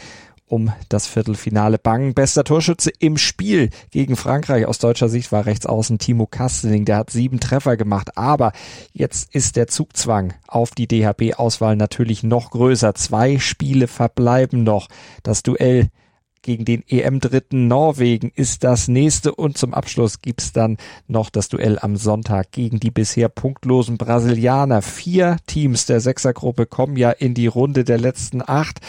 um 0.53 0.71
das 0.87 1.07
Viertelfinale 1.07 1.79
bangen. 1.79 2.13
Bester 2.13 2.43
Torschütze 2.43 2.91
im 2.99 3.17
Spiel 3.17 3.71
gegen 3.89 4.15
Frankreich 4.15 4.67
aus 4.67 4.77
deutscher 4.77 5.09
Sicht 5.09 5.31
war 5.31 5.47
rechts 5.47 5.65
außen 5.65 5.97
Timo 5.97 6.27
Kastening. 6.27 6.85
Der 6.85 6.97
hat 6.97 7.09
sieben 7.09 7.39
Treffer 7.39 7.75
gemacht. 7.75 8.19
Aber 8.19 8.51
jetzt 8.91 9.33
ist 9.33 9.55
der 9.55 9.65
Zugzwang 9.65 10.35
auf 10.47 10.69
die 10.71 10.87
DHB-Auswahl 10.87 11.75
natürlich 11.75 12.21
noch 12.21 12.51
größer. 12.51 12.93
Zwei 12.93 13.39
Spiele 13.39 13.87
verbleiben 13.87 14.63
noch. 14.63 14.89
Das 15.23 15.41
Duell 15.41 15.89
gegen 16.43 16.65
den 16.65 16.83
EM-Dritten 16.87 17.67
Norwegen 17.67 18.31
ist 18.35 18.63
das 18.63 18.87
nächste 18.87 19.33
und 19.33 19.57
zum 19.57 19.73
Abschluss 19.73 20.21
gibt's 20.21 20.53
dann 20.53 20.77
noch 21.07 21.29
das 21.29 21.49
Duell 21.49 21.79
am 21.79 21.95
Sonntag 21.95 22.51
gegen 22.51 22.79
die 22.79 22.91
bisher 22.91 23.29
punktlosen 23.29 23.97
Brasilianer. 23.97 24.81
Vier 24.81 25.37
Teams 25.47 25.87
der 25.87 26.01
Sechsergruppe 26.01 26.67
kommen 26.67 26.97
ja 26.97 27.09
in 27.09 27.33
die 27.33 27.47
Runde 27.47 27.83
der 27.83 27.97
letzten 27.97 28.41
acht, 28.45 28.79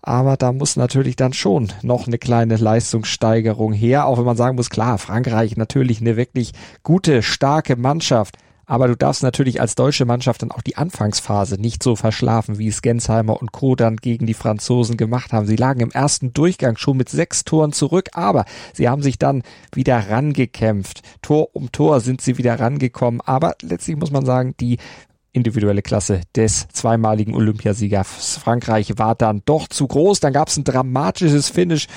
aber 0.00 0.36
da 0.36 0.52
muss 0.52 0.76
natürlich 0.76 1.16
dann 1.16 1.32
schon 1.34 1.72
noch 1.82 2.06
eine 2.06 2.18
kleine 2.18 2.56
Leistungssteigerung 2.56 3.72
her, 3.72 4.06
auch 4.06 4.16
wenn 4.16 4.24
man 4.24 4.36
sagen 4.36 4.56
muss, 4.56 4.70
klar, 4.70 4.96
Frankreich 4.96 5.56
natürlich 5.56 6.00
eine 6.00 6.16
wirklich 6.16 6.52
gute, 6.82 7.22
starke 7.22 7.76
Mannschaft. 7.76 8.38
Aber 8.70 8.86
du 8.86 8.96
darfst 8.96 9.24
natürlich 9.24 9.60
als 9.60 9.74
deutsche 9.74 10.04
Mannschaft 10.04 10.42
dann 10.42 10.52
auch 10.52 10.62
die 10.62 10.76
Anfangsphase 10.76 11.60
nicht 11.60 11.82
so 11.82 11.96
verschlafen, 11.96 12.58
wie 12.58 12.68
es 12.68 12.82
Gensheimer 12.82 13.42
und 13.42 13.50
Co. 13.50 13.74
dann 13.74 13.96
gegen 13.96 14.26
die 14.26 14.34
Franzosen 14.34 14.96
gemacht 14.96 15.32
haben. 15.32 15.46
Sie 15.46 15.56
lagen 15.56 15.80
im 15.80 15.90
ersten 15.90 16.32
Durchgang 16.32 16.76
schon 16.76 16.96
mit 16.96 17.08
sechs 17.08 17.42
Toren 17.42 17.72
zurück, 17.72 18.10
aber 18.12 18.44
sie 18.72 18.88
haben 18.88 19.02
sich 19.02 19.18
dann 19.18 19.42
wieder 19.74 20.08
rangekämpft. 20.08 21.02
Tor 21.20 21.48
um 21.52 21.72
Tor 21.72 21.98
sind 21.98 22.20
sie 22.20 22.38
wieder 22.38 22.60
rangekommen. 22.60 23.20
Aber 23.22 23.56
letztlich 23.60 23.96
muss 23.96 24.12
man 24.12 24.24
sagen, 24.24 24.54
die 24.60 24.78
individuelle 25.32 25.82
Klasse 25.82 26.20
des 26.36 26.68
zweimaligen 26.68 27.34
Olympiasiegers 27.34 28.36
Frankreich 28.36 28.98
war 28.98 29.16
dann 29.16 29.42
doch 29.46 29.66
zu 29.66 29.88
groß. 29.88 30.20
Dann 30.20 30.32
gab 30.32 30.46
es 30.46 30.56
ein 30.56 30.64
dramatisches 30.64 31.48
Finish 31.48 31.88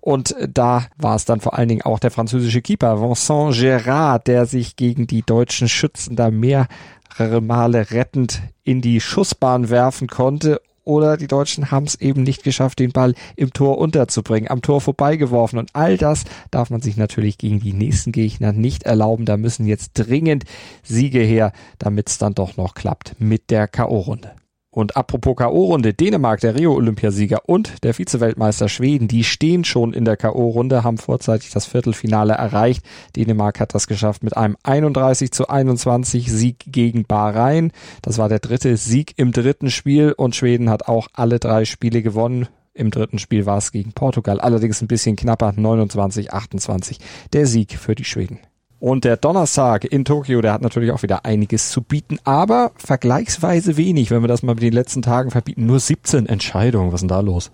Und 0.00 0.34
da 0.48 0.86
war 0.96 1.16
es 1.16 1.24
dann 1.24 1.40
vor 1.40 1.58
allen 1.58 1.68
Dingen 1.68 1.82
auch 1.82 1.98
der 1.98 2.10
französische 2.10 2.62
Keeper 2.62 3.00
Vincent 3.00 3.54
Gérard, 3.54 4.26
der 4.26 4.46
sich 4.46 4.76
gegen 4.76 5.06
die 5.06 5.22
deutschen 5.22 5.68
Schützen 5.68 6.16
da 6.16 6.30
mehrere 6.30 7.40
Male 7.40 7.90
rettend 7.90 8.42
in 8.64 8.80
die 8.80 9.00
Schussbahn 9.00 9.68
werfen 9.68 10.08
konnte 10.08 10.60
oder 10.84 11.16
die 11.16 11.28
Deutschen 11.28 11.70
haben 11.70 11.86
es 11.86 12.00
eben 12.00 12.22
nicht 12.22 12.42
geschafft, 12.42 12.78
den 12.78 12.92
Ball 12.92 13.14
im 13.36 13.52
Tor 13.52 13.78
unterzubringen, 13.78 14.50
am 14.50 14.62
Tor 14.62 14.80
vorbeigeworfen. 14.80 15.58
Und 15.58 15.70
all 15.72 15.96
das 15.96 16.24
darf 16.50 16.70
man 16.70 16.80
sich 16.80 16.96
natürlich 16.96 17.38
gegen 17.38 17.60
die 17.60 17.72
nächsten 17.72 18.12
Gegner 18.12 18.52
nicht 18.52 18.84
erlauben. 18.84 19.24
Da 19.24 19.36
müssen 19.36 19.66
jetzt 19.66 19.92
dringend 19.94 20.44
Siege 20.82 21.20
her, 21.20 21.52
damit 21.78 22.08
es 22.08 22.18
dann 22.18 22.34
doch 22.34 22.56
noch 22.56 22.74
klappt 22.74 23.14
mit 23.18 23.50
der 23.50 23.68
K.O.-Runde. 23.68 24.39
Und 24.72 24.96
apropos 24.96 25.34
K.O.-Runde, 25.34 25.92
Dänemark, 25.92 26.40
der 26.40 26.54
Rio-Olympiasieger 26.54 27.48
und 27.48 27.82
der 27.82 27.92
Vize-Weltmeister 27.92 28.68
Schweden, 28.68 29.08
die 29.08 29.24
stehen 29.24 29.64
schon 29.64 29.92
in 29.92 30.04
der 30.04 30.16
K.O.-Runde, 30.16 30.84
haben 30.84 30.98
vorzeitig 30.98 31.50
das 31.50 31.66
Viertelfinale 31.66 32.34
erreicht. 32.34 32.84
Dänemark 33.16 33.58
hat 33.58 33.74
das 33.74 33.88
geschafft 33.88 34.22
mit 34.22 34.36
einem 34.36 34.56
31 34.62 35.32
zu 35.32 35.48
21 35.48 36.30
Sieg 36.30 36.64
gegen 36.68 37.04
Bahrain. 37.04 37.72
Das 38.02 38.18
war 38.18 38.28
der 38.28 38.38
dritte 38.38 38.76
Sieg 38.76 39.14
im 39.16 39.32
dritten 39.32 39.70
Spiel 39.70 40.12
und 40.12 40.36
Schweden 40.36 40.70
hat 40.70 40.86
auch 40.86 41.08
alle 41.14 41.40
drei 41.40 41.64
Spiele 41.64 42.02
gewonnen. 42.02 42.46
Im 42.72 42.92
dritten 42.92 43.18
Spiel 43.18 43.46
war 43.46 43.58
es 43.58 43.72
gegen 43.72 43.92
Portugal, 43.92 44.40
allerdings 44.40 44.80
ein 44.80 44.88
bisschen 44.88 45.16
knapper, 45.16 45.52
29, 45.56 46.32
28 46.32 47.00
der 47.32 47.46
Sieg 47.46 47.76
für 47.76 47.96
die 47.96 48.04
Schweden. 48.04 48.38
Und 48.80 49.04
der 49.04 49.18
Donnerstag 49.18 49.84
in 49.84 50.06
Tokio, 50.06 50.40
der 50.40 50.54
hat 50.54 50.62
natürlich 50.62 50.90
auch 50.90 51.02
wieder 51.02 51.26
einiges 51.26 51.70
zu 51.70 51.82
bieten, 51.82 52.18
aber 52.24 52.72
vergleichsweise 52.76 53.76
wenig, 53.76 54.10
wenn 54.10 54.22
wir 54.22 54.28
das 54.28 54.42
mal 54.42 54.54
mit 54.54 54.62
den 54.62 54.72
letzten 54.72 55.02
Tagen 55.02 55.30
verbieten. 55.30 55.66
Nur 55.66 55.78
17 55.78 56.26
Entscheidungen. 56.26 56.88
Was 56.88 56.96
ist 56.96 57.00
denn 57.02 57.08
da 57.08 57.20
los? 57.20 57.52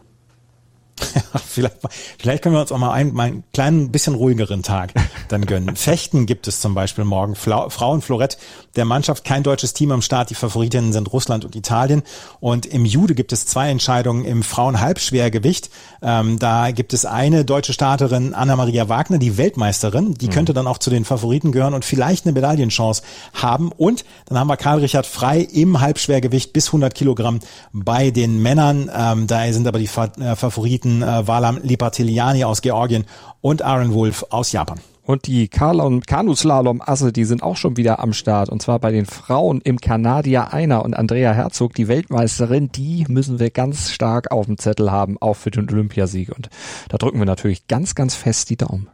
Vielleicht, 1.46 1.76
vielleicht 2.18 2.42
können 2.42 2.54
wir 2.54 2.60
uns 2.60 2.72
auch 2.72 2.78
mal 2.78 2.92
einen, 2.92 3.14
mal 3.14 3.24
einen 3.24 3.44
kleinen 3.52 3.90
bisschen 3.90 4.14
ruhigeren 4.14 4.62
Tag 4.62 4.92
dann 5.28 5.46
gönnen. 5.46 5.76
Fechten 5.76 6.26
gibt 6.26 6.48
es 6.48 6.60
zum 6.60 6.74
Beispiel 6.74 7.04
morgen. 7.04 7.34
Fla 7.34 7.70
Frauenflorett 7.70 8.38
der 8.76 8.84
Mannschaft, 8.84 9.24
kein 9.24 9.42
deutsches 9.42 9.72
Team 9.72 9.90
am 9.90 10.02
Start. 10.02 10.30
Die 10.30 10.34
Favoritinnen 10.34 10.92
sind 10.92 11.12
Russland 11.12 11.44
und 11.44 11.56
Italien. 11.56 12.02
Und 12.40 12.66
im 12.66 12.84
Jude 12.84 13.14
gibt 13.14 13.32
es 13.32 13.46
zwei 13.46 13.70
Entscheidungen 13.70 14.24
im 14.24 14.42
Frauenhalbschwergewicht. 14.42 15.70
Ähm, 16.02 16.38
da 16.38 16.70
gibt 16.72 16.92
es 16.92 17.04
eine 17.04 17.44
deutsche 17.44 17.72
Starterin, 17.72 18.34
Anna-Maria 18.34 18.88
Wagner, 18.88 19.18
die 19.18 19.38
Weltmeisterin. 19.38 20.14
Die 20.14 20.26
mhm. 20.26 20.30
könnte 20.30 20.54
dann 20.54 20.66
auch 20.66 20.78
zu 20.78 20.90
den 20.90 21.04
Favoriten 21.04 21.52
gehören 21.52 21.74
und 21.74 21.84
vielleicht 21.84 22.26
eine 22.26 22.32
Medaillenchance 22.32 23.02
haben. 23.32 23.72
Und 23.72 24.04
dann 24.26 24.38
haben 24.38 24.48
wir 24.48 24.56
Karl-Richard 24.56 25.06
Frei 25.06 25.40
im 25.40 25.80
Halbschwergewicht 25.80 26.52
bis 26.52 26.68
100 26.68 26.94
Kilogramm 26.94 27.40
bei 27.72 28.10
den 28.10 28.42
Männern. 28.42 28.90
Ähm, 28.94 29.26
da 29.26 29.50
sind 29.52 29.66
aber 29.66 29.78
die 29.78 29.88
äh, 30.20 30.36
Favoriten 30.36 30.85
Athleten 30.86 31.02
äh, 31.02 31.26
Valam 31.26 31.58
Lipatiliani 31.62 32.44
aus 32.44 32.62
Georgien 32.62 33.04
und 33.40 33.62
Aaron 33.62 33.92
Wolf 33.92 34.24
aus 34.30 34.52
Japan. 34.52 34.78
Und 35.02 35.28
die 35.28 35.46
Kanuslalom-Asse, 35.46 37.12
die 37.12 37.24
sind 37.24 37.44
auch 37.44 37.56
schon 37.56 37.76
wieder 37.76 38.00
am 38.00 38.12
Start. 38.12 38.48
Und 38.48 38.60
zwar 38.60 38.80
bei 38.80 38.90
den 38.90 39.06
Frauen 39.06 39.60
im 39.60 39.80
Kanadier 39.80 40.52
Einer 40.52 40.84
und 40.84 40.94
Andrea 40.94 41.32
Herzog, 41.32 41.74
die 41.74 41.86
Weltmeisterin, 41.86 42.72
die 42.72 43.04
müssen 43.08 43.38
wir 43.38 43.50
ganz 43.50 43.92
stark 43.92 44.32
auf 44.32 44.46
dem 44.46 44.58
Zettel 44.58 44.90
haben, 44.90 45.16
auch 45.20 45.34
für 45.34 45.52
den 45.52 45.70
Olympiasieg. 45.70 46.34
Und 46.34 46.48
da 46.88 46.98
drücken 46.98 47.20
wir 47.20 47.26
natürlich 47.26 47.68
ganz, 47.68 47.94
ganz 47.94 48.16
fest 48.16 48.50
die 48.50 48.56
Daumen. 48.56 48.88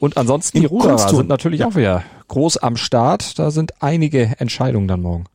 Und 0.00 0.16
ansonsten, 0.16 0.60
die 0.60 0.66
Ruderer 0.66 0.98
sind 0.98 1.28
natürlich 1.28 1.64
auch 1.64 1.76
wieder 1.76 2.02
groß 2.26 2.56
am 2.56 2.76
Start. 2.76 3.38
Da 3.38 3.52
sind 3.52 3.80
einige 3.80 4.34
Entscheidungen 4.38 4.88
dann 4.88 5.02
morgen. 5.02 5.26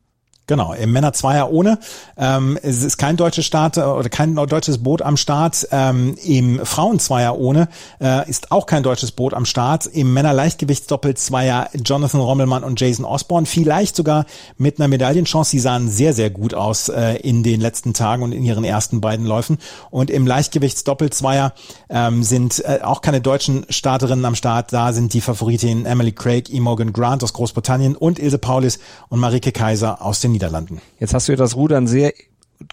Genau, 0.48 0.72
im 0.72 0.90
Männer 0.90 1.12
Zweier 1.12 1.52
ohne. 1.52 1.78
Ähm, 2.16 2.58
es 2.60 2.82
ist 2.82 2.98
kein 2.98 3.16
deutsches 3.16 3.46
Start 3.46 3.76
äh, 3.76 3.82
oder 3.82 4.08
kein 4.08 4.34
deutsches 4.34 4.82
Boot 4.82 5.00
am 5.00 5.16
Start. 5.16 5.68
Ähm, 5.70 6.16
Im 6.24 6.66
Frauen 6.66 6.98
Zweier 6.98 7.38
ohne 7.38 7.68
äh, 8.00 8.28
ist 8.28 8.50
auch 8.50 8.66
kein 8.66 8.82
deutsches 8.82 9.12
Boot 9.12 9.34
am 9.34 9.46
Start. 9.46 9.86
Im 9.86 10.12
Männer 10.12 10.32
Leichtgewichtsdoppel 10.32 11.14
Zweier 11.14 11.68
Jonathan 11.84 12.20
Rommelmann 12.20 12.64
und 12.64 12.80
Jason 12.80 13.04
Osborne. 13.04 13.46
Vielleicht 13.46 13.94
sogar 13.94 14.26
mit 14.58 14.80
einer 14.80 14.88
Medaillenchance. 14.88 15.52
Sie 15.52 15.60
sahen 15.60 15.88
sehr, 15.88 16.12
sehr 16.12 16.30
gut 16.30 16.54
aus 16.54 16.88
äh, 16.88 17.18
in 17.18 17.44
den 17.44 17.60
letzten 17.60 17.94
Tagen 17.94 18.24
und 18.24 18.32
in 18.32 18.42
ihren 18.42 18.64
ersten 18.64 19.00
beiden 19.00 19.26
Läufen. 19.26 19.58
Und 19.90 20.10
im 20.10 20.26
Leichtgewichtsdoppel 20.26 21.10
Zweier 21.10 21.52
ähm, 21.88 22.24
sind 22.24 22.64
äh, 22.64 22.80
auch 22.82 23.00
keine 23.00 23.20
deutschen 23.20 23.64
Starterinnen 23.68 24.24
am 24.24 24.34
Start. 24.34 24.72
Da 24.72 24.92
sind 24.92 25.14
die 25.14 25.20
Favoritinnen 25.20 25.86
Emily 25.86 26.10
Craig, 26.10 26.50
Imogen 26.50 26.92
Grant 26.92 27.22
aus 27.22 27.32
Großbritannien 27.32 27.94
und 27.94 28.18
Ilse 28.18 28.38
Paulis 28.38 28.80
und 29.08 29.20
Marike 29.20 29.52
Kaiser 29.52 30.02
aus 30.02 30.18
den 30.18 30.31
Niederlanden. 30.32 30.80
Jetzt 30.98 31.14
hast 31.14 31.28
du 31.28 31.32
ja 31.32 31.36
das 31.36 31.56
Rudern 31.56 31.86
sehr 31.86 32.12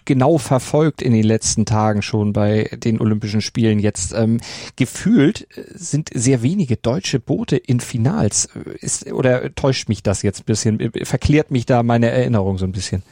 genau 0.04 0.38
verfolgt 0.38 1.02
in 1.02 1.12
den 1.12 1.24
letzten 1.24 1.66
Tagen 1.66 2.02
schon 2.02 2.32
bei 2.32 2.70
den 2.72 3.00
Olympischen 3.00 3.40
Spielen 3.40 3.78
jetzt. 3.78 4.12
Ähm, 4.12 4.40
gefühlt 4.76 5.46
sind 5.74 6.10
sehr 6.14 6.42
wenige 6.42 6.76
deutsche 6.76 7.20
Boote 7.20 7.56
in 7.56 7.80
Finals. 7.80 8.48
Ist, 8.80 9.10
oder 9.12 9.54
täuscht 9.54 9.88
mich 9.88 10.02
das 10.02 10.22
jetzt 10.22 10.40
ein 10.40 10.44
bisschen? 10.44 10.92
Verklärt 11.02 11.50
mich 11.50 11.66
da 11.66 11.82
meine 11.82 12.10
Erinnerung 12.10 12.58
so 12.58 12.64
ein 12.64 12.72
bisschen? 12.72 13.02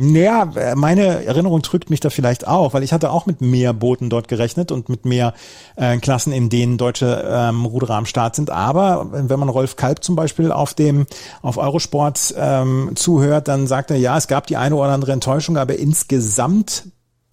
Naja, 0.00 0.48
meine 0.76 1.24
Erinnerung 1.24 1.60
trügt 1.62 1.90
mich 1.90 1.98
da 1.98 2.08
vielleicht 2.08 2.46
auch, 2.46 2.72
weil 2.72 2.84
ich 2.84 2.92
hatte 2.92 3.10
auch 3.10 3.26
mit 3.26 3.40
mehr 3.40 3.72
Booten 3.72 4.10
dort 4.10 4.28
gerechnet 4.28 4.70
und 4.70 4.88
mit 4.88 5.04
mehr 5.04 5.34
äh, 5.74 5.96
Klassen, 5.98 6.32
in 6.32 6.48
denen 6.48 6.78
deutsche 6.78 7.26
ähm, 7.28 7.64
Ruderer 7.64 7.96
am 7.96 8.06
Start 8.06 8.36
sind. 8.36 8.48
Aber 8.50 9.08
wenn 9.10 9.40
man 9.40 9.48
Rolf 9.48 9.74
Kalb 9.74 10.04
zum 10.04 10.14
Beispiel 10.14 10.52
auf 10.52 10.72
dem 10.74 11.06
auf 11.42 11.56
Eurosport 11.56 12.32
ähm, 12.38 12.92
zuhört, 12.94 13.48
dann 13.48 13.66
sagt 13.66 13.90
er, 13.90 13.96
ja, 13.96 14.16
es 14.16 14.28
gab 14.28 14.46
die 14.46 14.56
eine 14.56 14.76
oder 14.76 14.92
andere 14.92 15.10
Enttäuschung, 15.10 15.56
aber 15.56 15.76
insgesamt 15.76 16.84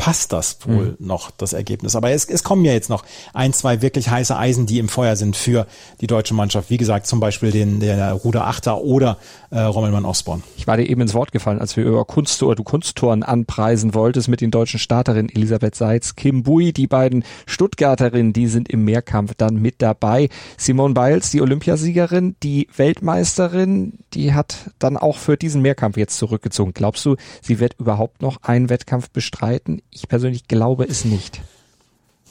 passt 0.06 0.34
das 0.34 0.60
wohl 0.68 0.96
mhm. 1.00 1.08
noch, 1.08 1.32
das 1.32 1.54
Ergebnis. 1.54 1.96
Aber 1.96 2.12
es, 2.12 2.26
es 2.26 2.44
kommen 2.44 2.64
ja 2.64 2.74
jetzt 2.74 2.92
noch 2.92 3.04
ein, 3.34 3.54
zwei 3.54 3.82
wirklich 3.82 4.08
heiße 4.08 4.38
Eisen, 4.38 4.68
die 4.68 4.78
im 4.78 4.88
Feuer 4.88 5.16
sind 5.16 5.36
für 5.36 5.66
die 6.00 6.06
deutsche 6.06 6.36
Mannschaft. 6.36 6.70
Wie 6.70 6.78
gesagt, 6.78 7.08
zum 7.08 7.20
Beispiel 7.20 7.50
den, 7.50 7.80
der 7.80 8.14
Ruder 8.14 8.46
Achter 8.46 8.82
oder 8.82 9.18
äh, 9.50 9.62
Rommelmann 9.62 10.06
Osborn. 10.06 10.44
Ich 10.58 10.68
war 10.68 10.78
dir 10.78 10.88
eben 10.88 11.02
ins 11.02 11.16
Wort 11.16 11.32
gefallen, 11.32 11.58
als 11.58 11.76
wir 11.76 11.86
über 11.86 12.06
Kunst 12.06 12.44
oder 12.44 12.54
du 12.54 12.64
Kunsttouren 12.64 13.24
anpreisen 13.24 13.96
wolltest 13.96 14.28
mit 14.28 14.42
den 14.42 14.52
deutschen 14.52 14.80
Starterinnen 14.80 15.34
Elisabeth 15.34 15.74
Seitz, 15.74 16.16
Kim 16.16 16.44
Bui, 16.44 16.72
die 16.72 16.86
beiden 16.86 17.24
Stuttgarterinnen, 17.48 18.32
die 18.32 18.46
sind 18.46 18.70
im 18.70 18.86
Mehrkampf 18.86 19.34
dann 19.36 19.56
mit 19.56 19.82
dabei. 19.82 20.30
Simone 20.56 20.94
Biles, 20.94 21.32
die 21.32 21.42
Olympiasiegerin, 21.42 22.36
die 22.44 22.68
Weltmeisterin, 22.78 23.94
die 24.14 24.36
hat 24.36 24.70
dann 24.78 24.98
auch 24.98 25.18
für 25.18 25.36
diesen 25.36 25.64
Mehrkampf 25.64 25.98
jetzt 25.98 26.18
zurückgezogen. 26.18 26.74
Glaubst 26.76 27.04
du, 27.06 27.16
sie 27.42 27.60
wird 27.60 27.80
überhaupt 27.80 28.22
noch 28.22 28.44
einen 28.44 28.70
Wettkampf 28.70 29.10
bestreiten? 29.10 29.82
Ich 29.96 30.10
persönlich 30.10 30.50
glaube 30.50 30.84
es 30.84 31.06
nicht. 31.06 31.42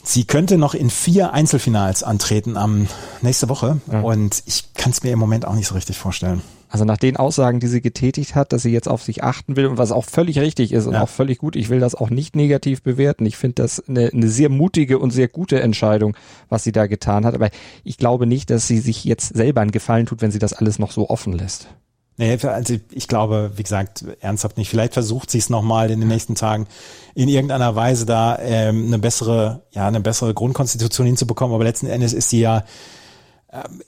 Sie 0.03 0.25
könnte 0.25 0.59
noch 0.59 0.75
in 0.75 0.91
vier 0.91 1.33
Einzelfinals 1.33 2.03
antreten 2.03 2.57
am 2.57 2.87
nächste 3.23 3.49
Woche 3.49 3.81
ja. 3.91 4.01
und 4.01 4.43
ich 4.45 4.71
kann 4.75 4.91
es 4.91 5.01
mir 5.01 5.11
im 5.11 5.17
Moment 5.17 5.47
auch 5.47 5.55
nicht 5.55 5.65
so 5.65 5.73
richtig 5.73 5.97
vorstellen. 5.97 6.43
Also 6.69 6.85
nach 6.85 6.97
den 6.97 7.17
Aussagen, 7.17 7.59
die 7.59 7.67
sie 7.67 7.81
getätigt 7.81 8.35
hat, 8.35 8.53
dass 8.53 8.61
sie 8.61 8.69
jetzt 8.69 8.87
auf 8.87 9.01
sich 9.01 9.23
achten 9.23 9.55
will 9.55 9.65
und 9.65 9.79
was 9.79 9.91
auch 9.91 10.05
völlig 10.05 10.37
richtig 10.37 10.73
ist 10.73 10.85
und 10.85 10.93
ja. 10.93 11.01
auch 11.01 11.09
völlig 11.09 11.39
gut, 11.39 11.55
ich 11.55 11.69
will 11.69 11.79
das 11.79 11.95
auch 11.95 12.11
nicht 12.11 12.35
negativ 12.35 12.83
bewerten. 12.83 13.25
Ich 13.25 13.35
finde 13.35 13.63
das 13.63 13.79
eine, 13.87 14.11
eine 14.13 14.27
sehr 14.27 14.49
mutige 14.49 14.99
und 14.99 15.09
sehr 15.09 15.27
gute 15.27 15.59
Entscheidung, 15.59 16.15
was 16.49 16.63
sie 16.63 16.71
da 16.71 16.85
getan 16.85 17.25
hat. 17.25 17.33
Aber 17.33 17.49
ich 17.83 17.97
glaube 17.97 18.27
nicht, 18.27 18.51
dass 18.51 18.67
sie 18.67 18.77
sich 18.77 19.05
jetzt 19.05 19.35
selber 19.35 19.61
einen 19.61 19.71
Gefallen 19.71 20.05
tut, 20.05 20.21
wenn 20.21 20.31
sie 20.31 20.39
das 20.39 20.53
alles 20.53 20.77
noch 20.77 20.91
so 20.91 21.09
offen 21.09 21.33
lässt. 21.33 21.67
Nee, 22.17 22.37
also 22.43 22.75
ich 22.91 23.07
glaube, 23.09 23.51
wie 23.55 23.63
gesagt, 23.63 24.05
ernsthaft 24.21 24.57
nicht. 24.57 24.69
Vielleicht 24.69 24.93
versucht 24.93 25.29
sie 25.29 25.37
es 25.37 25.49
nochmal 25.49 25.91
in 25.91 25.99
den 25.99 26.07
nächsten 26.07 26.35
Tagen 26.35 26.67
in 27.13 27.27
irgendeiner 27.27 27.75
Weise 27.75 28.05
da 28.05 28.39
ähm, 28.39 28.87
eine 28.87 28.99
bessere, 28.99 29.63
ja, 29.71 29.87
eine 29.87 29.99
bessere 29.99 30.33
Grundkonstitution 30.33 31.07
hinzubekommen. 31.07 31.53
Aber 31.53 31.65
letzten 31.65 31.87
Endes 31.87 32.13
ist 32.13 32.29
sie 32.29 32.39
ja 32.39 32.63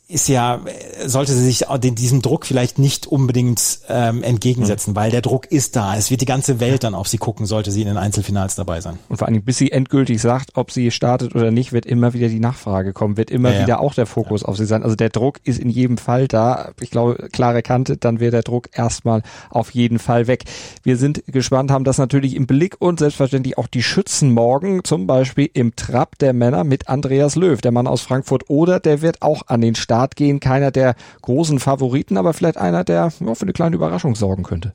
ist 0.07 0.29
ja, 0.29 0.61
sollte 1.05 1.33
sie 1.33 1.43
sich 1.43 1.65
diesem 1.81 2.21
Druck 2.21 2.45
vielleicht 2.45 2.79
nicht 2.79 3.07
unbedingt 3.07 3.79
ähm, 3.89 4.23
entgegensetzen, 4.23 4.93
mhm. 4.93 4.95
weil 4.95 5.11
der 5.11 5.21
Druck 5.21 5.51
ist 5.51 5.75
da. 5.75 5.97
Es 5.97 6.09
wird 6.09 6.21
die 6.21 6.25
ganze 6.25 6.59
Welt 6.59 6.83
dann 6.83 6.95
auf 6.95 7.07
sie 7.07 7.17
gucken, 7.17 7.45
sollte 7.45 7.71
sie 7.71 7.81
in 7.81 7.87
den 7.87 7.97
Einzelfinals 7.97 8.55
dabei 8.55 8.81
sein. 8.81 8.99
Und 9.09 9.17
vor 9.17 9.27
allem, 9.27 9.41
bis 9.41 9.57
sie 9.57 9.71
endgültig 9.71 10.21
sagt, 10.21 10.51
ob 10.55 10.71
sie 10.71 10.91
startet 10.91 11.35
oder 11.35 11.51
nicht, 11.51 11.73
wird 11.73 11.85
immer 11.85 12.13
wieder 12.13 12.29
die 12.29 12.39
Nachfrage 12.39 12.93
kommen, 12.93 13.17
wird 13.17 13.31
immer 13.31 13.53
ja, 13.53 13.61
wieder 13.61 13.67
ja. 13.67 13.79
auch 13.79 13.93
der 13.93 14.05
Fokus 14.05 14.41
ja. 14.41 14.47
auf 14.47 14.57
sie 14.57 14.65
sein. 14.65 14.83
Also 14.83 14.95
der 14.95 15.09
Druck 15.09 15.39
ist 15.43 15.59
in 15.59 15.69
jedem 15.69 15.97
Fall 15.97 16.27
da. 16.27 16.71
Ich 16.79 16.91
glaube, 16.91 17.27
klare 17.31 17.61
Kante, 17.61 17.97
dann 17.97 18.19
wäre 18.19 18.31
der 18.31 18.43
Druck 18.43 18.69
erstmal 18.73 19.23
auf 19.49 19.71
jeden 19.71 19.99
Fall 19.99 20.27
weg. 20.27 20.45
Wir 20.83 20.97
sind 20.97 21.23
gespannt, 21.27 21.71
haben 21.71 21.83
das 21.83 21.97
natürlich 21.97 22.35
im 22.35 22.47
Blick 22.47 22.75
und 22.79 22.99
selbstverständlich 22.99 23.57
auch 23.57 23.67
die 23.67 23.83
Schützen 23.83 24.31
morgen, 24.31 24.83
zum 24.83 25.07
Beispiel 25.07 25.49
im 25.53 25.75
Trab 25.75 26.17
der 26.19 26.33
Männer 26.33 26.63
mit 26.63 26.87
Andreas 26.87 27.35
Löw, 27.35 27.59
der 27.59 27.71
Mann 27.71 27.87
aus 27.87 28.01
Frankfurt, 28.01 28.49
oder 28.49 28.79
der 28.79 29.01
wird 29.01 29.21
auch 29.21 29.43
an 29.47 29.56
den 29.61 29.75
Start 29.75 30.15
gehen. 30.15 30.39
Keiner 30.39 30.71
der 30.71 30.95
großen 31.21 31.59
Favoriten, 31.59 32.17
aber 32.17 32.33
vielleicht 32.33 32.57
einer, 32.57 32.83
der 32.83 33.11
ja, 33.19 33.35
für 33.35 33.41
eine 33.41 33.53
kleine 33.53 33.75
Überraschung 33.75 34.15
sorgen 34.15 34.43
könnte. 34.43 34.73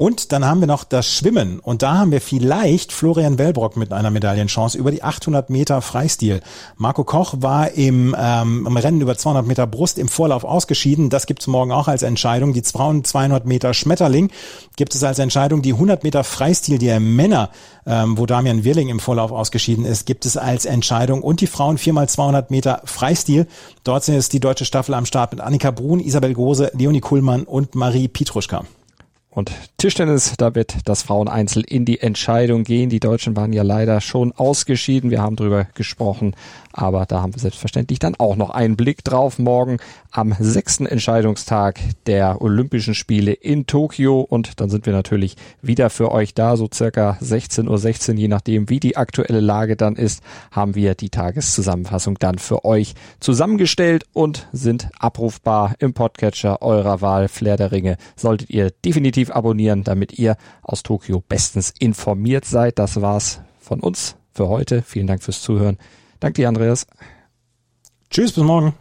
Und 0.00 0.32
dann 0.32 0.46
haben 0.46 0.60
wir 0.60 0.66
noch 0.66 0.84
das 0.84 1.06
Schwimmen. 1.06 1.60
Und 1.60 1.82
da 1.82 1.98
haben 1.98 2.10
wir 2.10 2.22
vielleicht 2.22 2.90
Florian 2.90 3.36
Wellbrock 3.36 3.76
mit 3.76 3.92
einer 3.92 4.10
Medaillenchance 4.10 4.78
über 4.78 4.90
die 4.90 5.02
800 5.02 5.50
Meter 5.50 5.82
Freistil. 5.82 6.40
Marco 6.78 7.04
Koch 7.04 7.34
war 7.40 7.72
im, 7.72 8.16
ähm, 8.18 8.66
im 8.66 8.76
Rennen 8.78 9.02
über 9.02 9.18
200 9.18 9.44
Meter 9.44 9.66
Brust 9.66 9.98
im 9.98 10.08
Vorlauf 10.08 10.44
ausgeschieden. 10.44 11.10
Das 11.10 11.26
gibt's 11.26 11.46
morgen 11.48 11.70
auch 11.70 11.86
als 11.86 12.02
Entscheidung. 12.02 12.54
Die 12.54 12.62
Frauen 12.62 13.04
200 13.04 13.44
Meter 13.44 13.74
Schmetterling 13.74 14.30
gibt 14.76 14.94
es 14.94 15.04
als 15.04 15.18
Entscheidung. 15.18 15.60
Die 15.60 15.74
100 15.74 16.02
Meter 16.02 16.24
Freistil 16.24 16.78
der 16.78 16.98
Männer, 16.98 17.50
ähm, 17.84 18.16
wo 18.16 18.24
Damian 18.24 18.64
Wirling 18.64 18.88
im 18.88 19.00
Vorlauf 19.00 19.32
ausgeschieden 19.32 19.84
ist, 19.84 20.06
gibt 20.06 20.24
es 20.24 20.38
als 20.38 20.64
Entscheidung. 20.64 21.20
Und 21.20 21.42
die 21.42 21.46
Frauen 21.46 21.76
4x200 21.76 22.46
Meter 22.48 22.80
Freistil. 22.86 23.46
Dort 23.84 24.08
ist 24.08 24.32
die 24.32 24.40
deutsche 24.40 24.64
Staffel 24.64 24.94
am 24.94 25.04
Start 25.04 25.32
mit 25.32 25.42
Annika 25.42 25.70
Brun, 25.70 26.00
Isabel 26.00 26.32
Gose, 26.32 26.70
Leonie 26.72 27.00
Kuhlmann 27.00 27.42
und 27.42 27.74
Marie 27.74 28.08
Pietruschka. 28.08 28.64
Und 29.32 29.52
Tischtennis, 29.76 30.34
da 30.38 30.56
wird 30.56 30.78
das 30.86 31.04
Fraueneinzel 31.04 31.62
in 31.62 31.84
die 31.84 32.00
Entscheidung 32.00 32.64
gehen. 32.64 32.90
Die 32.90 32.98
Deutschen 32.98 33.36
waren 33.36 33.52
ja 33.52 33.62
leider 33.62 34.00
schon 34.00 34.32
ausgeschieden. 34.32 35.10
Wir 35.10 35.22
haben 35.22 35.36
drüber 35.36 35.68
gesprochen. 35.74 36.34
Aber 36.72 37.06
da 37.06 37.22
haben 37.22 37.34
wir 37.34 37.40
selbstverständlich 37.40 38.00
dann 38.00 38.16
auch 38.16 38.34
noch 38.34 38.50
einen 38.50 38.76
Blick 38.76 39.04
drauf. 39.04 39.38
Morgen 39.38 39.78
am 40.10 40.34
sechsten 40.38 40.84
Entscheidungstag 40.84 41.78
der 42.06 42.42
Olympischen 42.42 42.94
Spiele 42.94 43.32
in 43.32 43.66
Tokio. 43.66 44.20
Und 44.20 44.60
dann 44.60 44.68
sind 44.68 44.86
wir 44.86 44.92
natürlich 44.92 45.36
wieder 45.62 45.90
für 45.90 46.10
euch 46.10 46.34
da. 46.34 46.56
So 46.56 46.68
circa 46.72 47.16
16.16 47.22 47.68
Uhr, 47.68 47.78
16, 47.78 48.16
je 48.16 48.28
nachdem, 48.28 48.68
wie 48.68 48.80
die 48.80 48.96
aktuelle 48.96 49.40
Lage 49.40 49.76
dann 49.76 49.94
ist, 49.94 50.24
haben 50.50 50.74
wir 50.74 50.96
die 50.96 51.10
Tageszusammenfassung 51.10 52.18
dann 52.18 52.38
für 52.38 52.64
euch 52.64 52.94
zusammengestellt 53.20 54.06
und 54.12 54.48
sind 54.52 54.88
abrufbar 54.98 55.76
im 55.78 55.92
Podcatcher 55.92 56.62
eurer 56.62 57.00
Wahl. 57.00 57.28
Flair 57.28 57.56
der 57.56 57.70
Ringe 57.70 57.96
solltet 58.16 58.50
ihr 58.50 58.70
definitiv 58.84 59.19
abonnieren, 59.28 59.84
damit 59.84 60.18
ihr 60.18 60.36
aus 60.62 60.82
Tokio 60.82 61.20
bestens 61.20 61.74
informiert 61.78 62.46
seid. 62.46 62.78
Das 62.78 63.02
war's 63.02 63.42
von 63.58 63.80
uns 63.80 64.16
für 64.32 64.48
heute. 64.48 64.82
Vielen 64.82 65.06
Dank 65.06 65.22
fürs 65.22 65.42
Zuhören. 65.42 65.76
Danke 66.18 66.42
dir, 66.42 66.48
Andreas. 66.48 66.86
Tschüss, 68.10 68.32
bis 68.32 68.42
morgen. 68.42 68.74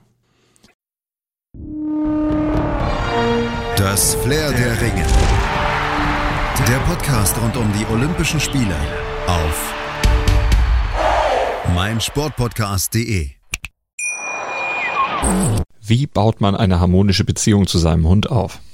Das 3.76 4.16
Flair 4.16 4.52
der 4.52 4.82
Ringe. 4.82 5.06
Der 6.68 6.80
Podcast 6.80 7.40
rund 7.42 7.56
um 7.58 7.72
die 7.74 7.86
Olympischen 7.94 8.40
Spiele 8.40 8.76
auf 9.28 9.74
meinsportpodcast.de. 11.74 13.30
Wie 15.82 16.08
baut 16.08 16.42
man 16.42 16.56
eine 16.56 16.80
harmonische 16.80 17.24
Beziehung 17.24 17.68
zu 17.68 17.78
seinem 17.78 18.08
Hund 18.08 18.30
auf? 18.30 18.60